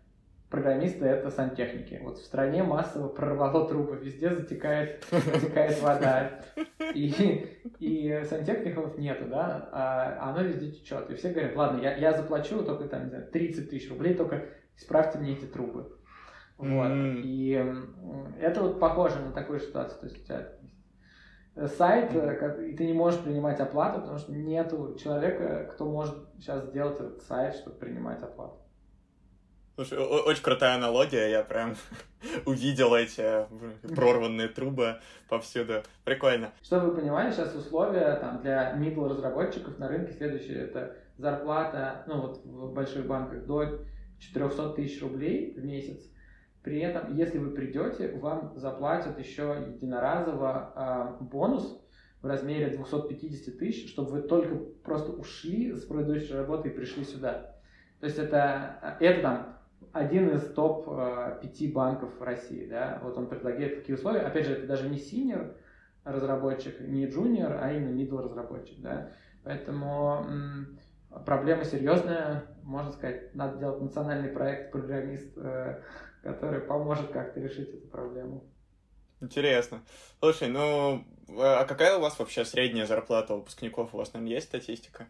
программисты— 0.52 1.06
это 1.08 1.32
сантехники. 1.32 2.00
Вот 2.04 2.20
в 2.20 2.24
стране 2.24 2.62
массово 2.62 3.08
прорвало 3.08 3.68
трубы, 3.68 3.96
везде 3.96 4.30
затекает, 4.30 5.04
затекает 5.10 5.82
вода. 5.82 6.42
И, 6.94 7.48
и 7.80 8.24
сантехников 8.30 9.00
нету, 9.00 9.26
да, 9.30 9.68
а 9.72 10.30
оно 10.30 10.44
везде 10.44 10.72
течет. 10.72 11.10
И 11.10 11.16
все 11.16 11.32
говорят, 11.32 11.56
ладно, 11.56 11.82
я, 11.82 11.96
я 11.96 12.14
заплачу 12.14 12.64
только 12.64 12.88
там, 12.88 13.06
не 13.06 13.10
знаю, 13.10 13.28
30 13.32 13.70
тысяч 13.72 13.90
рублей, 13.90 14.14
только 14.14 14.46
исправьте 14.78 15.18
мне 15.18 15.34
эти 15.34 15.46
трубы. 15.46 15.98
Вот. 16.62 16.92
Mm-hmm. 16.92 17.22
И 17.24 17.52
это 18.40 18.62
вот 18.62 18.80
похоже 18.80 19.20
на 19.20 19.32
такую 19.32 19.60
ситуацию. 19.60 20.00
То 20.00 20.06
есть 20.06 20.22
у 20.22 20.26
тебя 20.26 21.68
сайт, 21.68 22.12
mm-hmm. 22.12 22.68
и 22.68 22.76
ты 22.78 22.86
не 22.86 22.94
можешь 22.94 23.20
принимать 23.20 23.60
оплату, 23.60 24.02
потому 24.02 24.20
что 24.20 24.32
нету 24.32 24.96
человека, 25.02 25.70
кто 25.74 25.86
может 25.90 26.16
сейчас 26.38 26.66
сделать 26.68 27.00
этот 27.00 27.24
сайт, 27.24 27.56
чтобы 27.56 27.78
принимать 27.78 28.22
оплату. 28.22 28.58
Слушай, 29.76 29.98
очень 30.00 30.44
крутая 30.44 30.76
аналогия, 30.76 31.30
я 31.30 31.44
прям 31.44 31.76
увидел 32.46 32.94
эти 32.94 33.48
прорванные 33.96 34.50
трубы 34.50 34.98
повсюду. 35.28 35.82
Прикольно. 36.04 36.52
Чтобы 36.62 36.92
вы 36.92 36.98
понимали, 36.98 37.32
сейчас 37.32 37.56
условия 37.56 38.16
там, 38.18 38.42
для 38.42 38.76
middle 38.76 39.10
разработчиков 39.10 39.80
на 39.80 39.88
рынке 39.88 40.14
следующие. 40.14 40.66
Это 40.66 40.96
зарплата, 41.18 42.04
ну 42.06 42.22
вот 42.22 42.46
в 42.46 42.74
больших 42.74 43.08
банках 43.08 43.46
до 43.46 43.80
400 44.20 44.74
тысяч 44.74 45.02
рублей 45.02 45.54
в 45.58 45.66
месяц 45.66 46.12
при 46.64 46.80
этом, 46.80 47.16
если 47.16 47.40
вы 47.40 47.52
придете, 47.52 48.14
вам 48.14 48.54
заплатят 48.56 49.18
еще 49.18 49.66
единоразово 49.68 51.18
э, 51.20 51.24
бонус 51.24 51.82
в 52.22 52.26
размере 52.28 52.76
250 52.76 53.58
тысяч, 53.58 53.92
чтобы 53.92 54.12
вы 54.12 54.22
только 54.22 54.56
просто 54.84 55.12
ушли 55.12 55.74
с 55.76 55.86
предыдущей 55.86 56.36
работы 56.36 56.70
и 56.70 56.72
пришли 56.72 57.04
сюда. 57.04 57.56
То 58.00 58.06
есть 58.06 58.20
это, 58.20 58.98
это 59.00 59.22
там 59.22 59.58
один 59.92 60.30
из 60.30 60.54
топ-5 60.54 61.42
э, 61.42 61.72
банков 61.72 62.20
в 62.20 62.24
России, 62.24 62.68
да, 62.68 63.00
вот 63.04 63.18
он 63.18 63.28
предлагает 63.28 63.78
такие 63.78 63.98
условия. 63.98 64.22
Опять 64.22 64.46
же, 64.46 64.54
это 64.54 64.68
даже 64.68 64.88
не 64.88 64.98
senior 64.98 65.56
разработчик, 66.04 66.80
не 66.80 67.08
junior, 67.08 67.58
а 67.60 67.72
именно 67.74 67.96
middle 67.96 68.24
разработчик, 68.24 68.80
да. 68.82 69.10
Поэтому 69.44 70.26
м- 70.28 70.80
проблема 71.26 71.64
серьезная, 71.66 72.44
можно 72.64 72.92
сказать, 72.92 73.34
надо 73.36 73.58
делать 73.58 73.82
национальный 73.82 74.30
проект 74.30 74.72
программист 74.72 75.38
э, 75.38 75.82
который 76.22 76.62
поможет 76.62 77.12
как-то 77.12 77.40
решить 77.40 77.70
эту 77.70 77.88
проблему. 77.88 78.44
Интересно. 79.20 79.82
Слушай, 80.20 80.50
ну, 80.50 81.06
а 81.38 81.66
какая 81.66 81.98
у 81.98 82.02
вас 82.02 82.18
вообще 82.18 82.44
средняя 82.44 82.86
зарплата 82.86 83.36
выпускников? 83.36 83.94
У 83.94 83.98
вас, 83.98 84.14
наверное, 84.14 84.36
есть 84.36 84.48
статистика? 84.48 85.08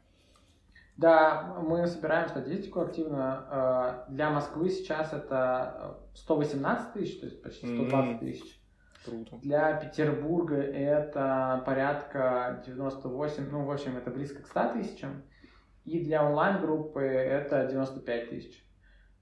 Да, 0.97 1.55
мы 1.61 1.87
собираем 1.87 2.27
статистику 2.29 2.81
активно. 2.81 3.47
А, 3.49 4.05
для 4.09 4.29
Москвы 4.29 4.69
сейчас 4.69 5.13
это 5.13 5.97
118 6.15 6.93
тысяч, 6.93 7.19
то 7.19 7.25
есть 7.25 7.41
почти 7.41 7.65
120 7.65 7.93
mm-hmm. 7.93 8.19
тысяч. 8.19 8.61
Круто. 9.05 9.37
Для 9.41 9.73
Петербурга 9.73 10.57
это 10.57 11.63
порядка 11.65 12.61
98, 12.67 13.49
ну, 13.49 13.65
в 13.65 13.71
общем, 13.71 13.97
это 13.97 14.11
близко 14.11 14.43
к 14.43 14.47
100 14.47 14.73
тысячам. 14.73 15.23
И 15.85 16.03
для 16.03 16.23
онлайн-группы 16.23 17.01
это 17.01 17.65
95 17.65 18.29
тысяч. 18.29 18.63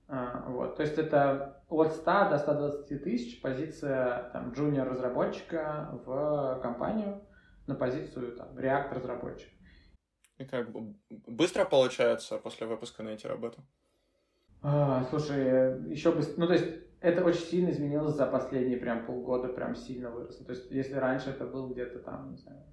А, 0.10 0.46
вот. 0.50 0.76
То 0.76 0.82
есть 0.82 0.98
это 0.98 1.59
от 1.70 1.94
100 1.94 2.30
до 2.30 2.38
120 2.38 3.04
тысяч 3.04 3.42
позиция 3.42 4.30
там, 4.34 4.52
джуниор-разработчика 4.52 5.90
в 6.06 6.60
компанию 6.62 7.22
на 7.68 7.76
позицию 7.76 8.36
там, 8.36 8.58
React-разработчика. 8.58 9.52
И 10.38 10.46
как, 10.46 10.70
быстро 11.28 11.66
получается 11.66 12.38
после 12.38 12.66
выпуска 12.66 13.04
найти 13.04 13.28
работу? 13.28 13.62
А, 14.62 15.06
слушай, 15.10 15.90
еще 15.90 16.12
быстрее, 16.12 16.36
ну 16.38 16.48
то 16.48 16.54
есть 16.54 16.66
это 17.02 17.24
очень 17.24 17.46
сильно 17.46 17.70
изменилось 17.70 18.16
за 18.16 18.26
последние 18.26 18.78
прям 18.78 19.06
полгода, 19.06 19.50
прям 19.50 19.76
сильно 19.76 20.10
выросло. 20.10 20.46
То 20.46 20.52
есть 20.52 20.72
если 20.72 20.96
раньше 20.96 21.30
это 21.30 21.46
был 21.46 21.70
где-то 21.70 22.00
там, 22.00 22.32
не 22.32 22.38
знаю, 22.38 22.64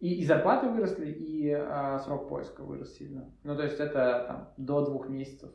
и, 0.00 0.14
и 0.20 0.24
зарплаты 0.24 0.68
выросли, 0.68 1.10
и 1.10 1.50
а, 1.50 1.98
срок 2.00 2.28
поиска 2.28 2.62
вырос 2.62 2.94
сильно. 2.96 3.32
Ну 3.44 3.56
то 3.56 3.62
есть 3.62 3.78
это 3.78 4.24
там 4.28 4.52
до 4.56 4.84
двух 4.84 5.08
месяцев 5.08 5.50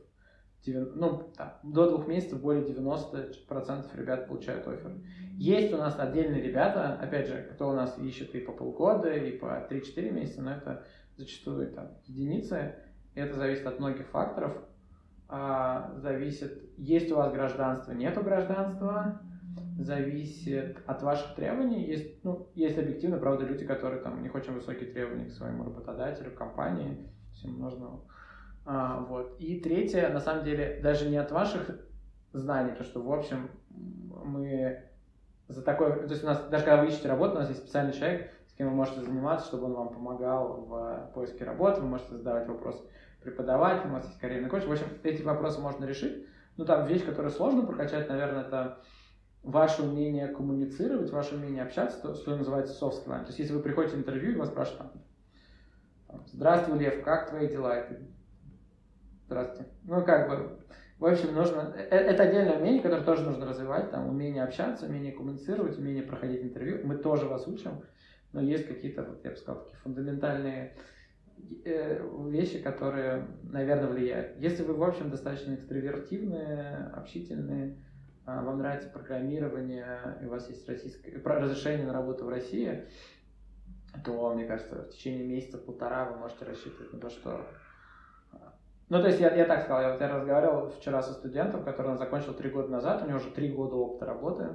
ну, 0.67 1.31
там, 1.35 1.53
до 1.63 1.89
двух 1.89 2.07
месяцев 2.07 2.41
более 2.41 2.63
90% 2.63 3.97
ребят 3.97 4.27
получают 4.27 4.67
офер. 4.67 4.91
Есть 5.37 5.73
у 5.73 5.77
нас 5.77 5.97
отдельные 5.99 6.41
ребята, 6.41 6.93
опять 7.01 7.27
же, 7.27 7.49
кто 7.53 7.69
у 7.69 7.73
нас 7.73 7.97
ищет 7.97 8.35
и 8.35 8.41
по 8.41 8.51
полгода, 8.51 9.11
и 9.11 9.37
по 9.37 9.67
3-4 9.69 10.11
месяца, 10.11 10.41
но 10.41 10.51
это 10.51 10.85
зачастую 11.17 11.71
там 11.71 11.89
единицы. 12.05 12.75
Это 13.15 13.35
зависит 13.37 13.65
от 13.65 13.79
многих 13.79 14.07
факторов. 14.07 14.55
А, 15.27 15.93
зависит, 15.97 16.61
есть 16.77 17.11
у 17.11 17.15
вас 17.15 17.31
гражданство, 17.33 17.93
нету 17.93 18.21
гражданства, 18.21 19.21
зависит 19.79 20.77
от 20.85 21.01
ваших 21.01 21.35
требований. 21.35 21.85
Есть, 21.85 22.23
ну, 22.23 22.49
есть 22.53 22.77
объективно, 22.77 23.17
правда, 23.17 23.45
люди, 23.45 23.65
которые 23.65 24.01
там, 24.01 24.21
них 24.21 24.35
очень 24.35 24.53
высокие 24.53 24.91
требования 24.91 25.25
к 25.25 25.31
своему 25.31 25.63
работодателю, 25.63 26.35
компании, 26.35 27.09
всем 27.33 27.59
нужно 27.59 28.01
а, 28.65 28.99
вот. 29.01 29.35
И 29.39 29.59
третье, 29.59 30.09
на 30.09 30.19
самом 30.19 30.43
деле, 30.43 30.79
даже 30.83 31.09
не 31.09 31.17
от 31.17 31.31
ваших 31.31 31.69
знаний, 32.33 32.73
то 32.75 32.83
что, 32.83 33.01
в 33.01 33.11
общем, 33.11 33.49
мы 33.69 34.83
за 35.47 35.61
такое... 35.61 36.07
То 36.07 36.11
есть 36.11 36.23
у 36.23 36.27
нас, 36.27 36.47
даже 36.49 36.63
когда 36.63 36.81
вы 36.81 36.89
ищете 36.89 37.09
работу, 37.09 37.35
у 37.35 37.39
нас 37.39 37.49
есть 37.49 37.61
специальный 37.61 37.93
человек, 37.93 38.31
с 38.47 38.53
кем 38.53 38.69
вы 38.69 38.75
можете 38.75 39.01
заниматься, 39.01 39.47
чтобы 39.47 39.65
он 39.65 39.73
вам 39.73 39.89
помогал 39.89 40.61
в 40.61 41.11
поиске 41.13 41.43
работы, 41.43 41.81
вы 41.81 41.87
можете 41.87 42.15
задавать 42.15 42.47
вопросы 42.47 42.83
преподавателю, 43.21 43.91
у 43.91 43.93
вас 43.93 44.05
есть 44.05 44.19
карьерный 44.19 44.49
коуч. 44.49 44.63
В 44.63 44.71
общем, 44.71 44.87
эти 45.03 45.21
вопросы 45.21 45.61
можно 45.61 45.85
решить. 45.85 46.25
Ну, 46.57 46.65
там 46.65 46.85
вещь, 46.87 47.05
которую 47.05 47.31
сложно 47.31 47.65
прокачать, 47.65 48.09
наверное, 48.09 48.41
это 48.41 48.79
ваше 49.43 49.83
умение 49.83 50.27
коммуницировать, 50.27 51.11
ваше 51.11 51.35
умение 51.35 51.63
общаться, 51.63 52.01
то, 52.01 52.13
что 52.13 52.35
называется 52.35 52.73
soft 52.73 53.05
skills. 53.05 53.21
То 53.21 53.27
есть, 53.27 53.39
если 53.39 53.53
вы 53.53 53.61
приходите 53.61 53.95
в 53.95 53.99
интервью 53.99 54.31
и 54.31 54.35
вас 54.35 54.49
спрашивают, 54.49 54.91
там, 56.07 56.23
здравствуй, 56.27 56.79
Лев, 56.79 57.03
как 57.03 57.29
твои 57.29 57.47
дела? 57.47 57.79
И 57.79 57.89
ты 57.89 57.99
Здравствуйте. 59.31 59.71
Ну, 59.85 60.03
как 60.03 60.29
бы, 60.29 60.59
в 60.99 61.05
общем, 61.05 61.33
нужно... 61.33 61.73
Э, 61.73 61.95
это 61.95 62.23
отдельное 62.23 62.59
умение, 62.59 62.81
которое 62.81 63.01
тоже 63.01 63.21
нужно 63.21 63.45
развивать. 63.45 63.89
Там, 63.89 64.09
умение 64.09 64.43
общаться, 64.43 64.87
умение 64.87 65.13
коммуницировать, 65.13 65.77
умение 65.77 66.03
проходить 66.03 66.43
интервью. 66.43 66.85
Мы 66.85 66.97
тоже 66.97 67.27
вас 67.27 67.47
учим, 67.47 67.81
но 68.33 68.41
есть 68.41 68.67
какие-то, 68.67 69.03
вот, 69.03 69.23
я 69.23 69.31
бы 69.31 69.37
сказал, 69.37 69.63
такие 69.63 69.79
фундаментальные 69.79 70.75
э, 71.63 72.05
вещи, 72.27 72.61
которые, 72.61 73.25
наверное, 73.43 73.87
влияют. 73.87 74.37
Если 74.37 74.63
вы, 74.63 74.73
в 74.73 74.83
общем, 74.83 75.09
достаточно 75.09 75.55
экстравертивные, 75.55 76.91
общительные, 76.93 77.77
а, 78.25 78.43
вам 78.43 78.57
нравится 78.57 78.89
программирование, 78.89 80.19
и 80.21 80.25
у 80.25 80.29
вас 80.29 80.49
есть 80.49 80.67
российское, 80.67 81.21
разрешение 81.23 81.87
на 81.87 81.93
работу 81.93 82.25
в 82.25 82.29
России, 82.29 82.83
то, 84.03 84.33
мне 84.33 84.43
кажется, 84.43 84.83
в 84.83 84.89
течение 84.89 85.25
месяца-полтора 85.25 86.11
вы 86.11 86.17
можете 86.17 86.43
рассчитывать 86.43 86.91
на 86.91 86.99
то, 86.99 87.09
что 87.09 87.47
ну, 88.91 89.01
то 89.01 89.07
есть 89.07 89.21
я, 89.21 89.33
я 89.33 89.45
так 89.45 89.61
сказал, 89.61 89.81
я 89.83 89.91
вот 89.93 90.01
я 90.01 90.09
разговаривал 90.09 90.69
вчера 90.69 91.01
со 91.01 91.13
студентом, 91.13 91.63
который 91.63 91.91
он 91.91 91.97
закончил 91.97 92.33
три 92.33 92.49
года 92.49 92.67
назад, 92.67 93.01
у 93.01 93.07
него 93.07 93.19
уже 93.19 93.31
три 93.31 93.49
года 93.49 93.77
опыта 93.77 94.05
работы, 94.05 94.49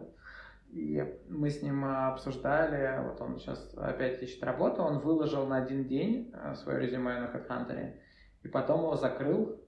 и 0.68 1.02
мы 1.30 1.48
с 1.48 1.62
ним 1.62 1.82
обсуждали, 1.86 3.02
вот 3.02 3.18
он 3.22 3.38
сейчас 3.38 3.72
опять 3.78 4.22
ищет 4.22 4.44
работу, 4.44 4.82
он 4.82 4.98
выложил 4.98 5.46
на 5.46 5.56
один 5.56 5.86
день 5.86 6.34
э, 6.34 6.54
свое 6.54 6.80
резюме 6.80 7.18
на 7.18 7.34
HeadHunter, 7.34 7.94
и 8.42 8.48
потом 8.48 8.80
его 8.80 8.96
закрыл, 8.96 9.58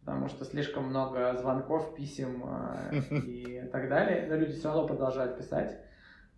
потому 0.00 0.26
что 0.26 0.44
слишком 0.44 0.88
много 0.88 1.36
звонков, 1.36 1.94
писем 1.94 2.42
э, 2.90 2.96
и 3.12 3.68
так 3.70 3.88
далее, 3.88 4.26
но 4.28 4.34
люди 4.34 4.54
все 4.54 4.70
равно 4.70 4.88
продолжают 4.88 5.38
писать, 5.38 5.78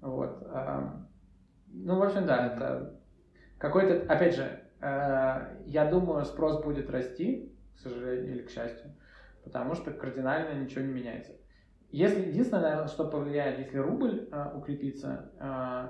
вот. 0.03 0.47
Ну, 1.69 1.99
в 1.99 2.03
общем, 2.03 2.27
да, 2.27 2.49
это 2.49 3.01
какой-то, 3.57 4.13
опять 4.13 4.35
же, 4.35 4.61
я 4.79 5.89
думаю, 5.91 6.27
спрос 6.27 6.63
будет 6.63 6.91
расти, 6.91 7.55
сожалению 7.79 8.35
или 8.35 8.43
к 8.43 8.51
счастью, 8.51 8.91
потому 9.45 9.75
что 9.75 9.91
кардинально 9.93 10.61
ничего 10.61 10.83
не 10.83 10.93
меняется. 10.93 11.33
если 11.91 12.21
единственное, 12.21 12.63
наверное, 12.63 12.89
что 12.89 13.09
повлияет, 13.09 13.59
если 13.59 13.79
рубль 13.79 14.29
э, 14.31 14.53
укрепится, 14.55 15.31
э, 15.39 15.89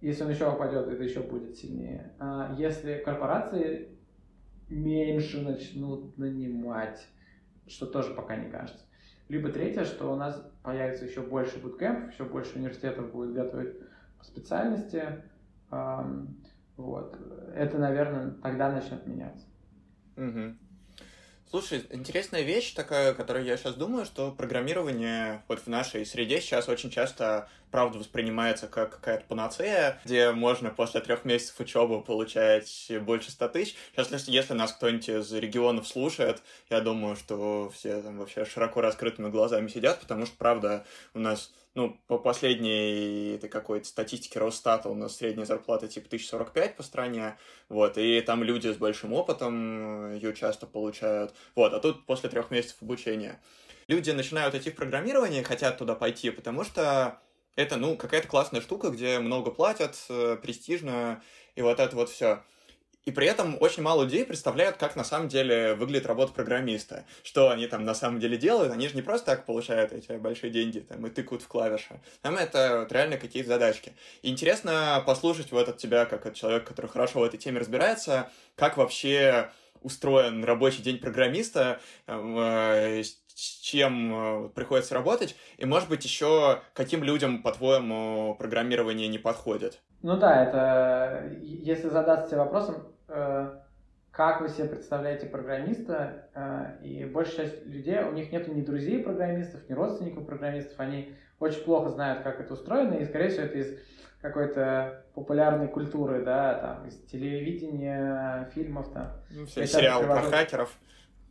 если 0.00 0.24
он 0.24 0.30
еще 0.30 0.50
упадет, 0.50 0.88
это 0.88 1.02
еще 1.02 1.20
будет 1.20 1.56
сильнее. 1.56 2.12
Э, 2.20 2.54
если 2.56 3.02
корпорации 3.04 3.90
меньше 4.68 5.42
начнут 5.42 6.16
нанимать, 6.18 7.06
что 7.66 7.86
тоже 7.86 8.14
пока 8.14 8.36
не 8.36 8.50
кажется. 8.50 8.84
Либо 9.28 9.50
третье, 9.50 9.84
что 9.84 10.12
у 10.12 10.16
нас 10.16 10.40
появится 10.62 11.04
еще 11.04 11.20
больше 11.20 11.58
буткемпов, 11.58 12.12
еще 12.12 12.24
больше 12.24 12.58
университетов 12.58 13.12
будет 13.12 13.34
готовить 13.34 13.74
по 14.18 14.24
специальности. 14.24 15.04
Вот. 16.76 17.18
Это, 17.54 17.78
наверное, 17.78 18.30
тогда 18.42 18.70
начнет 18.70 19.06
меняться. 19.06 19.46
Угу. 20.16 20.56
Слушай, 21.58 21.86
интересная 21.90 22.42
вещь 22.42 22.72
такая, 22.72 23.14
которую 23.14 23.46
я 23.46 23.56
сейчас 23.56 23.76
думаю, 23.76 24.04
что 24.04 24.30
программирование 24.30 25.42
вот 25.48 25.60
в 25.60 25.68
нашей 25.68 26.04
среде 26.04 26.38
сейчас 26.42 26.68
очень 26.68 26.90
часто, 26.90 27.48
правда, 27.76 27.98
воспринимается 27.98 28.68
как 28.68 28.92
какая-то 28.92 29.26
панацея, 29.26 30.00
где 30.02 30.30
можно 30.30 30.70
после 30.70 31.02
трех 31.02 31.26
месяцев 31.26 31.60
учебы 31.60 32.00
получать 32.00 32.90
больше 33.02 33.30
ста 33.30 33.50
тысяч. 33.50 33.76
Сейчас, 33.92 34.10
если, 34.10 34.30
если 34.32 34.54
нас 34.54 34.72
кто-нибудь 34.72 35.10
из 35.10 35.30
регионов 35.34 35.86
слушает, 35.86 36.40
я 36.70 36.80
думаю, 36.80 37.16
что 37.16 37.68
все 37.68 38.00
там 38.00 38.18
вообще 38.18 38.46
широко 38.46 38.80
раскрытыми 38.80 39.28
глазами 39.28 39.68
сидят, 39.68 40.00
потому 40.00 40.24
что, 40.24 40.38
правда, 40.38 40.86
у 41.12 41.18
нас 41.18 41.52
ну, 41.74 42.00
по 42.06 42.16
последней 42.16 43.34
этой 43.34 43.50
какой-то 43.50 43.86
статистике 43.86 44.38
Росстата 44.38 44.88
у 44.88 44.94
нас 44.94 45.16
средняя 45.16 45.44
зарплата 45.44 45.86
типа 45.86 46.06
1045 46.06 46.76
по 46.76 46.82
стране, 46.82 47.36
вот, 47.68 47.98
и 47.98 48.22
там 48.22 48.42
люди 48.42 48.68
с 48.72 48.76
большим 48.78 49.12
опытом 49.12 50.14
ее 50.14 50.32
часто 50.32 50.66
получают, 50.66 51.34
вот, 51.54 51.74
а 51.74 51.80
тут 51.80 52.06
после 52.06 52.30
трех 52.30 52.50
месяцев 52.50 52.78
обучения. 52.80 53.38
Люди 53.86 54.12
начинают 54.12 54.54
идти 54.54 54.70
в 54.70 54.74
программирование, 54.76 55.44
хотят 55.44 55.76
туда 55.76 55.94
пойти, 55.94 56.30
потому 56.30 56.64
что 56.64 57.20
это, 57.56 57.76
ну, 57.76 57.96
какая-то 57.96 58.28
классная 58.28 58.60
штука, 58.60 58.90
где 58.90 59.18
много 59.18 59.50
платят, 59.50 59.96
э, 60.08 60.38
престижно, 60.40 61.22
и 61.54 61.62
вот 61.62 61.80
это 61.80 61.96
вот 61.96 62.10
все. 62.10 62.42
И 63.06 63.12
при 63.12 63.28
этом 63.28 63.56
очень 63.60 63.84
мало 63.84 64.02
людей 64.02 64.24
представляют, 64.24 64.78
как 64.78 64.96
на 64.96 65.04
самом 65.04 65.28
деле 65.28 65.74
выглядит 65.74 66.06
работа 66.06 66.32
программиста. 66.32 67.06
Что 67.22 67.50
они 67.50 67.68
там 67.68 67.84
на 67.84 67.94
самом 67.94 68.18
деле 68.18 68.36
делают. 68.36 68.72
Они 68.72 68.88
же 68.88 68.96
не 68.96 69.02
просто 69.02 69.26
так 69.26 69.46
получают 69.46 69.92
эти 69.92 70.10
большие 70.18 70.50
деньги 70.50 70.80
там, 70.80 71.06
и 71.06 71.10
тыкают 71.10 71.42
в 71.42 71.46
клавиши. 71.46 72.00
Там 72.20 72.36
это 72.36 72.80
вот 72.80 72.90
реально 72.90 73.16
какие-то 73.16 73.48
задачки. 73.48 73.92
И 74.22 74.28
интересно 74.28 75.02
послушать 75.06 75.52
вот 75.52 75.68
от 75.68 75.76
тебя, 75.78 76.04
как 76.04 76.26
от 76.26 76.34
человека, 76.34 76.66
который 76.66 76.88
хорошо 76.90 77.20
в 77.20 77.22
этой 77.22 77.38
теме 77.38 77.60
разбирается, 77.60 78.28
как 78.56 78.76
вообще 78.76 79.52
устроен 79.82 80.42
рабочий 80.44 80.82
день 80.82 80.98
программиста, 80.98 81.80
э, 82.08 83.02
чем 83.36 84.46
э, 84.46 84.48
приходится 84.50 84.94
работать, 84.94 85.36
и, 85.58 85.64
может 85.64 85.88
быть, 85.88 86.04
еще 86.04 86.60
каким 86.74 87.04
людям, 87.04 87.42
по-твоему, 87.42 88.34
программирование 88.38 89.08
не 89.08 89.18
подходит? 89.18 89.80
Ну 90.02 90.16
да, 90.16 90.44
это 90.44 91.36
если 91.42 91.88
задаться 91.88 92.28
себе 92.28 92.38
вопросом, 92.38 92.96
Э, 93.08 93.58
как 94.10 94.40
вы 94.40 94.48
себе 94.48 94.68
представляете 94.68 95.26
программиста, 95.26 96.28
э, 96.34 96.82
и 96.82 97.04
большая 97.04 97.50
часть 97.50 97.66
людей, 97.66 98.02
у 98.02 98.12
них 98.12 98.32
нет 98.32 98.48
ни 98.48 98.62
друзей 98.62 99.02
программистов, 99.02 99.68
ни 99.68 99.74
родственников 99.74 100.26
программистов, 100.26 100.80
они 100.80 101.14
очень 101.38 101.62
плохо 101.62 101.90
знают, 101.90 102.22
как 102.22 102.40
это 102.40 102.54
устроено, 102.54 102.94
и, 102.94 103.04
скорее 103.04 103.28
всего, 103.28 103.44
это 103.44 103.58
из 103.58 103.78
какой-то 104.22 105.04
популярной 105.14 105.68
культуры, 105.68 106.24
да, 106.24 106.54
там, 106.54 106.86
из 106.86 106.96
телевидения, 107.04 108.50
фильмов, 108.54 108.90
там. 108.92 109.12
Ну, 109.30 109.44
все 109.44 109.66
сериалы 109.66 110.06
про 110.06 110.22
хакеров. 110.22 110.74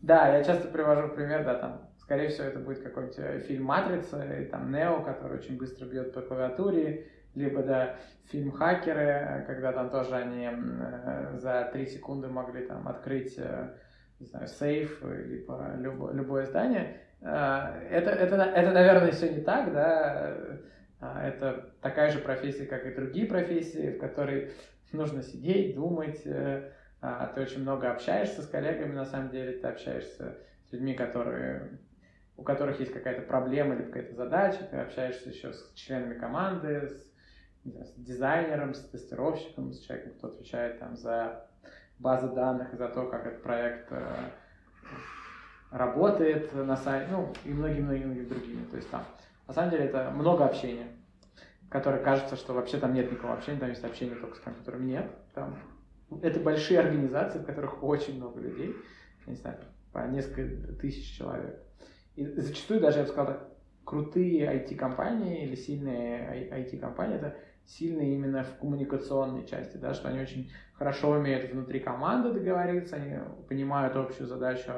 Да, 0.01 0.37
я 0.37 0.43
часто 0.43 0.67
привожу 0.67 1.09
пример, 1.09 1.43
да, 1.43 1.55
там, 1.55 1.89
скорее 2.05 2.29
всего, 2.29 2.47
это 2.47 2.59
будет 2.59 2.85
э, 3.17 3.39
фильм 3.39 3.65
«Матрица», 3.65 4.23
и 4.23 4.45
там 4.45 4.71
Нео, 4.71 5.01
который 5.01 5.39
очень 5.39 5.57
быстро 5.57 5.85
бьет 5.87 6.13
по 6.13 6.21
клавиатуре, 6.21 7.07
либо, 7.33 7.63
да, 7.63 7.95
фильм 8.25 8.51
«Хакеры», 8.51 9.43
когда 9.47 9.73
там 9.73 9.89
тоже 9.89 10.15
они 10.15 10.47
э, 10.47 11.37
за 11.39 11.69
три 11.73 11.87
секунды 11.87 12.27
могли 12.27 12.65
там 12.67 12.87
открыть, 12.87 13.35
э, 13.37 13.71
не 14.19 14.27
знаю, 14.27 14.47
сейф, 14.47 15.03
либо 15.03 15.73
любое, 15.77 16.13
любое 16.13 16.45
здание. 16.45 17.01
Э, 17.21 17.81
это, 17.89 18.11
это, 18.11 18.35
это, 18.35 18.71
наверное, 18.71 19.11
все 19.11 19.33
не 19.33 19.41
так, 19.41 19.73
да, 19.73 20.37
это 21.01 21.73
такая 21.81 22.11
же 22.11 22.19
профессия, 22.19 22.65
как 22.65 22.85
и 22.85 22.93
другие 22.93 23.25
профессии, 23.25 23.97
в 23.97 23.99
которой 23.99 24.51
нужно 24.91 25.23
сидеть, 25.23 25.75
думать, 25.75 26.23
а 27.01 27.27
ты 27.27 27.41
очень 27.41 27.61
много 27.61 27.91
общаешься 27.91 28.41
с 28.41 28.47
коллегами, 28.47 28.93
на 28.93 29.05
самом 29.05 29.29
деле, 29.29 29.57
ты 29.57 29.67
общаешься 29.67 30.37
с 30.67 30.71
людьми, 30.71 30.93
которые 30.93 31.79
у 32.37 32.43
которых 32.43 32.79
есть 32.79 32.93
какая-то 32.93 33.21
проблема 33.21 33.75
или 33.75 33.83
какая-то 33.83 34.15
задача, 34.15 34.59
ты 34.69 34.77
общаешься 34.77 35.29
еще 35.29 35.53
с 35.53 35.71
членами 35.73 36.17
команды, 36.17 36.89
с 36.89 37.15
с 37.65 37.93
дизайнером, 37.95 38.73
с 38.73 38.81
тестировщиком, 38.89 39.73
с 39.73 39.79
человеком, 39.79 40.13
кто 40.17 40.27
отвечает 40.27 40.79
там 40.79 40.95
за 40.95 41.47
базы 41.99 42.27
данных 42.29 42.73
и 42.73 42.77
за 42.77 42.89
то, 42.89 43.07
как 43.07 43.25
этот 43.25 43.41
проект 43.41 43.87
э, 43.91 44.29
работает 45.71 46.53
на 46.53 46.77
сайте, 46.77 47.07
ну 47.11 47.33
и 47.43 47.49
многими-многими 47.49 48.25
другими. 48.25 48.65
То 48.65 48.77
есть 48.77 48.89
там, 48.89 49.03
на 49.47 49.53
самом 49.53 49.71
деле, 49.71 49.85
это 49.85 50.11
много 50.11 50.45
общения, 50.45 50.87
которое 51.69 52.03
кажется, 52.03 52.35
что 52.35 52.53
вообще 52.53 52.77
там 52.77 52.93
нет 52.93 53.11
никакого 53.11 53.33
общения, 53.33 53.59
там 53.59 53.69
есть 53.69 53.83
общение 53.83 54.15
только 54.15 54.35
с 54.35 54.39
компьютером. 54.39 54.85
Нет, 54.85 55.09
там 55.33 55.57
это 56.21 56.39
большие 56.39 56.79
организации, 56.79 57.39
в 57.39 57.45
которых 57.45 57.83
очень 57.83 58.17
много 58.17 58.39
людей, 58.39 58.75
я 59.25 59.31
не 59.31 59.37
знаю, 59.37 59.57
по 59.91 59.99
несколько 60.07 60.73
тысяч 60.73 61.17
человек. 61.17 61.64
И 62.15 62.25
зачастую 62.25 62.79
даже, 62.79 62.99
я 62.99 63.03
бы 63.03 63.09
сказал 63.09 63.27
так, 63.33 63.49
крутые 63.83 64.45
IT-компании 64.47 65.43
или 65.43 65.55
сильные 65.55 66.49
IT-компании, 66.51 67.17
это 67.17 67.35
сильны 67.65 68.13
именно 68.13 68.43
в 68.43 68.57
коммуникационной 68.57 69.45
части, 69.45 69.77
да, 69.77 69.93
что 69.93 70.09
они 70.09 70.19
очень 70.19 70.51
хорошо 70.73 71.11
умеют 71.11 71.51
внутри 71.51 71.79
команды 71.79 72.31
договориться, 72.31 72.95
они 72.95 73.19
понимают 73.47 73.95
общую 73.95 74.27
задачу, 74.27 74.71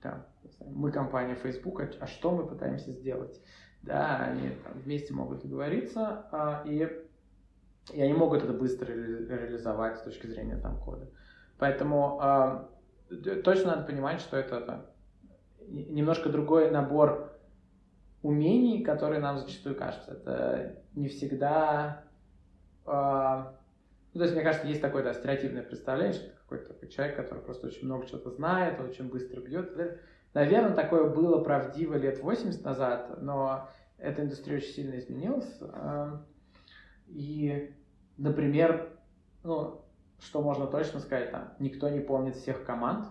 там, 0.00 0.24
мы 0.60 0.92
компания 0.92 1.34
Facebook, 1.34 1.80
а, 1.80 1.90
а 2.00 2.06
что 2.06 2.32
мы 2.32 2.46
пытаемся 2.46 2.90
сделать, 2.90 3.40
да, 3.82 4.18
они 4.18 4.50
там, 4.64 4.72
вместе 4.84 5.14
могут 5.14 5.42
договориться, 5.42 6.26
а, 6.32 6.62
и, 6.64 6.88
и 7.92 8.00
они 8.00 8.12
могут 8.12 8.42
это 8.42 8.52
быстро 8.52 8.86
ре 8.86 9.26
реализовать 9.26 9.98
с 9.98 10.02
точки 10.02 10.26
зрения 10.26 10.56
там 10.56 10.78
кода. 10.78 11.08
Поэтому 11.58 12.18
а, 12.20 12.68
точно 13.44 13.76
надо 13.76 13.84
понимать, 13.84 14.20
что 14.20 14.36
это, 14.36 14.56
это 14.56 14.91
немножко 15.68 16.28
другой 16.28 16.70
набор 16.70 17.32
умений, 18.22 18.82
которые 18.82 19.20
нам 19.20 19.38
зачастую 19.38 19.74
кажется. 19.74 20.12
Это 20.12 20.76
не 20.94 21.08
всегда 21.08 22.04
а, 22.84 23.54
ну, 24.14 24.18
то 24.18 24.24
есть, 24.24 24.34
мне 24.34 24.44
кажется, 24.44 24.66
есть 24.66 24.82
такое 24.82 25.02
да, 25.02 25.14
стереотипное 25.14 25.62
представление, 25.62 26.12
что 26.12 26.30
какой-то 26.42 26.74
такой 26.74 26.88
человек, 26.88 27.16
который 27.16 27.42
просто 27.42 27.68
очень 27.68 27.86
много 27.86 28.06
чего-то 28.06 28.30
знает, 28.30 28.80
очень 28.80 29.08
быстро 29.08 29.40
бьет. 29.40 29.74
Наверное, 30.34 30.74
такое 30.74 31.08
было 31.08 31.42
правдиво 31.42 31.94
лет 31.94 32.22
80 32.22 32.64
назад, 32.64 33.22
но 33.22 33.70
эта 33.98 34.22
индустрия 34.22 34.58
очень 34.58 34.72
сильно 34.72 34.98
изменилась. 34.98 35.58
А, 35.60 36.22
и, 37.08 37.74
например, 38.18 38.90
ну, 39.44 39.82
что 40.20 40.42
можно 40.42 40.66
точно 40.66 41.00
сказать, 41.00 41.30
там, 41.30 41.54
никто 41.58 41.88
не 41.88 42.00
помнит 42.00 42.36
всех 42.36 42.64
команд, 42.64 43.06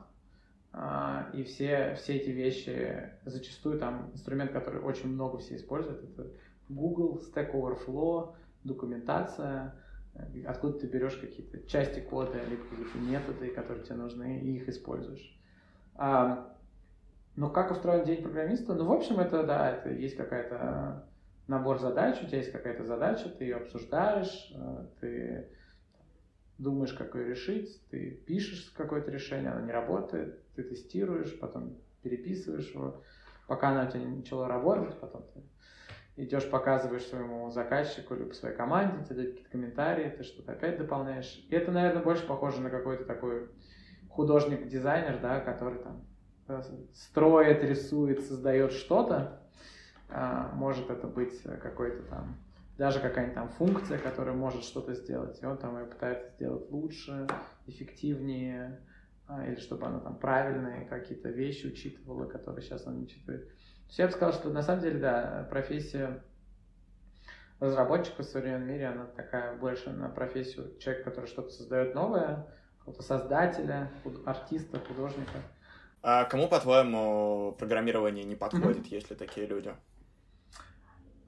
и 1.34 1.44
все, 1.44 1.96
все 1.96 2.16
эти 2.16 2.30
вещи, 2.30 3.12
зачастую 3.26 3.78
там 3.78 4.12
инструмент, 4.14 4.52
который 4.52 4.82
очень 4.82 5.10
много 5.10 5.38
все 5.38 5.58
используют, 5.58 6.02
это 6.04 6.32
Google, 6.70 7.22
Stack 7.22 7.52
Overflow, 7.52 8.36
документация, 8.64 9.76
э, 10.14 10.44
откуда 10.46 10.80
ты 10.80 10.88
берешь 10.88 11.18
какие-то 11.18 11.68
части 11.68 12.00
кода 12.00 12.38
или 12.38 12.56
какие-то 12.56 12.98
методы, 13.00 13.50
которые 13.50 13.84
тебе 13.84 13.96
нужны, 13.96 14.40
и 14.40 14.56
их 14.56 14.70
используешь. 14.70 15.38
А, 15.96 16.56
но 17.36 17.50
как 17.50 17.72
устроен 17.72 18.06
день 18.06 18.24
программиста? 18.24 18.74
Ну, 18.74 18.86
в 18.86 18.92
общем, 18.92 19.20
это, 19.20 19.44
да, 19.44 19.72
это 19.72 19.90
есть 19.90 20.16
какая-то 20.16 21.06
набор 21.48 21.80
задач, 21.80 22.22
у 22.22 22.28
тебя 22.28 22.38
есть 22.38 22.52
какая-то 22.52 22.86
задача, 22.86 23.30
ты 23.30 23.46
ее 23.46 23.58
обсуждаешь, 23.58 24.54
э, 24.56 24.86
ты 25.00 25.50
думаешь, 26.62 26.94
как 26.94 27.16
ее 27.16 27.30
решить, 27.30 27.82
ты 27.90 28.12
пишешь 28.12 28.72
какое-то 28.78 29.12
решение, 29.12 29.52
оно 29.52 29.66
не 29.66 29.72
работает, 29.72 30.40
ты 30.56 30.64
тестируешь, 30.64 31.38
потом 31.40 31.78
переписываешь 32.04 32.72
его, 32.74 33.02
пока 33.48 33.70
оно 33.70 33.88
у 33.88 33.92
тебя 33.92 34.08
начало 34.08 34.48
работать, 34.48 35.00
потом 35.00 35.24
ты 35.34 35.42
идешь, 36.24 36.50
показываешь 36.50 37.06
своему 37.06 37.50
заказчику 37.50 38.14
или 38.14 38.32
своей 38.32 38.56
команде, 38.56 39.04
тебе 39.06 39.16
дают 39.16 39.32
какие-то 39.32 39.52
комментарии, 39.52 40.14
ты 40.16 40.24
что-то 40.24 40.52
опять 40.52 40.78
дополняешь. 40.78 41.46
И 41.50 41.56
это, 41.56 41.72
наверное, 41.72 42.04
больше 42.04 42.28
похоже 42.28 42.62
на 42.62 42.70
какой-то 42.70 43.06
такой 43.06 43.50
художник-дизайнер, 44.10 45.20
да, 45.20 45.40
который 45.40 45.80
там 45.80 46.06
э, 46.48 46.62
строит, 46.94 47.64
рисует, 47.64 48.22
создает 48.22 48.74
что-то. 48.74 49.42
А, 50.10 50.52
может 50.54 50.90
это 50.90 51.08
быть 51.08 51.42
какой-то 51.42 52.04
там, 52.04 52.38
даже 52.82 53.00
какая-нибудь 53.00 53.36
там 53.36 53.50
функция, 53.50 54.00
которая 54.00 54.34
может 54.34 54.64
что-то 54.64 54.96
сделать, 54.96 55.38
и 55.40 55.46
он 55.46 55.56
там 55.60 55.78
ее 55.78 55.86
пытается 55.86 56.32
сделать 56.32 56.72
лучше, 56.72 57.28
эффективнее, 57.68 58.82
а, 59.28 59.46
или 59.46 59.58
чтобы 59.58 59.86
она 59.86 60.00
там 60.00 60.18
правильные 60.18 60.86
какие-то 60.86 61.30
вещи 61.30 61.68
учитывала, 61.68 62.26
которые 62.26 62.64
сейчас 62.64 62.88
он 62.88 62.98
не 62.98 63.04
учитывает. 63.04 63.48
есть 63.86 64.00
я 64.00 64.08
бы 64.08 64.14
сказал, 64.14 64.34
что 64.34 64.50
на 64.50 64.64
самом 64.64 64.82
деле, 64.82 64.98
да, 64.98 65.48
профессия 65.52 66.24
разработчика 67.60 68.24
в 68.24 68.26
современном 68.26 68.68
мире, 68.68 68.88
она 68.88 69.06
такая 69.06 69.56
больше 69.58 69.92
на 69.92 70.10
профессию 70.10 70.76
человека, 70.80 71.12
который 71.12 71.28
что-то 71.28 71.52
создает 71.52 71.94
новое, 71.94 72.48
какого-то 72.80 73.04
создателя, 73.04 73.92
артиста, 74.26 74.80
художника. 74.80 75.38
А 76.02 76.26
кому, 76.26 76.48
по-твоему, 76.48 77.56
программирование 77.60 78.24
не 78.24 78.36
подходит, 78.36 78.88
mm-hmm. 78.88 78.96
если 78.96 79.14
такие 79.14 79.46
люди? 79.46 79.72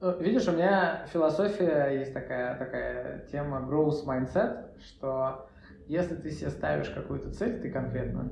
Ну, 0.00 0.18
видишь, 0.18 0.48
у 0.48 0.52
меня 0.52 1.06
философия 1.12 1.98
есть 1.98 2.12
такая, 2.12 2.58
такая 2.58 3.26
тема 3.26 3.66
growth 3.68 4.04
mindset, 4.04 4.78
что 4.80 5.48
если 5.86 6.16
ты 6.16 6.30
себе 6.30 6.50
ставишь 6.50 6.90
какую-то 6.90 7.32
цель, 7.32 7.60
ты 7.60 7.70
конкретно 7.70 8.30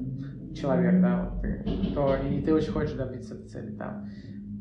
человек, 0.54 1.00
да, 1.00 1.30
вот 1.30 1.42
ты, 1.42 1.64
то 1.94 2.16
и 2.16 2.42
ты 2.42 2.52
очень 2.52 2.72
хочешь 2.72 2.94
добиться 2.94 3.34
этой 3.34 3.48
цели, 3.48 3.76
там 3.76 4.08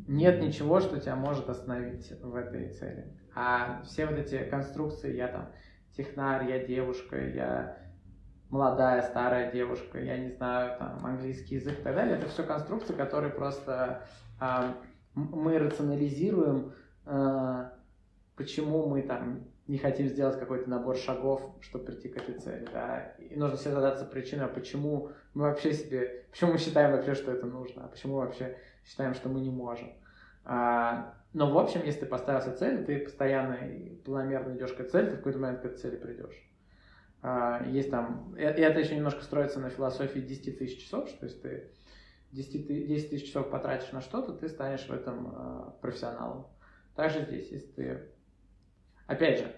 нет 0.08 0.42
ничего, 0.42 0.80
что 0.80 1.00
тебя 1.00 1.16
может 1.16 1.50
остановить 1.50 2.12
в 2.22 2.36
этой 2.36 2.70
цели. 2.70 3.14
А 3.34 3.82
все 3.84 4.06
вот 4.06 4.18
эти 4.18 4.44
конструкции, 4.44 5.16
я 5.16 5.28
там 5.30 5.52
технарь, 5.96 6.50
я 6.50 6.66
девушка, 6.66 7.18
я 7.18 7.78
молодая, 8.50 9.02
старая 9.02 9.52
девушка, 9.52 10.00
я 10.00 10.18
не 10.18 10.32
знаю, 10.32 10.78
там, 10.78 11.06
английский 11.06 11.56
язык 11.56 11.80
и 11.80 11.82
так 11.82 11.96
далее, 11.96 12.18
это 12.18 12.28
все 12.28 12.44
конструкции, 12.44 12.94
которые 12.94 13.32
просто 13.32 14.04
э, 14.42 14.74
мы 15.16 15.58
рационализируем, 15.58 16.74
почему 18.36 18.88
мы 18.88 19.02
там 19.02 19.44
не 19.68 19.78
хотим 19.78 20.08
сделать 20.08 20.38
какой-то 20.38 20.70
набор 20.70 20.98
шагов, 20.98 21.56
чтобы 21.62 21.86
прийти 21.86 22.10
к 22.10 22.18
этой 22.18 22.36
цели, 22.36 22.68
да, 22.74 23.16
и 23.20 23.36
нужно 23.38 23.58
себе 23.58 23.72
задаться 23.72 24.06
причиной, 24.06 24.46
а 24.46 24.50
почему 24.50 25.12
мы 25.34 25.44
вообще 25.44 25.74
себе, 25.74 26.26
почему 26.30 26.54
мы 26.54 26.58
считаем 26.58 26.92
вообще, 26.92 27.16
что 27.16 27.32
это 27.32 27.46
нужно, 27.46 27.86
а 27.86 27.88
почему 27.88 28.16
вообще 28.16 28.58
считаем, 28.86 29.14
что 29.14 29.30
мы 29.30 29.40
не 29.40 29.50
можем. 29.50 29.94
А, 30.44 31.14
но 31.34 31.50
в 31.52 31.58
общем, 31.58 31.82
если 31.86 32.02
ты 32.02 32.06
поставил 32.08 32.42
себе 32.42 32.56
цель, 32.56 32.84
ты 32.84 33.00
постоянно 33.00 33.54
и 33.54 33.96
планомерно 34.02 34.58
идешь 34.58 34.74
к 34.74 34.80
этой 34.82 34.90
цели, 34.90 35.10
ты 35.12 35.14
в 35.14 35.18
какой-то 35.18 35.40
момент 35.40 35.62
к 35.62 35.66
этой 35.66 35.78
цели 35.78 35.96
придешь. 35.96 36.52
А, 37.22 37.64
есть 37.68 37.92
там, 37.92 38.36
и 38.36 38.42
это 38.42 38.80
еще 38.80 38.96
немножко 38.96 39.24
строится 39.24 39.60
на 39.60 39.70
философии 39.70 40.20
10 40.20 40.58
тысяч 40.58 40.84
часов, 40.84 41.08
что 41.08 41.26
если 41.26 41.40
ты 41.40 41.72
10, 42.32 42.88
10 42.88 43.10
тысяч 43.10 43.28
часов 43.28 43.50
потратишь 43.50 43.92
на 43.92 44.02
что-то, 44.02 44.34
ты 44.34 44.50
станешь 44.50 44.86
в 44.88 44.92
этом 44.92 45.34
а, 45.34 45.78
профессионалом. 45.82 46.48
Также 47.02 47.22
здесь, 47.22 47.50
если 47.50 47.72
ты, 47.72 48.00
опять 49.08 49.40
же, 49.40 49.52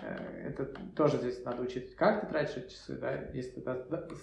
э, 0.00 0.46
это 0.46 0.66
тоже 0.94 1.16
здесь 1.16 1.44
надо 1.44 1.62
учить, 1.62 1.96
как 1.96 2.20
ты 2.20 2.28
тратишь 2.28 2.70
часы, 2.70 2.96
да, 2.96 3.20
если 3.32 3.58
ты 3.58 4.14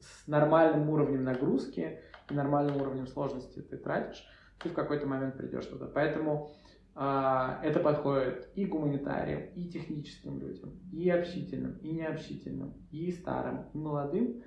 с, 0.00 0.26
нормальным 0.26 0.88
уровнем 0.88 1.22
нагрузки 1.22 2.00
и 2.30 2.32
нормальным 2.32 2.80
уровнем 2.80 3.06
сложности 3.06 3.60
ты 3.60 3.76
тратишь, 3.76 4.26
ты 4.60 4.70
в 4.70 4.72
какой-то 4.72 5.06
момент 5.06 5.36
придешь 5.36 5.66
туда. 5.66 5.84
Поэтому 5.84 6.54
а, 6.94 7.60
это 7.62 7.78
подходит 7.78 8.48
и 8.54 8.64
гуманитариям, 8.64 9.50
и 9.54 9.68
техническим 9.68 10.40
людям, 10.40 10.70
и 10.94 11.10
общительным, 11.10 11.76
и 11.82 11.92
необщительным, 11.92 12.72
и 12.90 13.12
старым, 13.12 13.66
и 13.74 13.76
молодым. 13.76 14.42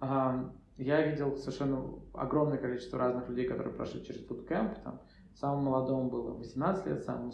А, 0.00 0.52
я 0.78 1.02
видел 1.02 1.36
совершенно 1.36 1.94
огромное 2.12 2.58
количество 2.58 2.98
разных 2.98 3.28
людей, 3.28 3.46
которые 3.46 3.72
прошли 3.72 4.04
через 4.04 4.26
bootcamp. 4.26 4.82
Там, 4.82 5.00
самому 5.38 5.70
молодому 5.70 6.10
было 6.10 6.32
18 6.32 6.86
лет, 6.86 7.04
самому 7.04 7.32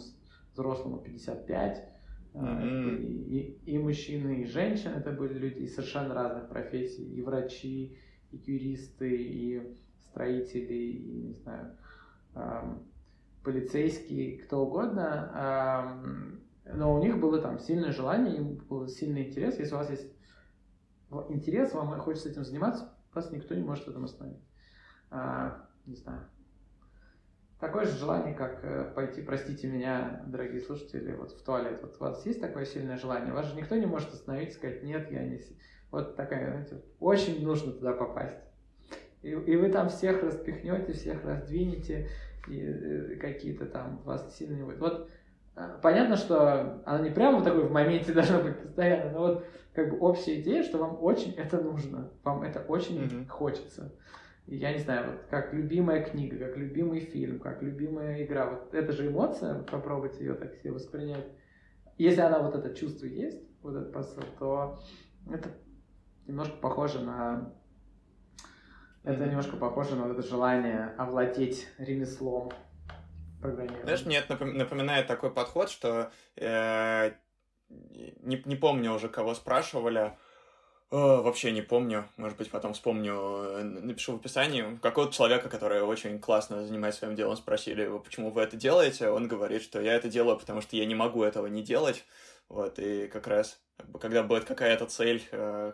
взрослому 0.53 0.99
55. 0.99 1.89
Mm-hmm. 2.33 2.97
И, 2.97 3.37
и, 3.37 3.75
и 3.75 3.77
мужчины, 3.77 4.41
и 4.41 4.45
женщины 4.45 4.93
это 4.93 5.11
были 5.11 5.33
люди 5.37 5.59
из 5.59 5.75
совершенно 5.75 6.13
разных 6.13 6.49
профессий. 6.49 7.03
И 7.15 7.21
врачи, 7.21 7.97
и 8.31 8.37
юристы, 8.37 9.15
и 9.15 9.75
строители, 10.05 10.73
и, 10.73 11.23
не 11.27 11.33
знаю, 11.33 11.75
полицейские, 13.43 14.39
кто 14.39 14.65
угодно, 14.65 16.41
но 16.65 16.95
у 16.95 16.99
них 16.99 17.19
было 17.19 17.39
там 17.41 17.59
сильное 17.59 17.91
желание, 17.91 18.37
им 18.37 18.55
был 18.69 18.87
сильный 18.87 19.27
интерес. 19.27 19.59
Если 19.59 19.73
у 19.73 19.77
вас 19.77 19.89
есть 19.89 20.11
интерес, 21.29 21.73
вам 21.73 21.97
хочется 21.99 22.29
этим 22.29 22.43
заниматься, 22.43 22.91
вас 23.13 23.31
никто 23.31 23.55
не 23.55 23.63
может 23.63 23.85
в 23.85 23.89
этом 23.89 24.05
остановить. 24.05 24.43
А, 25.11 25.67
не 25.85 25.95
знаю. 25.95 26.27
Такое 27.59 27.85
же 27.85 27.97
желание, 27.97 28.33
как 28.33 28.59
э, 28.63 28.91
пойти, 28.93 29.21
простите 29.21 29.67
меня, 29.67 30.21
дорогие 30.27 30.59
слушатели, 30.59 31.13
вот 31.13 31.31
в 31.31 31.41
туалет. 31.41 31.79
Вот 31.81 31.95
у 31.99 32.03
вас 32.03 32.25
есть 32.25 32.41
такое 32.41 32.65
сильное 32.65 32.97
желание? 32.97 33.33
Вас 33.33 33.47
же 33.47 33.55
никто 33.55 33.75
не 33.75 33.85
может 33.85 34.13
остановить, 34.13 34.53
сказать, 34.53 34.83
нет, 34.83 35.09
я 35.09 35.23
не... 35.23 35.39
Вот 35.89 36.17
такая, 36.17 36.49
знаете, 36.49 36.81
очень 36.99 37.41
нужно 37.45 37.71
туда 37.71 37.93
попасть. 37.93 38.35
И, 39.21 39.29
и 39.29 39.55
вы 39.55 39.69
там 39.69 39.87
всех 39.87 40.21
распихнете, 40.21 40.91
всех 40.91 41.23
раздвинете, 41.23 42.09
и 42.49 42.61
э, 42.61 43.15
какие-то 43.15 43.65
там 43.65 44.01
вас 44.03 44.35
сильно 44.37 44.57
не 44.57 44.63
будет. 44.63 44.79
Вот 44.79 45.09
э, 45.55 45.79
понятно, 45.81 46.17
что 46.17 46.81
она 46.85 46.99
не 46.99 47.09
прямо 47.09 47.41
такой 47.41 47.63
в 47.63 47.71
моменте 47.71 48.11
должна 48.13 48.39
быть 48.39 48.59
постоянно, 48.59 49.11
но 49.11 49.19
вот 49.19 49.45
как 49.73 49.91
бы 49.91 49.97
общая 49.99 50.41
идея, 50.41 50.61
что 50.61 50.77
вам 50.77 50.97
очень 51.01 51.33
это 51.35 51.61
нужно, 51.61 52.11
вам 52.23 52.43
это 52.43 52.59
очень 52.59 53.01
mm-hmm. 53.01 53.27
хочется. 53.29 53.93
Я 54.47 54.73
не 54.73 54.79
знаю, 54.79 55.11
вот 55.11 55.21
как 55.29 55.53
любимая 55.53 56.03
книга, 56.03 56.37
как 56.37 56.57
любимый 56.57 56.99
фильм, 56.99 57.39
как 57.39 57.63
любимая 57.63 58.23
игра, 58.23 58.49
вот 58.49 58.73
это 58.73 58.91
же 58.91 59.07
эмоция, 59.07 59.63
попробуйте 59.63 60.19
ее 60.19 60.35
так 60.35 60.53
себе 60.53 60.71
воспринять. 60.71 61.25
Если 61.97 62.21
она 62.21 62.39
вот 62.39 62.55
это 62.55 62.75
чувство 62.75 63.07
есть, 63.07 63.41
вот 63.61 63.75
этот 63.75 63.91
посыл, 63.91 64.23
то 64.37 64.79
это 65.31 65.49
немножко 66.27 66.57
похоже 66.57 66.99
на 66.99 67.53
это 69.03 69.25
немножко 69.25 69.55
похоже 69.57 69.95
на 69.95 70.07
вот 70.07 70.17
это 70.17 70.27
желание 70.27 70.93
овладеть 70.97 71.67
ремеслом 71.77 72.51
программирования. 73.39 73.83
Знаешь, 73.83 74.05
мне 74.05 74.17
это 74.17 74.43
напоминает 74.43 75.07
такой 75.07 75.31
подход, 75.31 75.69
что 75.69 76.11
э, 76.35 77.11
не, 77.69 78.41
не 78.45 78.55
помню 78.55 78.93
уже, 78.93 79.07
кого 79.07 79.35
спрашивали, 79.35 80.17
о, 80.91 81.21
вообще 81.23 81.51
не 81.51 81.61
помню, 81.61 82.07
может 82.15 82.37
быть, 82.37 82.51
потом 82.51 82.73
вспомню, 82.73 83.13
э, 83.13 83.63
напишу 83.63 84.13
в 84.13 84.15
описании. 84.17 84.77
Какого-то 84.81 85.13
человека, 85.13 85.49
который 85.49 85.81
очень 85.81 86.19
классно 86.19 86.65
занимается 86.65 86.99
своим 86.99 87.15
делом, 87.15 87.35
спросили 87.35 87.81
его, 87.83 87.99
почему 87.99 88.29
вы 88.29 88.41
это 88.41 88.55
делаете. 88.55 89.09
Он 89.09 89.27
говорит, 89.27 89.63
что 89.63 89.81
я 89.81 89.93
это 89.93 90.09
делаю, 90.09 90.37
потому 90.37 90.61
что 90.61 90.75
я 90.75 90.85
не 90.85 90.95
могу 90.95 91.23
этого 91.23 91.47
не 91.47 91.63
делать. 91.63 92.05
Вот, 92.49 92.77
и 92.77 93.07
как 93.07 93.25
раз, 93.25 93.59
как 93.77 93.89
бы, 93.89 93.99
когда 93.99 94.21
будет 94.21 94.45
какая-то 94.45 94.85
цель, 94.85 95.23
э, 95.31 95.73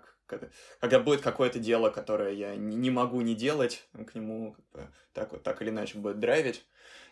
когда 0.80 1.00
будет 1.00 1.22
какое-то 1.22 1.60
дело, 1.60 1.90
которое 1.90 2.32
я 2.32 2.56
не 2.56 2.90
могу 2.90 3.20
не 3.20 3.36
делать, 3.36 3.86
к 4.08 4.16
нему 4.16 4.54
как 4.54 4.66
бы, 4.70 4.88
так, 5.14 5.32
вот, 5.34 5.44
так 5.44 5.62
или 5.62 5.70
иначе 5.70 5.98
будет 5.98 6.20
драйвить. 6.20 6.66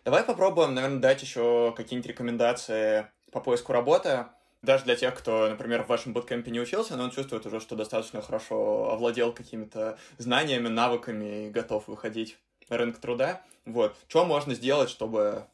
Давай 0.04 0.24
попробуем, 0.24 0.74
наверное, 0.74 1.00
дать 1.00 1.20
еще 1.20 1.74
какие-нибудь 1.76 2.08
рекомендации 2.08 3.10
по 3.30 3.40
поиску 3.40 3.74
работы. 3.74 4.26
Даже 4.62 4.84
для 4.84 4.94
тех, 4.96 5.14
кто, 5.14 5.48
например, 5.48 5.84
в 5.84 5.88
вашем 5.88 6.12
буткемпе 6.12 6.50
не 6.50 6.60
учился, 6.60 6.96
но 6.96 7.04
он 7.04 7.10
чувствует 7.10 7.46
уже, 7.46 7.60
что 7.60 7.76
достаточно 7.76 8.20
хорошо 8.20 8.90
овладел 8.90 9.32
какими-то 9.32 9.98
знаниями, 10.18 10.68
навыками 10.68 11.46
и 11.46 11.50
готов 11.50 11.88
выходить 11.88 12.38
на 12.68 12.76
рынок 12.76 12.98
труда. 12.98 13.42
Вот. 13.64 13.96
Что 14.08 14.24
можно 14.24 14.54
сделать, 14.54 14.90
чтобы 14.90 15.44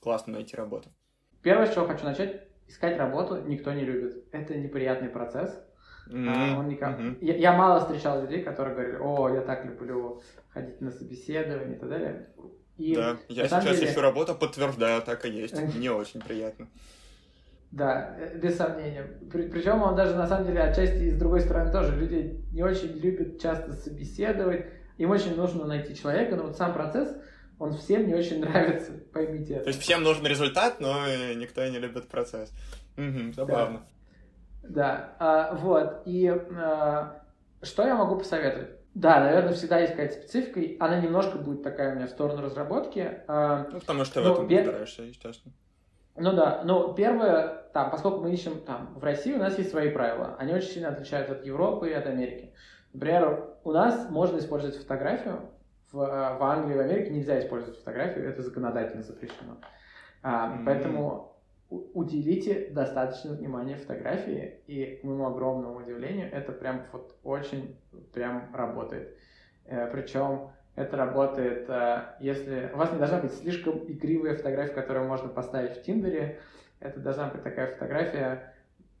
классно 0.00 0.34
найти 0.34 0.56
работу? 0.56 0.88
Первое, 1.42 1.66
с 1.66 1.74
чего 1.74 1.86
хочу 1.86 2.04
начать, 2.04 2.48
искать 2.66 2.96
работу 2.96 3.42
никто 3.42 3.72
не 3.72 3.84
любит. 3.84 4.24
Это 4.32 4.54
неприятный 4.54 5.08
процесс, 5.08 5.62
Mm-hmm. 6.08 6.58
Он 6.58 6.68
никак... 6.68 6.98
mm-hmm. 6.98 7.18
я, 7.20 7.36
я 7.36 7.52
мало 7.52 7.80
встречал 7.80 8.22
людей, 8.22 8.42
которые 8.42 8.74
говорили, 8.74 8.96
о, 9.00 9.28
я 9.28 9.40
так 9.42 9.64
люблю 9.64 10.20
ходить 10.50 10.80
на 10.80 10.90
собеседование 10.90 11.76
и 11.76 11.78
так 11.78 11.88
далее. 11.88 12.28
И, 12.76 12.94
да, 12.94 13.18
я 13.28 13.46
сейчас 13.46 13.64
деле... 13.64 13.90
ищу 13.90 14.00
работу, 14.00 14.34
подтверждаю, 14.34 15.02
так 15.02 15.24
и 15.24 15.30
есть. 15.30 15.54
Не 15.76 15.90
очень 15.90 16.20
приятно. 16.20 16.68
Да, 17.72 18.14
э, 18.18 18.38
без 18.38 18.56
сомнения. 18.56 19.02
При, 19.30 19.48
причем 19.48 19.82
он 19.82 19.96
даже 19.96 20.14
на 20.14 20.26
самом 20.26 20.46
деле 20.46 20.60
отчасти 20.60 21.04
и 21.04 21.10
с 21.10 21.18
другой 21.18 21.40
стороны 21.40 21.72
тоже. 21.72 21.96
Люди 21.96 22.44
не 22.52 22.62
очень 22.62 22.92
любят 22.98 23.40
часто 23.40 23.72
собеседовать. 23.72 24.66
Им 24.98 25.10
очень 25.10 25.34
нужно 25.34 25.66
найти 25.66 25.96
человека, 25.96 26.36
но 26.36 26.44
вот 26.44 26.56
сам 26.56 26.74
процесс, 26.74 27.16
он 27.58 27.72
всем 27.72 28.06
не 28.06 28.14
очень 28.14 28.40
нравится, 28.44 28.92
поймите 29.12 29.54
это. 29.54 29.64
То 29.64 29.68
есть 29.70 29.80
всем 29.80 30.02
нужен 30.02 30.26
результат, 30.26 30.80
но 30.80 31.06
никто 31.34 31.66
не 31.66 31.78
любит 31.78 32.08
процесс. 32.08 32.52
Угу, 32.98 33.32
забавно. 33.34 33.78
Да. 33.78 33.92
Да, 34.62 35.16
а, 35.18 35.54
вот. 35.54 36.02
И 36.04 36.28
а, 36.28 37.22
что 37.62 37.86
я 37.86 37.96
могу 37.96 38.16
посоветовать? 38.16 38.70
Да, 38.94 39.20
наверное, 39.20 39.54
всегда 39.54 39.78
есть 39.80 39.92
какая-то 39.92 40.14
специфика, 40.14 40.60
она 40.84 41.00
немножко 41.00 41.38
будет 41.38 41.62
такая 41.62 41.92
у 41.92 41.96
меня 41.96 42.06
в 42.06 42.10
сторону 42.10 42.42
разработки. 42.42 43.22
А, 43.26 43.66
ну, 43.72 43.80
потому 43.80 44.04
что 44.04 44.20
ну, 44.20 44.28
в 44.28 44.32
этом 44.34 44.48
бер... 44.48 44.64
стараешься, 44.64 45.02
естественно. 45.02 45.54
Ну 46.16 46.32
да, 46.32 46.62
но 46.64 46.92
первое, 46.92 47.64
там, 47.72 47.90
поскольку 47.90 48.20
мы 48.20 48.32
ищем 48.32 48.60
там, 48.60 48.94
в 48.94 49.02
России 49.02 49.34
у 49.34 49.38
нас 49.38 49.56
есть 49.58 49.70
свои 49.70 49.90
правила, 49.90 50.36
они 50.38 50.52
очень 50.52 50.68
сильно 50.68 50.90
отличаются 50.90 51.34
от 51.34 51.44
Европы 51.44 51.90
и 51.90 51.94
от 51.94 52.06
Америки. 52.06 52.52
Например, 52.92 53.56
у 53.64 53.72
нас 53.72 54.10
можно 54.10 54.38
использовать 54.38 54.76
фотографию, 54.76 55.40
в, 55.90 55.96
в 55.96 56.42
Англии 56.42 56.76
в 56.76 56.80
Америке 56.80 57.10
нельзя 57.10 57.38
использовать 57.38 57.78
фотографию, 57.78 58.28
это 58.28 58.42
законодательно 58.42 59.02
запрещено. 59.02 59.56
А, 60.22 60.48
mm-hmm. 60.48 60.64
Поэтому 60.66 61.32
уделите 61.94 62.68
достаточно 62.70 63.32
внимания 63.32 63.76
фотографии, 63.76 64.60
и 64.66 64.96
к 64.96 65.04
моему 65.04 65.26
огромному 65.26 65.78
удивлению, 65.78 66.30
это 66.30 66.52
прям 66.52 66.82
вот 66.92 67.16
очень 67.22 67.76
прям 68.12 68.54
работает. 68.54 69.16
Э, 69.64 69.90
Причем 69.90 70.50
Это 70.74 70.96
работает, 70.96 71.68
э, 71.68 72.14
если... 72.20 72.70
У 72.72 72.78
вас 72.78 72.92
не 72.92 72.98
должна 72.98 73.18
быть 73.18 73.32
слишком 73.32 73.78
игривая 73.86 74.36
фотография, 74.36 74.72
которую 74.72 75.06
можно 75.06 75.28
поставить 75.28 75.76
в 75.76 75.82
Тиндере. 75.82 76.40
Это 76.80 76.98
должна 77.00 77.28
быть 77.28 77.42
такая 77.42 77.66
фотография 77.74 78.54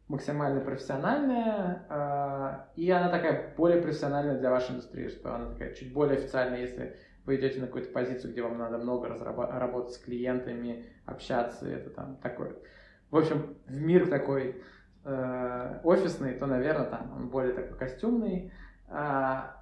максимально 0.08 0.60
профессиональная, 0.60 1.86
э, 1.88 2.80
и 2.80 2.90
она 2.90 3.08
такая 3.08 3.54
более 3.56 3.80
профессиональная 3.80 4.38
для 4.38 4.50
вашей 4.50 4.72
индустрии, 4.72 5.08
что 5.08 5.34
она 5.34 5.50
такая 5.50 5.72
чуть 5.72 5.92
более 5.94 6.18
официальная, 6.18 6.60
если 6.60 6.96
вы 7.24 7.36
идете 7.36 7.60
на 7.60 7.66
какую-то 7.66 7.90
позицию, 7.92 8.32
где 8.32 8.42
вам 8.42 8.58
надо 8.58 8.76
много 8.76 9.08
работать 9.08 9.94
с 9.94 9.98
клиентами, 9.98 10.84
общаться, 11.06 11.66
это 11.66 11.88
там 11.88 12.16
такое. 12.16 12.52
В 13.10 13.16
общем, 13.16 13.56
в 13.66 13.80
мир 13.80 14.08
такой 14.08 14.62
э, 15.04 15.80
офисный, 15.84 16.34
то, 16.34 16.46
наверное, 16.46 16.86
там 16.86 17.12
он 17.16 17.28
более 17.28 17.54
такой 17.54 17.78
костюмный. 17.78 18.52
А 18.88 19.61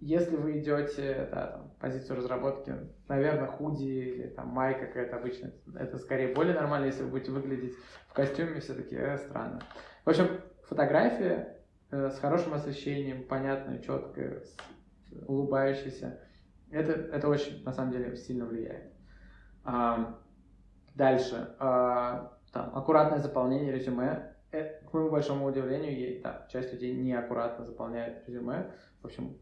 если 0.00 0.36
вы 0.36 0.60
идете, 0.60 1.28
да, 1.30 1.46
там, 1.48 1.70
позицию 1.80 2.18
разработки, 2.18 2.74
наверное, 3.08 3.48
худи 3.48 3.84
или 3.84 4.28
там 4.28 4.48
майка 4.48 4.86
какая-то 4.86 5.16
обычная, 5.16 5.52
это 5.74 5.98
скорее 5.98 6.34
более 6.34 6.54
нормально, 6.54 6.86
если 6.86 7.02
вы 7.02 7.10
будете 7.10 7.32
выглядеть 7.32 7.74
в 8.08 8.12
костюме, 8.14 8.60
все-таки 8.60 8.94
э, 8.94 9.18
странно. 9.18 9.60
В 10.04 10.10
общем, 10.10 10.40
фотография 10.64 11.58
э, 11.90 12.10
с 12.10 12.18
хорошим 12.18 12.54
освещением, 12.54 13.26
понятная, 13.26 13.80
четкая, 13.80 14.42
улыбающаяся, 15.26 16.20
это, 16.70 16.92
это 16.92 17.28
очень, 17.28 17.64
на 17.64 17.72
самом 17.72 17.92
деле, 17.92 18.16
сильно 18.16 18.44
влияет. 18.44 18.92
А, 19.64 20.18
дальше. 20.94 21.54
А, 21.58 22.38
там, 22.52 22.76
аккуратное 22.76 23.18
заполнение 23.18 23.72
резюме. 23.72 24.34
Э, 24.50 24.80
к 24.82 24.92
моему 24.92 25.10
большому 25.10 25.46
удивлению, 25.46 25.98
есть, 25.98 26.22
да, 26.22 26.46
часть 26.50 26.72
людей 26.72 26.94
неаккуратно 26.94 27.64
заполняет 27.64 28.26
резюме. 28.26 28.70
В 29.02 29.06
общем, 29.06 29.38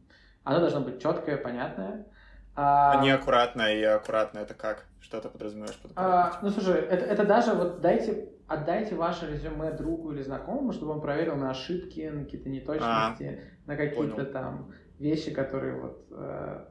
оно 0.46 0.60
должно 0.60 0.80
быть 0.80 1.02
четкое, 1.02 1.36
понятное. 1.36 2.06
А, 2.54 2.92
а 2.92 3.02
неаккуратное 3.02 3.74
и 3.74 3.82
аккуратное 3.82 4.44
это 4.44 4.54
как? 4.54 4.86
Что 5.00 5.20
ты 5.20 5.28
подразумеваешь 5.28 5.76
под 5.76 5.90
а, 5.96 6.38
Ну 6.40 6.50
слушай, 6.50 6.80
это, 6.80 7.04
это 7.04 7.24
даже 7.24 7.52
вот 7.52 7.80
дайте, 7.80 8.28
отдайте 8.46 8.94
ваше 8.94 9.26
резюме 9.26 9.72
другу 9.72 10.12
или 10.12 10.22
знакомому, 10.22 10.72
чтобы 10.72 10.92
он 10.92 11.00
проверил 11.00 11.34
на 11.34 11.50
ошибки, 11.50 12.08
на 12.08 12.24
какие-то 12.24 12.48
неточности, 12.48 13.42
а, 13.66 13.68
на 13.68 13.76
какие-то 13.76 14.24
там 14.24 14.72
вещи, 15.00 15.32
которые 15.32 15.80
вот, 15.80 16.06
э, 16.12 16.64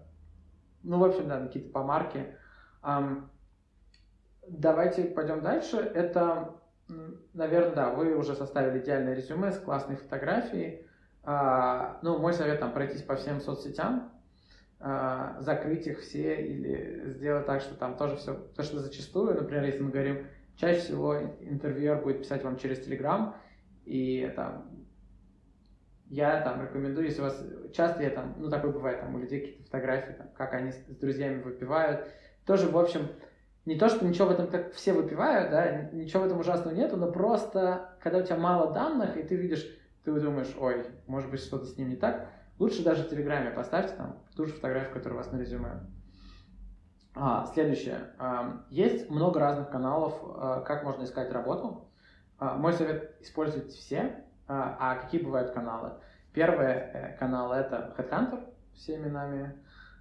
ну 0.83 0.97
в 0.97 1.03
общем, 1.03 1.27
да, 1.27 1.39
на 1.39 1.47
какие-то 1.47 1.69
помарки. 1.69 2.35
Um, 2.81 3.25
давайте 4.47 5.03
пойдем 5.03 5.41
дальше. 5.41 5.77
Это, 5.77 6.55
наверное, 7.33 7.75
да, 7.75 7.89
вы 7.89 8.15
уже 8.15 8.35
составили 8.35 8.81
идеальное 8.81 9.15
резюме 9.15 9.51
с 9.51 9.59
классной 9.59 9.97
фотографией. 9.97 10.87
А, 11.25 11.97
ну, 12.03 12.19
мой 12.19 12.33
совет 12.33 12.59
там 12.59 12.71
пройтись 12.71 13.01
по 13.01 13.15
всем 13.15 13.41
соцсетям, 13.41 14.11
а, 14.79 15.37
закрыть 15.39 15.87
их 15.87 15.99
все 16.01 16.45
или 16.45 17.09
сделать 17.09 17.47
так, 17.47 17.61
что 17.61 17.73
там 17.75 17.97
тоже 17.97 18.17
все, 18.17 18.35
то, 18.55 18.61
что 18.61 18.79
зачастую, 18.79 19.33
например, 19.33 19.63
если 19.63 19.81
мы 19.81 19.89
говорим, 19.89 20.27
чаще 20.55 20.81
всего 20.81 21.17
интервьюер 21.39 22.01
будет 22.01 22.19
писать 22.19 22.43
вам 22.43 22.57
через 22.57 22.79
Телеграм, 22.85 23.35
и 23.85 24.31
там 24.35 24.69
я 26.09 26.41
там 26.41 26.61
рекомендую, 26.61 27.07
если 27.07 27.21
у 27.21 27.23
вас 27.23 27.43
часто 27.73 28.03
я 28.03 28.11
там, 28.11 28.35
ну 28.37 28.49
такое 28.49 28.71
бывает, 28.71 28.99
там 28.99 29.15
у 29.15 29.19
людей 29.19 29.39
какие-то 29.39 29.63
фотографии, 29.63 30.13
там, 30.13 30.27
как 30.35 30.53
они 30.53 30.71
с, 30.71 30.75
с 30.75 30.97
друзьями 30.97 31.41
выпивают, 31.41 32.07
тоже, 32.45 32.67
в 32.67 32.77
общем, 32.77 33.07
не 33.65 33.79
то, 33.79 33.89
что 33.89 34.05
ничего 34.05 34.27
в 34.27 34.31
этом, 34.31 34.47
как 34.47 34.73
все 34.73 34.93
выпивают, 34.93 35.49
да, 35.49 35.89
ничего 35.91 36.21
в 36.21 36.25
этом 36.27 36.39
ужасного 36.39 36.75
нету, 36.75 36.97
но 36.97 37.11
просто, 37.11 37.97
когда 38.03 38.19
у 38.19 38.23
тебя 38.23 38.37
мало 38.37 38.71
данных, 38.71 39.17
и 39.17 39.23
ты 39.23 39.35
видишь 39.35 39.67
ты 40.05 40.19
думаешь, 40.19 40.55
ой, 40.59 40.85
может 41.07 41.31
быть, 41.31 41.41
что-то 41.41 41.65
с 41.65 41.77
ним 41.77 41.89
не 41.89 41.95
так, 41.95 42.29
лучше 42.59 42.83
даже 42.83 43.03
в 43.03 43.09
Телеграме 43.09 43.49
поставьте 43.49 43.95
там 43.95 44.19
ту 44.35 44.45
же 44.45 44.53
фотографию, 44.53 44.93
которая 44.93 45.19
у 45.19 45.23
вас 45.23 45.31
на 45.31 45.37
резюме. 45.37 45.81
А, 47.15 47.45
следующее. 47.53 48.11
А, 48.19 48.65
есть 48.69 49.09
много 49.09 49.39
разных 49.39 49.69
каналов, 49.69 50.13
а, 50.23 50.61
как 50.61 50.83
можно 50.83 51.03
искать 51.03 51.31
работу. 51.31 51.89
А, 52.37 52.55
мой 52.55 52.73
совет– 52.73 53.15
использовать 53.21 53.71
все. 53.71 54.23
А, 54.47 54.95
какие 54.95 55.23
бывают 55.23 55.51
каналы? 55.51 55.93
Первый 56.33 56.67
э, 56.67 57.17
канал– 57.17 57.51
это 57.53 57.95
Headhunter, 57.97 58.47
всеми 58.73 59.09
нами 59.09 59.55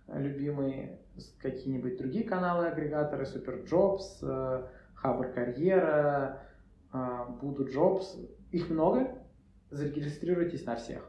любимый. 0.08 0.98
Какие-нибудь 1.40 1.96
другие 1.96 2.24
каналы, 2.24 2.66
агрегаторы, 2.66 3.24
SuperJobs, 3.24 4.18
э, 4.22 4.66
Хабр 4.96 5.32
Карьера, 5.32 6.40
Буду 7.40 7.66
Jobs. 7.66 8.04
Их 8.50 8.68
много, 8.68 9.23
зарегистрируйтесь 9.74 10.64
на 10.64 10.76
всех. 10.76 11.02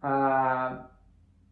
А, 0.00 0.90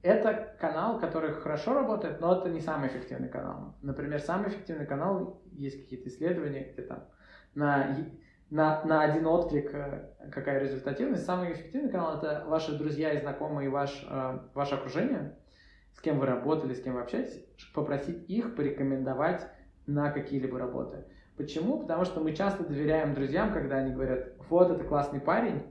это 0.02 0.54
канал, 0.60 1.00
который 1.00 1.32
хорошо 1.32 1.74
работает, 1.74 2.20
но 2.20 2.38
это 2.38 2.50
не 2.50 2.60
самый 2.60 2.88
эффективный 2.88 3.28
канал. 3.28 3.74
Например, 3.82 4.20
самый 4.20 4.50
эффективный 4.50 4.86
канал, 4.86 5.40
есть 5.52 5.80
какие-то 5.82 6.08
исследования, 6.08 6.72
где 6.72 6.82
там 6.82 7.04
на, 7.54 7.96
на, 8.50 8.84
на 8.84 9.02
один 9.02 9.26
отклик 9.26 9.72
э, 9.72 10.10
какая 10.30 10.60
результативность. 10.60 11.24
Самый 11.24 11.52
эффективный 11.52 11.90
канал– 11.90 12.18
это 12.22 12.44
ваши 12.46 12.76
друзья 12.76 13.12
и 13.12 13.20
знакомые, 13.20 13.70
ваш, 13.70 14.06
э, 14.08 14.38
ваше 14.52 14.74
окружение, 14.74 15.38
с 15.94 16.00
кем 16.00 16.18
вы 16.18 16.26
работали, 16.26 16.74
с 16.74 16.82
кем 16.82 16.94
вы 16.94 17.00
общаетесь, 17.00 17.42
попросить 17.74 18.28
их 18.28 18.56
порекомендовать 18.56 19.46
на 19.86 20.10
какие-либо 20.10 20.58
работы. 20.58 21.04
Почему? 21.36 21.80
Потому 21.80 22.04
что 22.04 22.20
мы 22.20 22.34
часто 22.34 22.62
доверяем 22.62 23.14
друзьям, 23.14 23.52
когда 23.52 23.76
они 23.76 23.92
говорят, 23.94 24.34
вот, 24.50 24.70
это 24.70 24.84
классный 24.84 25.20
парень, 25.20 25.62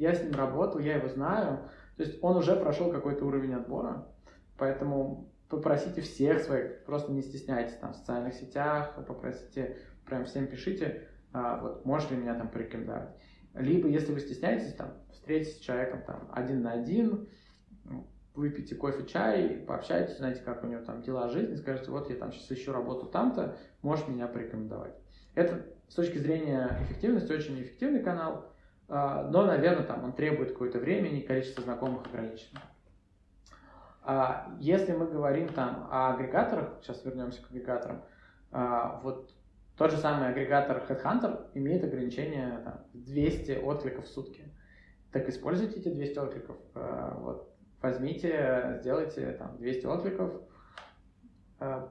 я 0.00 0.14
с 0.14 0.22
ним 0.22 0.32
работал, 0.32 0.80
я 0.80 0.96
его 0.96 1.08
знаю. 1.08 1.68
То 1.96 2.04
есть 2.04 2.18
он 2.22 2.36
уже 2.36 2.56
прошел 2.56 2.90
какой-то 2.90 3.26
уровень 3.26 3.54
отбора. 3.54 4.08
Поэтому 4.56 5.30
попросите 5.48 6.00
всех 6.00 6.40
своих, 6.40 6.84
просто 6.84 7.12
не 7.12 7.22
стесняйтесь 7.22 7.76
там 7.76 7.92
в 7.92 7.96
социальных 7.96 8.34
сетях, 8.34 8.94
попросите, 9.06 9.76
прям 10.06 10.24
всем 10.24 10.46
пишите, 10.46 11.08
а, 11.32 11.60
вот, 11.60 11.84
можешь 11.84 12.10
ли 12.10 12.16
меня 12.16 12.34
там 12.34 12.48
порекомендовать. 12.48 13.10
Либо, 13.54 13.88
если 13.88 14.12
вы 14.12 14.20
стесняетесь, 14.20 14.74
там, 14.74 14.94
встретитесь 15.12 15.58
с 15.58 15.60
человеком 15.60 16.02
там 16.06 16.28
один 16.32 16.62
на 16.62 16.72
один, 16.72 17.28
выпейте 18.34 18.76
кофе, 18.76 19.04
чай, 19.06 19.64
пообщайтесь, 19.66 20.16
знаете, 20.16 20.40
как 20.40 20.64
у 20.64 20.66
него 20.66 20.82
там 20.82 21.02
дела 21.02 21.28
жизни, 21.28 21.56
скажете, 21.56 21.90
вот 21.90 22.08
я 22.08 22.16
там 22.16 22.32
сейчас 22.32 22.50
ищу 22.52 22.72
работу 22.72 23.06
там-то, 23.06 23.56
можешь 23.82 24.08
меня 24.08 24.28
порекомендовать. 24.28 24.94
Это 25.34 25.66
с 25.88 25.94
точки 25.94 26.18
зрения 26.18 26.78
эффективности 26.84 27.32
очень 27.32 27.60
эффективный 27.60 28.02
канал, 28.02 28.49
но, 28.90 29.46
наверное, 29.46 29.84
там 29.84 30.02
он 30.02 30.12
требует 30.12 30.50
какое-то 30.52 30.80
времени, 30.80 31.20
количество 31.20 31.62
знакомых 31.62 32.06
ограничено. 32.06 32.60
А, 34.02 34.52
если 34.58 34.92
мы 34.92 35.06
говорим 35.06 35.48
там 35.48 35.86
о 35.92 36.12
агрегаторах, 36.12 36.78
сейчас 36.82 37.04
вернемся 37.04 37.40
к 37.40 37.50
агрегаторам, 37.50 38.02
а, 38.50 39.00
вот 39.04 39.32
тот 39.76 39.92
же 39.92 39.96
самый 39.96 40.28
агрегатор 40.28 40.82
Headhunter 40.88 41.50
имеет 41.54 41.84
ограничение 41.84 42.62
там, 42.64 42.80
200 42.94 43.60
откликов 43.62 44.06
в 44.06 44.08
сутки. 44.08 44.52
Так 45.12 45.28
используйте 45.28 45.78
эти 45.78 45.88
200 45.88 46.18
откликов. 46.18 46.56
Вот, 46.74 47.54
возьмите, 47.80 48.78
сделайте 48.80 49.32
там 49.32 49.56
200 49.58 49.86
откликов, 49.86 50.42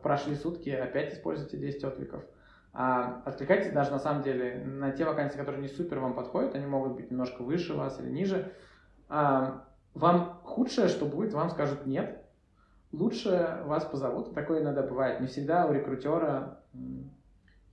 прошли 0.01 0.35
сутки, 0.35 0.69
опять 0.69 1.13
используйте 1.13 1.55
200 1.55 1.85
откликов– 1.85 2.23
а 2.73 3.21
откликайтесь 3.25 3.71
даже 3.71 3.91
на 3.91 3.99
самом 3.99 4.23
деле 4.23 4.63
на 4.65 4.91
те 4.91 5.05
вакансии, 5.05 5.37
которые 5.37 5.61
не 5.61 5.67
супер 5.67 5.99
вам 5.99 6.13
подходят, 6.13 6.55
они 6.55 6.65
могут 6.65 6.93
быть 6.93 7.09
немножко 7.09 7.41
выше 7.41 7.73
вас 7.73 7.99
или 7.99 8.09
ниже. 8.09 8.53
А, 9.07 9.65
вам 9.93 10.39
худшее, 10.43 10.87
что 10.87 11.05
будет, 11.05 11.33
вам 11.33 11.49
скажут 11.49 11.85
нет. 11.85 12.23
Лучше 12.91 13.61
вас 13.65 13.85
позовут. 13.85 14.33
Такое 14.33 14.61
иногда 14.61 14.83
бывает. 14.83 15.19
Не 15.19 15.27
всегда 15.27 15.65
у 15.65 15.73
рекрутера 15.73 16.59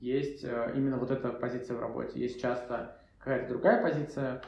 есть 0.01 0.45
э, 0.45 0.73
именно 0.75 0.99
вот 0.99 1.11
эта 1.11 1.31
позиция 1.31 1.77
в 1.77 1.81
работе. 1.81 2.21
Есть 2.21 2.41
часто 2.41 2.97
какая-то 3.19 3.49
другая 3.49 3.83
позиция, 3.83 4.43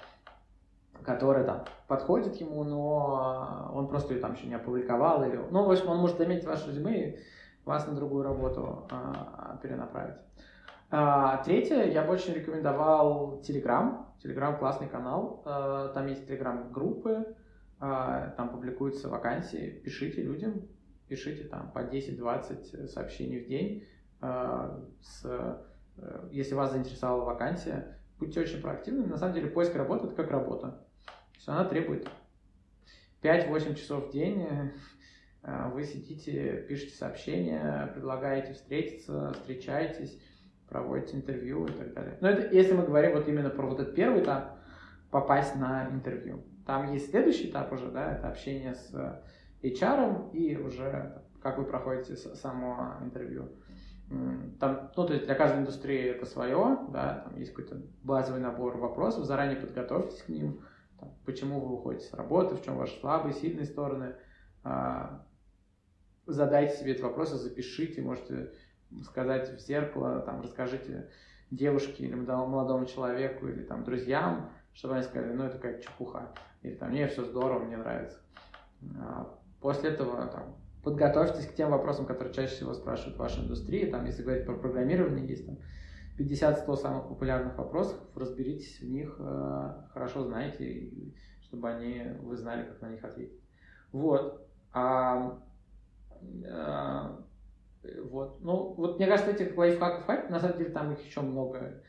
которая 1.05 1.44
там 1.44 1.64
подходит 1.86 2.36
ему, 2.36 2.64
но 2.64 3.70
он 3.74 3.88
просто 3.88 4.14
ее 4.14 4.20
там 4.20 4.34
еще 4.34 4.46
не 4.46 4.55
опубликовал. 4.55 5.24
Или... 5.24 5.36
Ну, 5.36 5.64
в 5.64 5.70
общем, 5.70 5.88
он 5.88 5.99
может 5.99 6.18
заметить 6.18 6.44
ваше 6.44 6.68
резюме 6.68 7.18
вас 7.68 7.86
на 7.86 7.94
другую 7.94 8.24
работу 8.24 8.88
а, 8.90 9.58
перенаправить. 9.62 10.16
А, 10.90 11.36
третье, 11.44 11.84
я 11.84 12.02
бы 12.02 12.14
очень 12.14 12.32
рекомендовал 12.32 13.40
Telegram. 13.42 14.06
Telegram 14.24 14.58
классный 14.58 14.88
канал. 14.88 15.42
А, 15.44 15.88
там 15.88 16.06
есть 16.06 16.28
Telegram-группы, 16.28 17.36
а, 17.78 18.30
там 18.30 18.50
публикуются 18.50 19.08
вакансии. 19.08 19.80
Пишите 19.84 20.22
людям, 20.22 20.66
пишите 21.08 21.44
там 21.44 21.70
по 21.72 21.80
10-20 21.80 22.88
сообщений 22.88 23.44
в 23.44 23.48
день. 23.48 23.84
А, 24.20 24.82
с, 25.00 25.24
э, 25.96 26.28
если 26.32 26.54
вас 26.54 26.72
заинтересовала 26.72 27.24
вакансия, 27.24 27.98
будьте 28.18 28.40
очень 28.40 28.60
проактивными. 28.60 29.06
На 29.06 29.18
самом 29.18 29.34
деле 29.34 29.48
поиск 29.48 29.76
работы– 29.76 30.06
это 30.08 30.16
как 30.16 30.30
работа. 30.30 30.70
То 31.04 31.34
есть 31.36 31.48
она 31.48 31.64
требует 31.64 32.08
5-8 33.22 33.74
часов 33.74 34.08
в 34.08 34.10
день. 34.10 34.72
Вы 35.43 35.84
сидите, 35.84 36.64
пишете 36.68 36.95
сообщения, 36.95 37.91
предлагаете 37.95 38.53
встретиться, 38.53 39.32
встречаетесь 39.32 40.20
проводите 40.68 41.16
интервью 41.16 41.66
и 41.66 41.72
так 41.72 41.95
далее. 41.95 42.18
Но 42.20 42.28
это 42.28 42.55
если 42.55 42.74
мы 42.74 42.84
говорим 42.84 43.12
вот 43.12 43.26
именно 43.28 43.51
про 43.51 43.66
вот 43.66 43.80
этот 43.80 43.95
первый 43.95 44.22
этап, 44.22 44.59
попасть 45.11 45.57
на 45.57 45.89
интервью. 45.91 46.45
Там 46.66 46.93
есть 46.93 47.11
следующий 47.11 47.49
этап 47.49 47.72
уже, 47.72 47.91
да, 47.91 48.12
это 48.12 48.28
общение 48.28 48.74
с 48.74 49.22
HR 49.62 50.32
и 50.32 50.57
уже 50.57 51.22
как 51.43 51.59
вы 51.59 51.64
проходите 51.64 52.16
само 52.16 52.97
интервью. 53.01 53.49
Там, 54.59 54.91
ну, 54.97 55.07
то 55.07 55.12
есть 55.12 55.26
для 55.26 55.34
каждой 55.34 55.61
индустрии 55.61 56.11
это 56.11 56.24
свое, 56.24 56.78
да, 56.91 57.22
там 57.24 57.36
есть 57.36 57.53
какой-то 57.53 57.82
базовый 58.03 58.41
набор 58.41 58.76
вопросов, 58.78 59.24
заранее 59.24 59.61
подготовьтесь 59.61 60.22
к 60.22 60.28
ним, 60.28 60.61
там, 60.99 61.12
почему 61.26 61.61
вы 61.61 61.74
уходите 61.74 62.07
с 62.07 62.14
работы, 62.14 62.57
в 62.57 62.62
чем 62.62 62.76
ваши 62.76 62.99
слабые, 63.01 63.34
сильные 63.34 63.66
стороны, 63.66 64.16
а, 64.64 65.26
задайте 66.29 66.76
себе 66.76 66.93
эти 66.93 67.03
вопросы, 67.03 67.37
запишите, 67.37 68.03
можете 68.03 68.53
сказать 69.03 69.51
в 69.51 69.59
зеркало, 69.61 70.20
там, 70.20 70.43
расскажите 70.43 71.09
девушке 71.51 72.05
или 72.05 72.14
молодому 72.14 72.87
человеку 72.87 73.49
или 73.49 73.62
там 73.62 73.85
друзьям, 73.85 74.51
чтобы 74.74 74.95
они 74.95 75.03
сказали, 75.03 75.33
ну 75.33 75.45
это 75.45 75.57
какая-то 75.57 75.83
чепуха, 75.83 76.33
или 76.62 76.74
там, 76.74 76.93
не, 76.93 77.07
все 77.09 77.24
здорово, 77.24 77.64
мне 77.64 77.76
нравится. 77.76 78.18
А 79.01 79.35
после 79.61 79.91
этого 79.91 80.26
там, 80.26 80.57
подготовьтесь 80.85 81.47
к 81.47 81.55
тем 81.55 81.70
вопросам, 81.70 82.07
которые 82.07 82.35
чаще 82.35 82.55
всего 82.55 82.74
спрашивают 82.74 83.16
в 83.16 83.20
вашей 83.20 83.43
индустрии, 83.43 83.91
там, 83.91 84.05
если 84.05 84.22
говорить 84.22 84.47
про 84.47 84.55
программирование, 84.55 85.26
есть 85.26 85.47
там 85.47 85.59
50-100 86.18 86.76
самых 86.76 87.09
популярных 87.09 87.57
вопросов, 87.57 87.99
разберитесь 88.14 88.81
в 88.81 88.89
них, 88.89 89.16
э, 89.18 89.72
хорошо 89.93 90.24
знаете, 90.24 90.93
чтобы 91.43 91.70
они, 91.70 92.03
вы 92.20 92.37
знали, 92.37 92.64
как 92.66 92.83
на 92.83 92.91
них 92.91 93.03
ответить. 93.05 93.41
Вот. 93.93 94.47
А, 94.72 95.41
вот. 98.04 98.40
Ну, 98.40 98.74
вот 98.74 98.98
мне 98.98 99.06
кажется, 99.06 99.32
этих 99.32 99.56
лайфхаков 99.56 100.04
хватит. 100.04 100.30
На 100.30 100.40
самом 100.40 100.58
деле 100.58 100.70
там 100.70 100.92
их 100.92 101.04
еще 101.04 101.20
много. 101.20 101.82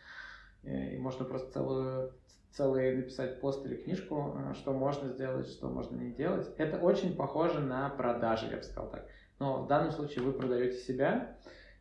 И 0.63 0.97
можно 0.97 1.25
просто 1.25 1.51
целую, 1.51 2.13
целый 2.51 2.95
написать 2.95 3.39
пост 3.39 3.65
или 3.65 3.75
книжку, 3.75 4.36
э, 4.38 4.53
что 4.55 4.73
можно 4.73 5.09
сделать, 5.09 5.47
что 5.47 5.69
можно 5.69 5.95
не 5.95 6.11
делать. 6.11 6.49
Это 6.57 6.77
очень 6.77 7.15
похоже 7.15 7.61
на 7.61 7.89
продажи, 7.89 8.47
я 8.47 8.57
бы 8.57 8.63
сказал 8.63 8.89
так. 8.89 9.07
Но 9.39 9.63
в 9.63 9.67
данном 9.67 9.91
случае 9.91 10.25
вы 10.25 10.34
продаете 10.34 10.77
себя, 10.77 11.38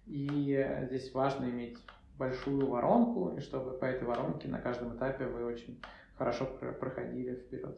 и 0.06 0.64
здесь 0.86 1.12
важно 1.12 1.46
иметь 1.46 1.76
большую 2.16 2.68
воронку, 2.68 3.36
и 3.36 3.40
чтобы 3.40 3.76
по 3.78 3.84
этой 3.84 4.06
воронке 4.06 4.48
на 4.48 4.60
каждом 4.60 4.96
этапе 4.96 5.26
вы 5.26 5.44
очень 5.44 5.80
хорошо 6.16 6.46
проходили 6.46 7.34
вперед. 7.34 7.76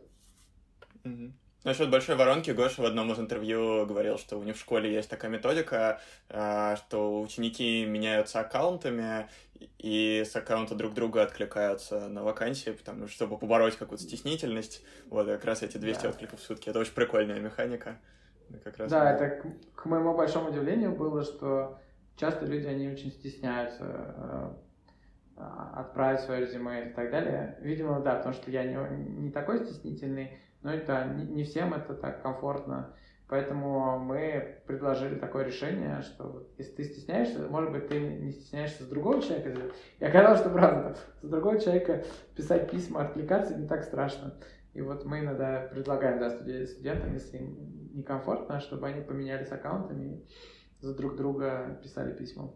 Mm-hmm. 1.04 1.32
Насчет 1.62 1.90
большой 1.90 2.16
воронки 2.16 2.52
Гоша 2.52 2.80
в 2.80 2.86
одном 2.86 3.12
из 3.12 3.18
интервью 3.18 3.84
говорил, 3.84 4.16
что 4.16 4.38
у 4.38 4.42
них 4.42 4.56
в 4.56 4.60
школе 4.60 4.90
есть 4.92 5.10
такая 5.10 5.30
методика, 5.30 6.00
а, 6.30 6.76
что 6.76 7.20
ученики 7.20 7.84
меняются 7.84 8.40
аккаунтами 8.40 9.28
и 9.78 10.24
с 10.24 10.34
аккаунта 10.34 10.74
друг 10.74 10.94
друга 10.94 11.22
откликаются 11.22 12.08
на 12.08 12.22
вакансии, 12.22 12.70
потому 12.70 13.08
что 13.08 13.14
чтобы 13.14 13.36
побороть 13.36 13.76
какую-то 13.76 14.04
стеснительность, 14.04 14.82
вот 15.08 15.26
как 15.26 15.44
раз 15.44 15.62
эти 15.62 15.76
200 15.76 16.02
да. 16.02 16.08
откликов 16.08 16.40
в 16.40 16.42
сутки. 16.42 16.70
Это 16.70 16.78
очень 16.78 16.94
прикольная 16.94 17.40
механика. 17.40 17.98
Как 18.64 18.78
раз 18.78 18.90
да, 18.90 19.12
это 19.12 19.42
к, 19.42 19.82
к 19.82 19.84
моему 19.84 20.16
большому 20.16 20.48
удивлению 20.48 20.96
было, 20.96 21.22
что 21.22 21.78
часто 22.16 22.46
люди, 22.46 22.66
они 22.66 22.88
очень 22.88 23.12
стесняются 23.12 23.84
э, 23.84 24.50
а, 25.36 25.80
отправить 25.80 26.20
свое 26.20 26.40
резюме 26.40 26.88
и 26.88 26.92
так 26.94 27.10
далее. 27.10 27.58
Видимо, 27.60 28.00
да, 28.00 28.16
потому 28.16 28.34
что 28.34 28.50
я 28.50 28.64
не, 28.64 28.76
не 28.96 29.30
такой 29.30 29.64
стеснительный, 29.66 30.38
но 30.62 30.72
это 30.72 31.04
не, 31.04 31.44
всем 31.44 31.74
это 31.74 31.94
так 31.94 32.22
комфортно. 32.22 32.94
Поэтому 33.28 33.98
мы 34.00 34.60
предложили 34.66 35.14
такое 35.14 35.44
решение, 35.44 36.02
что 36.02 36.48
если 36.58 36.72
ты 36.72 36.84
стесняешься, 36.84 37.46
может 37.46 37.70
быть, 37.70 37.86
ты 37.86 38.00
не 38.00 38.32
стесняешься 38.32 38.82
с 38.82 38.88
другого 38.88 39.22
человека. 39.22 39.72
И 40.00 40.04
оказалось, 40.04 40.40
что 40.40 40.50
правда, 40.50 40.96
с 41.22 41.28
другого 41.28 41.60
человека 41.60 42.04
писать 42.34 42.68
письма, 42.70 43.02
откликаться 43.02 43.54
не 43.54 43.68
так 43.68 43.84
страшно. 43.84 44.34
И 44.74 44.80
вот 44.80 45.04
мы 45.04 45.20
иногда 45.20 45.68
предлагаем 45.72 46.18
да, 46.18 46.30
студентам, 46.66 47.14
если 47.14 47.38
им 47.38 47.90
некомфортно, 47.94 48.60
чтобы 48.60 48.88
они 48.88 49.00
поменялись 49.00 49.50
аккаунтами 49.50 50.16
и 50.16 50.26
за 50.80 50.94
друг 50.94 51.16
друга 51.16 51.78
писали 51.82 52.12
письма. 52.12 52.52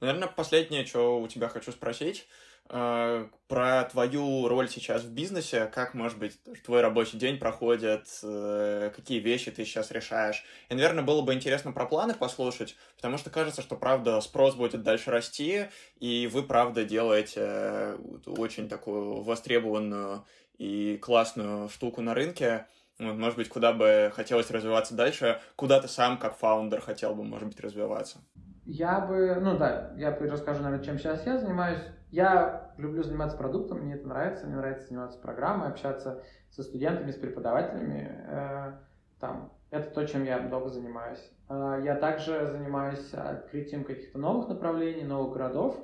Наверное, 0.00 0.28
последнее, 0.28 0.84
что 0.84 1.20
у 1.20 1.26
тебя 1.28 1.48
хочу 1.48 1.72
спросить, 1.72 2.28
про 2.68 3.84
твою 3.90 4.46
роль 4.46 4.68
сейчас 4.68 5.02
в 5.02 5.10
бизнесе, 5.10 5.70
как, 5.72 5.94
может 5.94 6.18
быть, 6.18 6.38
твой 6.64 6.82
рабочий 6.82 7.16
день 7.16 7.38
проходит, 7.38 8.06
э, 8.22 8.90
какие 8.94 9.20
вещи 9.20 9.50
ты 9.50 9.64
сейчас 9.64 9.90
решаешь. 9.90 10.44
И, 10.68 10.74
наверное, 10.74 11.02
было 11.02 11.22
бы 11.22 11.32
интересно 11.32 11.72
про 11.72 11.86
планы 11.86 12.14
послушать, 12.14 12.76
потому 12.96 13.16
что 13.16 13.30
кажется, 13.30 13.62
что, 13.62 13.74
правда, 13.74 14.20
спрос 14.20 14.54
будет 14.54 14.82
дальше 14.82 15.10
расти, 15.10 15.66
и 15.98 16.28
вы, 16.30 16.42
правда, 16.42 16.84
делаете 16.84 17.96
очень 18.26 18.68
такую 18.68 19.22
востребованную 19.22 20.26
и 20.58 20.98
классную 20.98 21.70
штуку 21.70 22.02
на 22.02 22.12
рынке. 22.14 22.66
Может 22.98 23.38
быть, 23.38 23.48
куда 23.48 23.72
бы 23.72 24.12
хотелось 24.14 24.50
развиваться 24.50 24.94
дальше, 24.94 25.40
куда 25.56 25.80
ты 25.80 25.88
сам, 25.88 26.18
как 26.18 26.36
фаундер, 26.36 26.80
хотел 26.80 27.14
бы, 27.14 27.24
может 27.24 27.48
быть, 27.48 27.60
развиваться? 27.60 28.18
Я 28.66 29.00
бы, 29.00 29.38
ну 29.40 29.56
да, 29.56 29.94
я 29.96 30.10
расскажу, 30.10 30.62
наверное, 30.62 30.84
чем 30.84 30.98
сейчас 30.98 31.24
я 31.24 31.38
занимаюсь. 31.38 31.80
Я 32.10 32.72
люблю 32.78 33.02
заниматься 33.02 33.36
продуктом, 33.36 33.80
мне 33.80 33.94
это 33.94 34.08
нравится, 34.08 34.46
мне 34.46 34.56
нравится 34.56 34.86
заниматься 34.88 35.18
программой, 35.18 35.68
общаться 35.68 36.22
со 36.50 36.62
студентами, 36.62 37.10
с 37.10 37.16
преподавателями. 37.16 38.10
Э, 38.26 38.78
там, 39.20 39.52
это 39.70 39.90
то, 39.90 40.06
чем 40.06 40.24
я 40.24 40.38
много 40.40 40.70
занимаюсь. 40.70 41.30
Э, 41.50 41.80
я 41.84 41.96
также 41.96 42.46
занимаюсь 42.46 43.12
открытием 43.12 43.84
каких-то 43.84 44.18
новых 44.18 44.48
направлений, 44.48 45.04
новых 45.04 45.34
городов. 45.34 45.76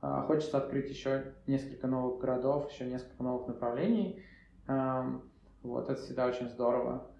Э, 0.00 0.22
хочется 0.26 0.56
открыть 0.56 0.88
еще 0.88 1.34
несколько 1.46 1.86
новых 1.86 2.20
городов, 2.20 2.70
еще 2.70 2.86
несколько 2.86 3.22
новых 3.22 3.48
направлений. 3.48 4.24
Эм, 4.68 5.30
вот, 5.62 5.90
это 5.90 6.00
всегда 6.00 6.26
очень 6.26 6.48
здорово. 6.48 7.10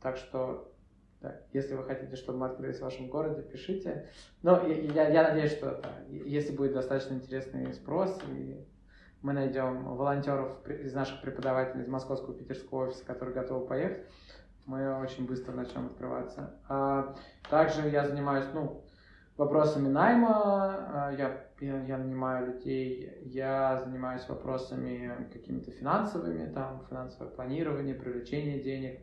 Так 0.00 0.16
что 0.16 0.72
да. 1.20 1.40
Если 1.52 1.74
вы 1.74 1.84
хотите, 1.84 2.14
чтобы 2.16 2.38
мы 2.38 2.46
открылись 2.46 2.78
в 2.78 2.82
вашем 2.82 3.08
городе, 3.08 3.42
пишите. 3.42 4.08
Но 4.42 4.66
я, 4.66 5.08
я 5.08 5.28
надеюсь, 5.28 5.52
что 5.52 5.80
да, 5.82 5.90
если 6.08 6.54
будет 6.54 6.74
достаточно 6.74 7.14
интересный 7.14 7.72
спрос, 7.72 8.20
и 8.28 8.64
мы 9.22 9.32
найдем 9.32 9.84
волонтеров 9.84 10.64
из 10.68 10.94
наших 10.94 11.20
преподавателей 11.20 11.82
из 11.82 11.88
московского 11.88 12.34
и 12.34 12.38
питерского 12.38 12.86
офиса, 12.86 13.04
которые 13.04 13.34
готовы 13.34 13.66
поехать, 13.66 14.06
мы 14.66 15.00
очень 15.00 15.26
быстро 15.26 15.52
начнем 15.52 15.86
открываться. 15.86 16.54
А 16.68 17.16
также 17.50 17.88
я 17.88 18.06
занимаюсь 18.06 18.46
ну, 18.54 18.84
вопросами 19.36 19.88
найма, 19.88 21.06
а, 21.08 21.12
я, 21.16 21.46
я, 21.60 21.84
я 21.84 21.98
нанимаю 21.98 22.52
людей, 22.52 23.18
я 23.24 23.80
занимаюсь 23.84 24.28
вопросами 24.28 25.28
какими-то 25.32 25.72
финансовыми, 25.72 26.52
там, 26.52 26.84
финансовое 26.88 27.30
планирование, 27.30 27.94
привлечение 27.94 28.62
денег, 28.62 29.00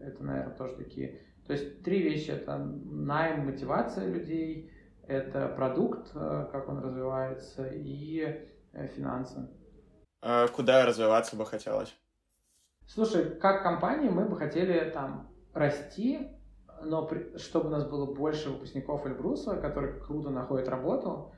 это, 0.00 0.22
наверное, 0.22 0.54
тоже 0.54 0.76
такие... 0.76 1.20
То 1.46 1.54
есть 1.54 1.82
три 1.82 2.02
вещи. 2.02 2.30
Это 2.30 2.58
найм, 2.58 3.46
мотивация 3.46 4.06
людей, 4.06 4.70
это 5.06 5.48
продукт, 5.48 6.10
э, 6.14 6.48
как 6.52 6.68
он 6.68 6.78
развивается, 6.78 7.66
и 7.66 8.46
э, 8.72 8.86
финансы. 8.86 9.48
А 10.22 10.46
куда 10.48 10.86
развиваться 10.86 11.36
бы 11.36 11.44
хотелось? 11.44 11.94
Слушай, 12.86 13.38
как 13.38 13.62
компания 13.62 14.10
мы 14.10 14.26
бы 14.26 14.36
хотели 14.36 14.90
там 14.90 15.30
расти, 15.54 16.28
но 16.82 17.06
при, 17.06 17.36
чтобы 17.38 17.68
у 17.68 17.70
нас 17.70 17.84
было 17.88 18.06
больше 18.12 18.50
выпускников 18.50 19.06
Эльбруса, 19.06 19.56
которые 19.56 20.00
круто 20.00 20.30
находят 20.30 20.68
работу, 20.68 21.32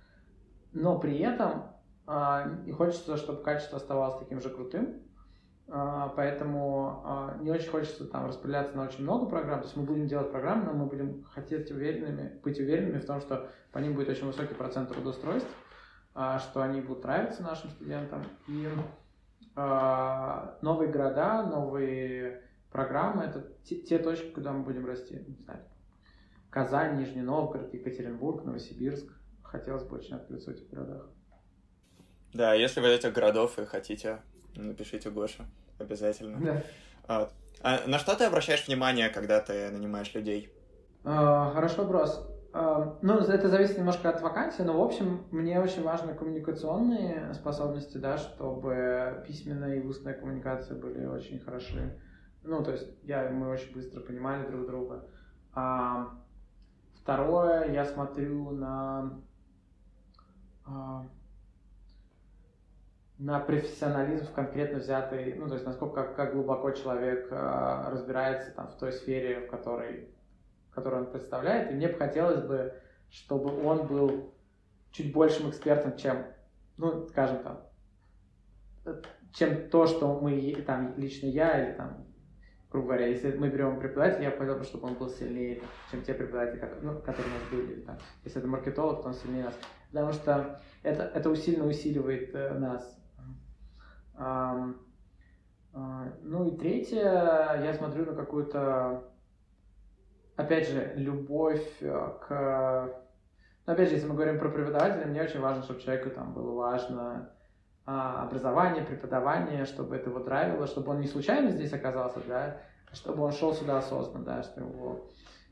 но 0.73 0.99
при 0.99 1.19
этом 1.19 1.73
э, 2.07 2.65
и 2.67 2.73
хочется, 2.73 3.17
чтобы 3.17 3.43
качество 3.43 3.77
оставалось 3.77 4.19
таким 4.19 4.41
же 4.41 4.51
крутым, 4.51 5.03
поэтому 5.67 7.03
а, 7.05 7.37
не 7.41 7.51
очень 7.51 7.71
хочется 7.71 8.07
там 8.07 8.27
распределяться 8.27 8.77
на 8.77 8.85
очень 8.85 9.03
много 9.03 9.27
программ. 9.27 9.61
То 9.61 9.67
есть 9.67 9.77
мы 9.77 9.85
будем 9.85 10.07
делать 10.07 10.31
программы, 10.31 10.67
но 10.67 10.73
мы 10.73 10.87
будем 10.87 11.25
хотеть 11.25 11.71
уверенными, 11.71 12.41
быть 12.43 12.59
уверенными 12.59 12.99
в 12.99 13.07
том, 13.07 13.21
что 13.21 13.49
по 13.73 13.79
ним 13.79 13.95
будет 13.95 14.09
очень 14.09 14.27
высокий 14.27 14.55
процент 14.55 14.91
трудоустройств, 14.91 15.51
а, 16.15 16.39
что 16.39 16.63
они 16.63 16.81
будут 16.81 17.05
нравиться 17.05 17.43
нашим 17.43 17.71
студентам. 17.71 18.23
И 18.49 18.69
новые 19.55 20.91
города, 20.91 21.43
новые 21.43 22.43
программы— 22.71 23.23
это 23.25 23.53
те, 23.65 23.77
те 23.77 23.99
точки, 23.99 24.31
куда 24.31 24.51
мы 24.51 24.65
будем 24.65 24.87
расти. 24.87 25.23
Не 25.29 25.35
знаю, 25.35 25.61
Казань, 26.53 26.99
Нижний 26.99 27.23
Новгород, 27.23 27.73
Екатеринбург, 27.73 28.45
Новосибирск. 28.45 29.07
Хотелось 29.43 29.85
бы 29.85 29.97
очень 29.97 30.17
открыться 30.17 30.51
в 30.51 30.55
этих 30.55 30.69
городах. 30.71 31.07
Да, 32.33 32.55
если 32.55 32.81
вы 32.81 32.89
этих 32.89 33.13
городов 33.13 33.59
и 33.59 33.65
хотите 33.65 34.23
Напишите 34.57 35.11
Гоша, 35.11 35.45
обязательно. 35.79 36.39
Да. 36.41 36.63
А, 37.09 37.29
а 37.63 37.87
на 37.87 37.99
что 37.99 38.15
ты 38.17 38.25
обращаешь 38.25 38.67
внимание, 38.67 39.09
когда 39.09 39.41
ты 39.41 39.71
нанимаешь 39.71 40.13
людей? 40.15 40.53
А, 41.05 41.51
хороший 41.53 41.79
вопрос. 41.79 42.29
А, 42.53 42.99
ну, 43.01 43.19
это 43.19 43.49
зависит 43.49 43.79
немножко 43.79 44.11
от 44.11 44.21
вакансии, 44.21 44.63
но, 44.63 44.79
в 44.79 44.85
общем, 44.85 45.25
мне 45.31 45.61
очень 45.61 45.83
важны 45.83 46.15
коммуникационные 46.15 47.33
способности, 47.35 47.97
да, 47.97 48.19
чтобы 48.19 49.25
письменная 49.27 49.77
и 49.77 49.87
устная 49.87 50.15
коммуникация 50.15 50.79
были 50.79 51.07
очень 51.07 51.41
хороши. 51.41 51.99
Ну, 52.43 52.63
то 52.63 52.73
есть 52.73 52.89
я, 53.05 53.31
мы 53.31 53.49
очень 53.49 53.73
быстро 53.73 54.01
понимали 54.01 54.47
друг 54.47 54.67
друга. 54.67 55.09
А, 55.55 56.11
второе, 56.95 57.73
я 57.73 57.85
смотрю 57.85 58.51
на... 58.51 59.21
А, 60.65 61.07
на 63.23 63.39
профессионализм 63.39 64.27
в 64.27 64.33
конкретно 64.33 64.81
взятой, 64.81 65.35
ну, 65.35 65.47
то 65.47 65.55
есть 65.55 65.65
насколько, 65.65 66.03
как, 66.03 66.33
глубоко 66.33 66.73
человек 66.73 67.29
э, 67.31 67.85
разбирается 67.89 68.51
там 68.51 68.67
в 68.67 68.75
той 68.75 68.93
сфере, 68.93 69.47
в 69.47 69.47
которой, 69.49 70.09
которую 70.73 71.05
он 71.05 71.13
представляет. 71.13 71.71
И 71.71 71.75
мне 71.75 71.87
бы 71.87 71.95
хотелось 71.95 72.43
бы, 72.45 72.75
чтобы 73.11 73.65
он 73.65 73.87
был 73.87 74.35
чуть 74.91 75.13
большим 75.13 75.51
экспертом, 75.51 75.97
чем, 75.97 76.27
ну, 76.79 77.07
скажем 77.07 77.45
там, 77.45 77.61
чем 79.33 79.71
то, 79.71 79.87
что 79.87 80.19
мы, 80.19 80.61
там, 80.67 80.95
лично 80.97 81.27
я 81.27 81.65
или 81.65 81.77
там, 81.77 82.05
грубо 82.73 82.89
говоря, 82.89 83.07
если 83.07 83.37
мы 83.37 83.51
берем 83.51 83.79
преподавателя, 83.79 84.31
я 84.31 84.37
хотел 84.37 84.57
бы, 84.57 84.65
чтобы 84.65 84.89
он 84.89 84.95
был 84.95 85.09
сильнее, 85.09 85.63
чем 85.93 86.03
те 86.03 86.13
преподаватели, 86.13 86.59
которые, 86.59 86.83
ну, 86.83 86.99
которые 86.99 87.27
у 87.27 87.39
нас 87.39 87.49
были. 87.53 87.81
Там. 87.83 87.99
Если 88.25 88.41
это 88.41 88.49
маркетолог, 88.49 89.03
то 89.03 89.09
он 89.09 89.15
сильнее 89.15 89.45
нас. 89.45 89.55
Потому 89.93 90.13
что 90.13 90.61
это, 90.83 91.05
это 91.05 91.31
усиленно 91.31 91.69
усиливает 91.69 92.35
э, 92.35 92.59
нас. 92.59 92.99
А, 94.23 94.75
ну 96.23 96.47
и 96.47 96.57
третье, 96.57 97.03
я 97.63 97.75
смотрю 97.75 98.07
на 98.07 98.15
какую-то, 98.15 99.05
опять 100.37 100.69
же, 100.69 100.93
любовь 100.97 101.67
э, 101.81 102.19
к... 102.21 102.95
Ну, 103.67 103.73
опять 103.73 103.89
же, 103.89 103.95
если 103.95 104.07
мы 104.07 104.15
говорим 104.15 104.39
про 104.39 104.51
преподавателя, 104.51 105.07
мне 105.07 105.23
очень 105.23 105.41
важно, 105.41 105.63
чтобы 105.63 105.81
человеку 105.81 106.11
там 106.11 106.35
было 106.35 106.53
важно 106.53 107.31
а, 107.87 108.25
образование, 108.25 108.85
преподавание, 108.85 109.65
чтобы 109.65 109.97
это 109.97 110.11
его 110.11 110.21
драйвило, 110.21 110.67
чтобы 110.67 110.91
он 110.91 111.01
не 111.01 111.07
случайно 111.07 111.51
здесь 111.51 111.73
оказался, 111.73 112.21
да, 112.29 112.61
а 112.91 112.95
чтобы 112.95 113.23
он 113.23 113.33
шел 113.33 113.55
сюда 113.55 113.79
осознанно, 113.79 114.25
да, 114.25 114.43
что 114.43 114.61
его, 114.61 115.09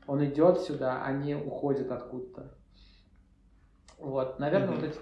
он 0.07 0.23
идет 0.25 0.59
сюда, 0.59 1.03
а 1.03 1.11
не 1.11 1.35
уходит 1.35 1.91
откуда-то. 1.91 2.53
Вот, 3.97 4.39
наверное, 4.39 4.69
mm-hmm. 4.69 4.75
вот 4.75 4.83
эти 4.83 4.99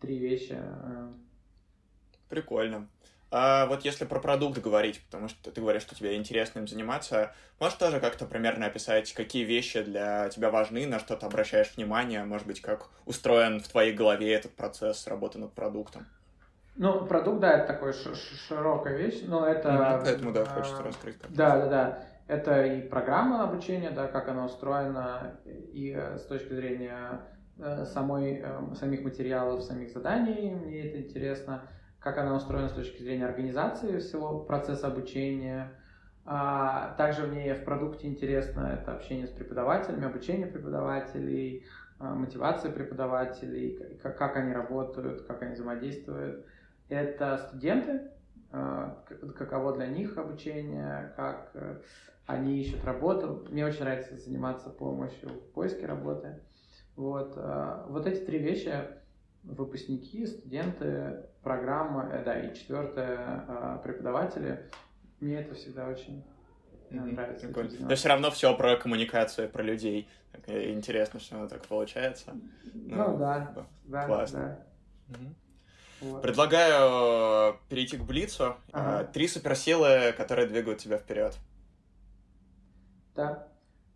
три 0.00 0.18
вещи. 0.18 0.56
Э, 0.58 1.12
Прикольно. 2.28 2.88
А 3.38 3.66
вот 3.66 3.84
если 3.84 4.06
про 4.06 4.18
продукт 4.18 4.58
говорить, 4.62 5.02
потому 5.04 5.28
что 5.28 5.50
ты 5.50 5.60
говоришь, 5.60 5.82
что 5.82 5.94
тебе 5.94 6.16
интересно 6.16 6.60
им 6.60 6.66
заниматься, 6.66 7.32
можешь 7.60 7.76
тоже 7.76 8.00
как-то 8.00 8.24
примерно 8.24 8.64
описать, 8.64 9.12
какие 9.12 9.44
вещи 9.44 9.82
для 9.82 10.30
тебя 10.30 10.50
важны, 10.50 10.86
на 10.86 10.98
что 10.98 11.16
ты 11.16 11.26
обращаешь 11.26 11.70
внимание, 11.76 12.24
может 12.24 12.46
быть, 12.46 12.62
как 12.62 12.88
устроен 13.04 13.60
в 13.60 13.68
твоей 13.68 13.92
голове 13.92 14.32
этот 14.32 14.56
процесс 14.56 15.06
работы 15.06 15.38
над 15.38 15.52
продуктом? 15.52 16.06
Ну, 16.76 17.04
продукт, 17.04 17.40
да, 17.40 17.58
это 17.58 17.74
такая 17.74 17.92
широкая 17.92 18.96
вещь, 18.96 19.20
но 19.26 19.46
это... 19.46 19.68
Mm-hmm, 19.68 20.00
поэтому, 20.02 20.32
да, 20.32 20.44
хочется 20.46 20.80
а, 20.80 20.84
раскрыть. 20.84 21.16
Да, 21.28 21.58
да, 21.58 21.66
да. 21.66 22.04
Это 22.28 22.64
и 22.64 22.88
программа 22.88 23.44
обучения, 23.44 23.90
да, 23.90 24.06
как 24.06 24.28
она 24.28 24.46
устроена, 24.46 25.38
и 25.44 25.94
э, 25.94 26.16
с 26.16 26.22
точки 26.22 26.54
зрения 26.54 27.20
э, 27.58 27.84
самой, 27.84 28.42
э, 28.42 28.74
самих 28.76 29.02
материалов, 29.02 29.62
самих 29.62 29.90
заданий, 29.90 30.52
мне 30.52 30.88
это 30.88 31.02
интересно 31.02 31.68
как 32.06 32.18
она 32.18 32.36
устроена 32.36 32.68
с 32.68 32.72
точки 32.72 33.02
зрения 33.02 33.24
организации 33.24 33.98
всего 33.98 34.38
процесса 34.38 34.86
обучения. 34.86 35.72
А 36.24 36.94
также 36.96 37.26
мне 37.26 37.52
в 37.52 37.64
продукте 37.64 38.06
интересно 38.06 38.78
это 38.80 38.92
общение 38.92 39.26
с 39.26 39.30
преподавателями, 39.30 40.06
обучение 40.06 40.46
преподавателей, 40.46 41.66
а, 41.98 42.14
мотивация 42.14 42.70
преподавателей, 42.70 43.98
как, 44.00 44.16
как 44.16 44.36
они 44.36 44.52
работают, 44.52 45.22
как 45.22 45.42
они 45.42 45.54
взаимодействуют. 45.54 46.46
Это 46.88 47.38
студенты, 47.38 48.12
а, 48.52 49.02
каково 49.36 49.74
для 49.74 49.88
них 49.88 50.16
обучение, 50.16 51.12
как 51.16 51.50
э, 51.54 51.80
они 52.26 52.60
ищут 52.60 52.84
работу. 52.84 53.44
Мне 53.50 53.66
очень 53.66 53.80
нравится 53.80 54.16
заниматься 54.16 54.70
помощью 54.70 55.30
в 55.30 55.52
поиске 55.54 55.86
работы. 55.86 56.40
Вот, 56.94 57.32
а, 57.36 57.84
вот 57.88 58.06
эти 58.06 58.24
три 58.24 58.38
вещи 58.38 58.72
выпускники, 59.42 60.26
студенты, 60.26 61.26
программа, 61.46 62.10
э, 62.12 62.24
да, 62.24 62.40
и 62.40 62.52
четвертое, 62.56 63.44
а, 63.46 63.78
преподаватели. 63.78 64.68
Мне 65.20 65.36
это 65.42 65.54
всегда 65.54 65.86
очень 65.86 66.24
mm-hmm. 66.90 67.12
нравится. 67.12 67.48
Но 67.78 67.94
все 67.94 68.08
равно 68.08 68.32
все 68.32 68.56
про 68.56 68.76
коммуникацию, 68.76 69.48
про 69.48 69.62
людей. 69.62 70.08
Так, 70.32 70.48
э, 70.48 70.72
интересно, 70.72 71.20
что 71.20 71.36
оно 71.36 71.46
так 71.46 71.64
получается. 71.66 72.32
Ну, 72.74 72.96
ну 72.96 73.16
да, 73.16 73.54
да, 73.84 74.06
классно. 74.06 74.58
да. 75.06 75.16
Угу. 75.16 76.10
Вот. 76.10 76.22
Предлагаю 76.22 77.52
э, 77.52 77.56
перейти 77.68 77.96
к 77.96 78.02
Блицу. 78.02 78.56
Ага. 78.72 79.04
Три 79.04 79.28
суперсилы, 79.28 80.12
которые 80.16 80.48
двигают 80.48 80.80
тебя 80.80 80.98
вперед. 80.98 81.38
Да. 83.14 83.46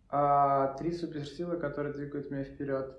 А, 0.07 0.73
три 0.77 0.93
суперсилы, 0.93 1.57
которые 1.57 1.93
двигают 1.93 2.31
меня 2.31 2.45
вперед. 2.45 2.97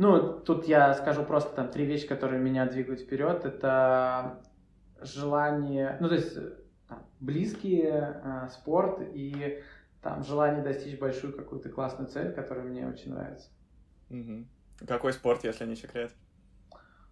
Ну, 0.00 0.40
тут 0.40 0.64
я 0.66 0.94
скажу 0.94 1.24
просто 1.24 1.54
там 1.54 1.68
три 1.68 1.84
вещи, 1.84 2.06
которые 2.06 2.40
меня 2.40 2.64
двигают 2.64 3.00
вперед. 3.00 3.44
Это 3.44 4.40
желание, 5.02 5.98
ну, 6.00 6.08
то 6.08 6.14
есть 6.14 6.38
там, 6.88 7.04
близкие, 7.20 8.22
э, 8.24 8.48
спорт 8.48 9.02
и 9.12 9.62
там 10.00 10.24
желание 10.24 10.64
достичь 10.64 10.98
большую 10.98 11.36
какую-то 11.36 11.68
классную 11.68 12.08
цель, 12.08 12.32
которая 12.32 12.64
мне 12.64 12.88
очень 12.88 13.12
нравится. 13.12 13.50
Угу. 14.08 14.86
Какой 14.88 15.12
спорт, 15.12 15.44
если 15.44 15.66
не 15.66 15.76
секрет? 15.76 16.12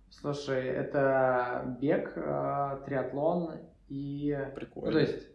Слушай, 0.08 0.64
это 0.64 1.76
бег, 1.82 2.14
э, 2.16 2.78
триатлон 2.86 3.50
и... 3.88 4.34
Прикольно. 4.54 4.86
Ну, 4.86 4.92
то 4.94 4.98
есть 5.00 5.28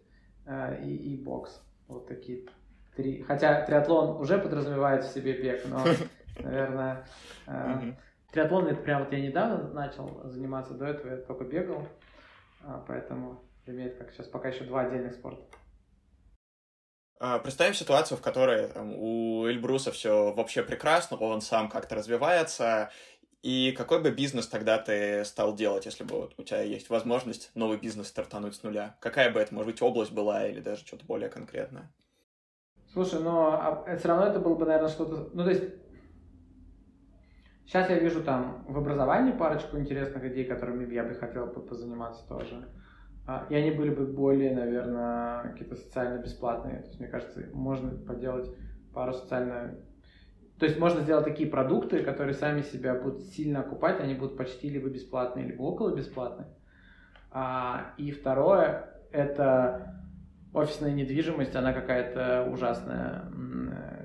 э, 0.47 0.83
и, 0.85 1.13
и 1.13 1.23
бокс. 1.23 1.61
Вот 1.87 2.07
такие 2.07 2.47
три. 2.95 3.21
Хотя 3.21 3.63
триатлон 3.63 4.19
уже 4.19 4.39
подразумевает 4.39 5.03
в 5.03 5.13
себе 5.13 5.33
бег, 5.39 5.61
но 5.67 5.83
наверное. 6.39 7.05
Э, 7.47 7.93
триатлон 8.31 8.67
это 8.67 8.81
прям 8.81 9.03
вот 9.03 9.13
я 9.13 9.21
недавно 9.21 9.69
начал 9.69 10.21
заниматься, 10.25 10.73
до 10.73 10.85
этого 10.87 11.11
я 11.11 11.17
только 11.17 11.43
бегал, 11.43 11.87
а, 12.63 12.83
поэтому 12.87 13.43
для 13.65 13.73
меня 13.73 13.85
это 13.87 14.03
как 14.03 14.13
сейчас 14.13 14.27
пока 14.27 14.49
еще 14.49 14.63
два 14.63 14.81
отдельных 14.81 15.13
спорта. 15.13 15.43
А, 17.19 17.39
представим 17.39 17.73
ситуацию, 17.73 18.17
в 18.17 18.21
которой 18.21 18.67
там, 18.67 18.93
у 18.95 19.47
Эльбруса 19.47 19.91
все 19.91 20.33
вообще 20.33 20.63
прекрасно, 20.63 21.17
он 21.17 21.41
сам 21.41 21.69
как-то 21.69 21.95
развивается, 21.95 22.91
и 23.43 23.73
какой 23.77 24.01
бы 24.01 24.09
бизнес 24.09 24.47
тогда 24.47 24.77
ты 24.77 25.23
стал 25.25 25.53
делать, 25.53 25.85
если 25.85 26.03
бы 26.03 26.15
вот 26.15 26.33
у 26.37 26.43
тебя 26.43 26.61
есть 26.61 26.89
возможность 26.89 27.51
новый 27.55 27.77
бизнес 27.77 28.07
стартануть 28.07 28.55
с 28.55 28.63
нуля? 28.63 28.95
Какая 28.99 29.31
бы 29.31 29.39
это, 29.39 29.53
может 29.53 29.71
быть, 29.71 29.81
область 29.81 30.13
была 30.13 30.47
или 30.47 30.61
даже 30.61 30.85
что-то 30.85 31.05
более 31.05 31.29
конкретное? 31.29 31.91
Слушай, 32.93 33.21
но 33.21 33.83
а, 33.85 33.97
все 33.97 34.07
равно 34.07 34.27
это 34.27 34.39
было 34.39 34.55
бы, 34.55 34.65
наверное, 34.65 34.89
что-то... 34.89 35.29
Ну, 35.33 35.43
то 35.43 35.49
есть 35.49 35.63
Сейчас 37.65 37.89
я 37.89 37.97
вижу 37.97 38.23
там 38.23 38.65
в 38.67 38.77
образовании 38.77 39.31
парочку 39.31 39.77
интересных 39.77 40.23
идей, 40.25 40.45
которыми 40.45 40.91
я 40.93 41.03
бы 41.03 41.15
хотел 41.15 41.47
позаниматься 41.47 42.27
тоже. 42.27 42.67
А, 43.25 43.45
и 43.49 43.55
они 43.55 43.71
были 43.71 43.89
бы 43.89 44.05
более, 44.05 44.53
наверное, 44.53 45.43
какие-то 45.43 45.75
социально 45.75 46.21
бесплатные. 46.21 46.79
То 46.81 46.87
есть, 46.87 46.99
мне 46.99 47.07
кажется, 47.07 47.45
можно 47.53 47.91
поделать 47.91 48.49
пару 48.93 49.13
социально... 49.13 49.75
То 50.59 50.65
есть 50.65 50.77
можно 50.77 51.01
сделать 51.01 51.25
такие 51.25 51.49
продукты, 51.49 52.03
которые 52.03 52.33
сами 52.33 52.61
себя 52.61 52.95
будут 52.95 53.21
сильно 53.21 53.61
окупать, 53.61 53.99
они 53.99 54.13
будут 54.13 54.37
почти 54.37 54.69
либо 54.69 54.89
бесплатные, 54.89 55.47
либо 55.47 55.61
около 55.61 55.95
бесплатные. 55.95 56.47
А, 57.31 57.93
и 57.97 58.11
второе, 58.11 58.89
это 59.11 59.95
офисная 60.53 60.91
недвижимость, 60.91 61.55
она 61.55 61.73
какая-то 61.73 62.49
ужасная. 62.51 63.23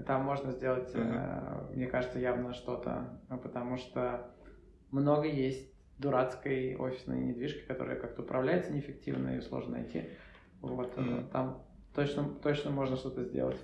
Там 0.09 0.23
можно 0.23 0.53
сделать, 0.53 0.91
mm-hmm. 0.95 1.75
мне 1.75 1.87
кажется, 1.87 2.19
явно 2.19 2.55
что-то, 2.55 3.21
потому 3.43 3.77
что 3.77 4.31
много 4.91 5.29
есть 5.29 5.71
дурацкой 5.99 6.77
офисной 6.77 7.21
недвижки, 7.21 7.67
которая 7.67 8.01
как-то 8.01 8.23
управляется 8.23 8.73
неэффективно, 8.73 9.29
ее 9.29 9.43
сложно 9.43 9.73
найти. 9.73 10.09
Вот, 10.63 10.97
mm-hmm. 10.97 11.31
там 11.31 11.63
точно, 11.95 12.27
точно 12.43 12.71
можно 12.71 12.97
что-то 12.97 13.23
сделать. 13.23 13.59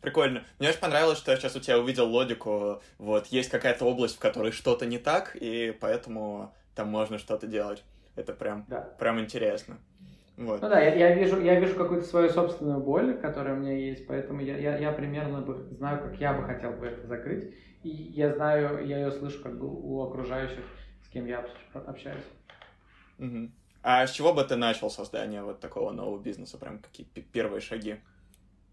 Прикольно. 0.00 0.42
Мне 0.58 0.70
очень 0.70 0.80
понравилось, 0.80 1.18
что 1.18 1.30
я 1.30 1.36
сейчас 1.36 1.54
у 1.54 1.60
тебя 1.60 1.78
увидел 1.78 2.10
логику. 2.10 2.82
Вот, 2.98 3.26
есть 3.28 3.48
какая-то 3.48 3.84
область, 3.84 4.16
в 4.16 4.18
которой 4.18 4.50
что-то 4.50 4.86
не 4.86 4.98
так, 4.98 5.36
и 5.36 5.70
поэтому 5.80 6.52
там 6.74 6.88
можно 6.88 7.18
что-то 7.18 7.46
делать. 7.46 7.84
Это 8.16 8.32
прям, 8.32 8.64
да. 8.66 8.80
прям 8.98 9.20
интересно. 9.20 9.78
Вот. 10.36 10.60
Ну 10.60 10.68
да, 10.68 10.80
я, 10.80 10.94
я 10.94 11.14
вижу, 11.14 11.40
я 11.40 11.58
вижу 11.58 11.76
какую-то 11.76 12.06
свою 12.06 12.28
собственную 12.28 12.80
боль, 12.80 13.18
которая 13.18 13.54
у 13.54 13.58
меня 13.58 13.72
есть, 13.72 14.06
поэтому 14.06 14.40
я, 14.40 14.58
я, 14.58 14.76
я 14.76 14.92
примерно 14.92 15.40
бы 15.40 15.54
знаю, 15.72 16.02
как 16.02 16.20
я 16.20 16.34
бы 16.34 16.44
хотел 16.44 16.72
бы 16.72 16.86
это 16.86 17.06
закрыть. 17.06 17.54
И 17.82 17.88
я 17.88 18.34
знаю, 18.34 18.86
я 18.86 18.98
ее 18.98 19.12
слышу 19.12 19.42
как 19.42 19.58
бы 19.58 19.66
у 19.66 20.02
окружающих, 20.02 20.62
с 21.02 21.08
кем 21.08 21.26
я 21.26 21.46
общаюсь. 21.72 22.24
Угу. 23.18 23.50
А 23.82 24.06
с 24.06 24.10
чего 24.10 24.34
бы 24.34 24.44
ты 24.44 24.56
начал 24.56 24.90
создание 24.90 25.42
вот 25.42 25.60
такого 25.60 25.92
нового 25.92 26.20
бизнеса? 26.20 26.58
Прям 26.58 26.80
какие 26.80 27.06
первые 27.06 27.60
шаги? 27.60 27.96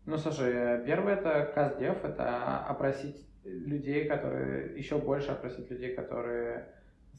Ну, 0.05 0.17
слушай, 0.17 0.83
первое 0.85 1.15
это 1.15 1.49
КАЗДЕВ, 1.53 2.03
это 2.03 2.57
опросить 2.59 3.25
людей, 3.45 4.05
которые, 4.05 4.77
еще 4.77 4.97
больше 4.97 5.31
опросить 5.31 5.69
людей, 5.69 5.95
которые 5.95 6.67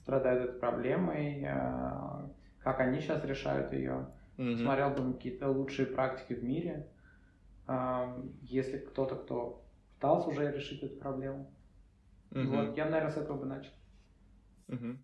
страдают 0.02 0.44
этой 0.44 0.60
проблемой, 0.60 1.44
э, 1.44 2.28
как 2.58 2.80
они 2.80 3.00
сейчас 3.00 3.24
решают 3.24 3.72
ее 3.72 4.08
mm-hmm. 4.36 4.56
смотрел 4.58 4.90
бы 4.90 5.14
какие-то 5.14 5.48
лучшие 5.48 5.86
практики 5.86 6.34
в 6.34 6.44
мире. 6.44 6.88
Если 8.42 8.78
кто-то, 8.78 9.16
кто 9.16 9.64
пытался 9.94 10.28
уже 10.28 10.52
решить 10.52 10.82
эту 10.82 10.96
проблему. 10.96 11.54
Mm-hmm. 12.30 12.46
Вот, 12.46 12.76
я, 12.76 12.84
наверное, 12.84 13.12
с 13.12 13.16
этого 13.16 13.38
бы 13.38 13.46
начал. 13.46 13.72
Mm-hmm. 14.68 14.96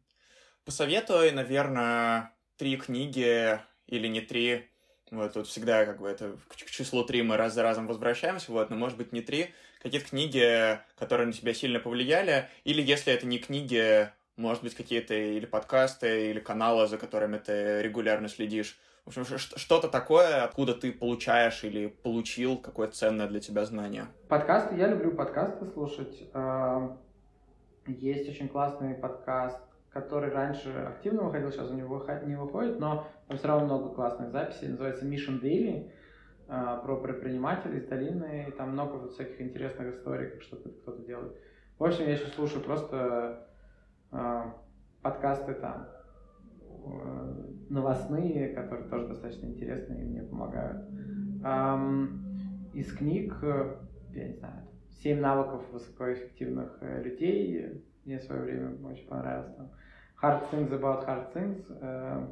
Посоветуй, 0.64 1.32
наверное, 1.32 2.34
три 2.56 2.76
книги 2.76 3.58
или 3.86 4.08
не 4.08 4.20
три. 4.20 4.70
Вот 5.10 5.32
тут 5.32 5.46
всегда 5.46 5.86
как 5.86 6.00
бы 6.00 6.08
это 6.08 6.36
к 6.48 6.54
числу 6.54 7.02
три 7.02 7.22
мы 7.22 7.36
раз 7.36 7.54
за 7.54 7.62
разом 7.62 7.86
возвращаемся, 7.86 8.52
вот, 8.52 8.70
но 8.70 8.76
может 8.76 8.96
быть 8.96 9.12
не 9.12 9.22
три. 9.22 9.54
Какие-то 9.82 10.08
книги, 10.08 10.78
которые 10.96 11.26
на 11.26 11.32
тебя 11.32 11.54
сильно 11.54 11.80
повлияли, 11.80 12.48
или 12.64 12.82
если 12.82 13.12
это 13.12 13.26
не 13.26 13.38
книги, 13.38 14.08
может 14.36 14.62
быть, 14.62 14.74
какие-то 14.74 15.14
или 15.14 15.46
подкасты, 15.46 16.30
или 16.30 16.40
каналы, 16.40 16.86
за 16.86 16.98
которыми 16.98 17.38
ты 17.38 17.82
регулярно 17.82 18.28
следишь. 18.28 18.78
В 19.04 19.08
общем, 19.18 19.38
что-то 19.38 19.88
такое, 19.88 20.44
откуда 20.44 20.74
ты 20.74 20.92
получаешь 20.92 21.64
или 21.64 21.88
получил 21.88 22.58
какое-то 22.58 22.94
ценное 22.94 23.26
для 23.26 23.40
тебя 23.40 23.64
знание. 23.64 24.06
Подкасты, 24.28 24.76
я 24.76 24.86
люблю 24.88 25.14
подкасты 25.16 25.66
слушать. 25.66 26.30
Есть 27.86 28.28
очень 28.28 28.48
классный 28.48 28.94
подкаст, 28.94 29.60
который 29.90 30.30
раньше 30.30 30.70
активно 30.70 31.24
выходил, 31.24 31.50
сейчас 31.50 31.70
у 31.70 31.74
него 31.74 32.04
не 32.24 32.36
выходит, 32.36 32.78
но 32.78 33.08
там 33.26 33.36
все 33.36 33.48
равно 33.48 33.66
много 33.66 33.94
классных 33.94 34.30
записей. 34.30 34.68
Называется 34.68 35.06
Mission 35.06 35.40
Daily 35.40 35.90
про 36.46 36.96
предпринимателей 36.96 37.78
из 37.78 37.86
долины, 37.86 38.46
и 38.48 38.52
там 38.52 38.70
много 38.70 39.08
всяких 39.08 39.40
интересных 39.40 39.94
историй, 39.94 40.30
как 40.30 40.42
что-то 40.42 40.68
кто-то 40.68 41.02
делает. 41.02 41.36
В 41.78 41.84
общем, 41.84 42.06
я 42.06 42.16
сейчас 42.16 42.34
слушаю 42.34 42.62
просто 42.62 43.48
э, 44.12 44.42
подкасты 45.00 45.54
там 45.54 45.88
э, 45.88 45.99
новостные, 47.68 48.48
которые 48.48 48.88
тоже 48.88 49.08
достаточно 49.08 49.46
интересные 49.46 50.02
и 50.02 50.04
мне 50.04 50.22
помогают. 50.22 50.88
Из 52.74 52.92
книг, 52.92 53.34
я 53.42 54.28
не 54.28 54.34
знаю, 54.34 54.70
«Семь 55.02 55.20
навыков 55.20 55.62
высокоэффективных 55.72 56.78
э, 56.82 57.02
людей» 57.02 57.82
мне 58.04 58.18
в 58.18 58.22
свое 58.22 58.42
время 58.42 58.86
очень 58.86 59.06
понравилось. 59.06 59.54
Там. 59.54 59.70
«Hard 60.20 60.50
Things 60.50 60.70
About 60.70 61.06
Hard 61.06 61.32
Things» 61.32 61.64
э, 61.80 62.26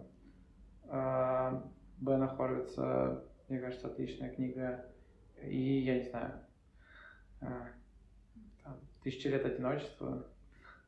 э, 0.91 1.61
Бена 2.01 2.29
Хорвица, 2.29 3.25
мне 3.49 3.59
кажется, 3.59 3.87
отличная 3.87 4.31
книга. 4.31 4.85
И, 5.43 5.79
я 5.81 5.99
не 5.99 6.05
знаю, 6.05 6.33
э, 7.41 7.47
«Тысяча 9.03 9.31
лет 9.31 9.47
одиночества» 9.47 10.27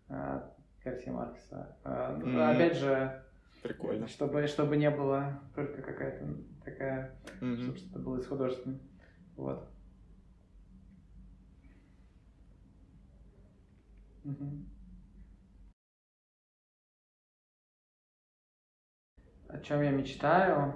э, 0.08 0.40
Гарсия 0.84 1.12
Маркеса. 1.12 1.76
Э, 1.84 2.18
mm-hmm. 2.20 2.54
Опять 2.54 2.76
же, 2.76 3.22
Прикольно. 3.62 4.08
Чтобы, 4.08 4.46
чтобы 4.46 4.76
не 4.76 4.90
было 4.90 5.42
только 5.54 5.82
какая-то 5.82 6.26
такая, 6.64 7.18
mm-hmm. 7.40 7.62
чтобы 7.62 7.78
что-то 7.78 7.98
было 7.98 8.18
из 8.18 8.26
художественного. 8.26 8.80
Вот. 9.36 9.70
Угу. 14.24 14.64
О 19.48 19.58
чем 19.60 19.82
я 19.82 19.90
мечтаю? 19.90 20.74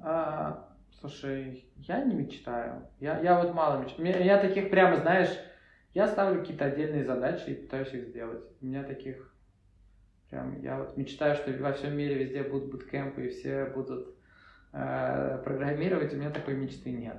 А, 0.00 0.76
слушай, 0.92 1.70
я 1.76 2.04
не 2.04 2.14
мечтаю. 2.14 2.88
Я, 2.98 3.20
я 3.20 3.40
вот 3.40 3.54
мало 3.54 3.82
мечтаю. 3.82 4.24
Я 4.24 4.40
таких 4.40 4.70
прямо, 4.70 4.96
знаешь, 4.96 5.30
я 5.94 6.06
ставлю 6.08 6.40
какие-то 6.40 6.66
отдельные 6.66 7.04
задачи 7.04 7.50
и 7.50 7.54
пытаюсь 7.54 7.92
их 7.92 8.08
сделать. 8.08 8.44
У 8.60 8.66
меня 8.66 8.82
таких 8.82 9.34
прям, 10.30 10.60
я 10.62 10.78
вот 10.78 10.96
мечтаю, 10.96 11.34
что 11.36 11.52
во 11.62 11.72
всем 11.72 11.96
мире 11.96 12.16
везде 12.16 12.42
будут 12.42 12.70
буткемпы 12.70 13.26
и 13.26 13.28
все 13.28 13.66
будут 13.66 14.14
э, 14.72 15.40
программировать. 15.44 16.12
У 16.12 16.16
меня 16.16 16.30
такой 16.30 16.54
мечты 16.54 16.90
нет. 16.92 17.16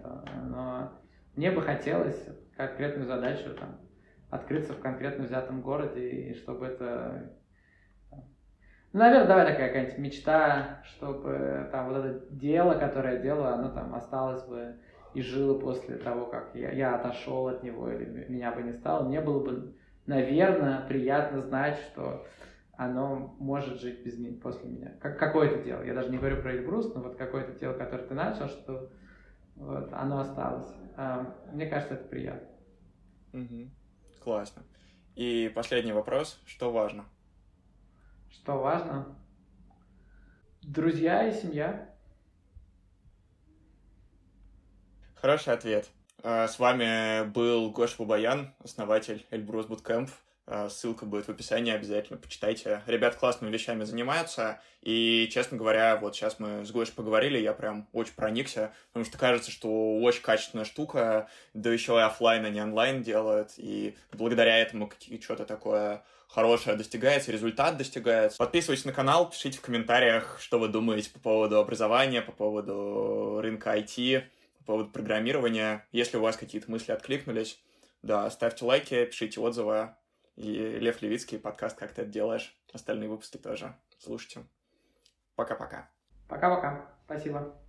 Но 0.50 0.94
мне 1.36 1.52
бы 1.52 1.62
хотелось 1.62 2.24
конкретную 2.58 3.08
задачу 3.08 3.54
там, 3.56 3.80
открыться 4.30 4.74
в 4.74 4.80
конкретно 4.80 5.26
взятом 5.26 5.62
городе, 5.62 6.10
и 6.10 6.34
чтобы 6.36 6.68
это... 6.68 7.32
Ну, 8.92 9.00
наверное, 9.00 9.28
давай 9.28 9.46
такая 9.46 9.68
какая-нибудь 9.68 10.00
мечта, 10.00 10.82
чтобы 10.84 11.70
там 11.72 11.90
вот 11.90 12.04
это 12.04 12.26
дело, 12.32 12.74
которое 12.74 13.16
я 13.18 13.22
делаю, 13.22 13.54
оно 13.54 13.70
там 13.70 13.94
осталось 13.94 14.44
бы 14.44 14.76
и 15.14 15.22
жило 15.22 15.60
после 15.60 15.98
того, 15.98 16.26
как 16.26 16.52
я, 16.56 16.72
я 16.72 16.96
отошел 16.96 17.48
от 17.48 17.64
него 17.64 17.90
или 17.92 18.26
меня 18.30 18.52
бы 18.52 18.64
не 18.64 18.74
стало. 18.74 19.08
Мне 19.08 19.22
было 19.22 19.44
бы, 19.44 19.74
наверное, 20.06 20.82
приятно 20.88 21.42
знать, 21.42 21.78
что 21.78 22.26
оно 22.80 23.36
может 23.40 23.82
жить 23.82 24.06
без 24.06 24.18
меня, 24.18 24.40
после 24.42 24.70
меня. 24.70 24.92
Как, 25.02 25.20
какое-то 25.20 25.62
дело. 25.62 25.84
Я 25.84 25.94
даже 25.94 26.10
не 26.10 26.18
говорю 26.18 26.42
про 26.42 26.54
Эльбрус, 26.56 26.96
но 26.96 27.02
вот 27.02 27.18
какое-то 27.18 27.52
дело, 27.60 27.74
которое 27.74 28.08
ты 28.08 28.14
начал, 28.14 28.48
что 28.48 28.90
вот, 29.58 29.92
оно 29.92 30.22
осталось. 30.22 30.74
А, 30.96 31.36
мне 31.52 31.68
кажется, 31.68 31.96
это 31.96 32.08
приятно. 32.08 32.48
Угу. 33.34 33.70
Классно. 34.24 34.64
И 35.16 35.52
последний 35.54 35.92
вопрос. 35.92 36.40
Что 36.46 36.72
важно? 36.72 37.04
Что 38.30 38.58
важно? 38.58 39.14
Друзья 40.62 41.28
и 41.28 41.34
семья. 41.34 41.94
Хороший 45.16 45.54
ответ. 45.54 45.90
А, 46.24 46.48
с 46.48 46.58
вами 46.58 47.30
был 47.30 47.72
Гош 47.72 47.98
Бабаян, 48.00 48.54
основатель 48.64 49.26
Эльбрус 49.32 49.66
Bootcamp. 49.66 50.10
А, 50.52 50.68
ссылка 50.68 51.06
будет 51.06 51.28
в 51.28 51.30
описании, 51.30 51.72
обязательно 51.72 52.18
почитайте. 52.18 52.82
Ребят 52.88 53.16
классными 53.16 53.52
вещами 53.52 53.84
занимаются, 53.84 54.60
и, 54.82 55.30
честно 55.32 55.58
говоря, 55.58 55.96
вот 55.98 56.16
сейчас 56.16 56.40
мы 56.40 56.66
с 56.66 56.72
Гошей 56.72 56.96
поговорили, 56.96 57.38
я 57.38 57.54
прям 57.54 57.88
очень 57.94 58.16
проникся, 58.16 58.74
потому 58.88 59.06
что 59.06 59.20
кажется, 59.20 59.52
что 59.52 60.00
очень 60.00 60.24
качественная 60.24 60.66
штука, 60.66 61.30
да 61.54 61.72
еще 61.72 61.98
и 61.98 62.02
офлайн, 62.02 62.46
а 62.46 62.50
не 62.50 62.64
онлайн 62.64 63.04
делают, 63.04 63.52
и 63.58 63.96
благодаря 64.12 64.58
этому 64.58 64.92
что-то 65.22 65.46
такое 65.46 66.04
хорошее 66.28 66.76
достигается, 66.76 67.32
результат 67.32 67.78
достигается. 67.78 68.40
Подписывайтесь 68.40 68.86
на 68.86 68.92
канал, 68.92 69.30
пишите 69.30 69.60
в 69.60 69.62
комментариях, 69.62 70.40
что 70.42 70.58
вы 70.58 70.68
думаете 70.68 71.12
по 71.12 71.20
поводу 71.20 71.60
образования, 71.60 72.24
по 72.24 72.32
поводу 72.32 73.40
рынка 73.40 73.78
IT, 73.78 74.24
по 74.58 74.64
поводу 74.64 74.90
программирования. 74.90 75.86
Если 75.92 76.18
у 76.18 76.22
вас 76.22 76.38
какие-то 76.38 76.72
мысли 76.72 76.92
откликнулись, 76.92 77.60
да, 78.02 78.28
ставьте 78.32 78.66
лайки, 78.66 79.06
пишите 79.06 79.40
отзывы. 79.40 79.94
И 80.40 80.80
Лев 80.80 81.02
Левицкий, 81.02 81.38
подкаст 81.38 81.78
«Как 81.78 81.92
ты 81.92 82.04
это 82.04 82.12
делаешь». 82.12 82.58
Остальные 82.72 83.10
выпуски 83.10 83.36
тоже 83.36 83.76
слушайте. 83.98 84.46
Пока-пока. 85.36 85.90
Пока-пока. 86.30 86.96
Спасибо. 87.04 87.62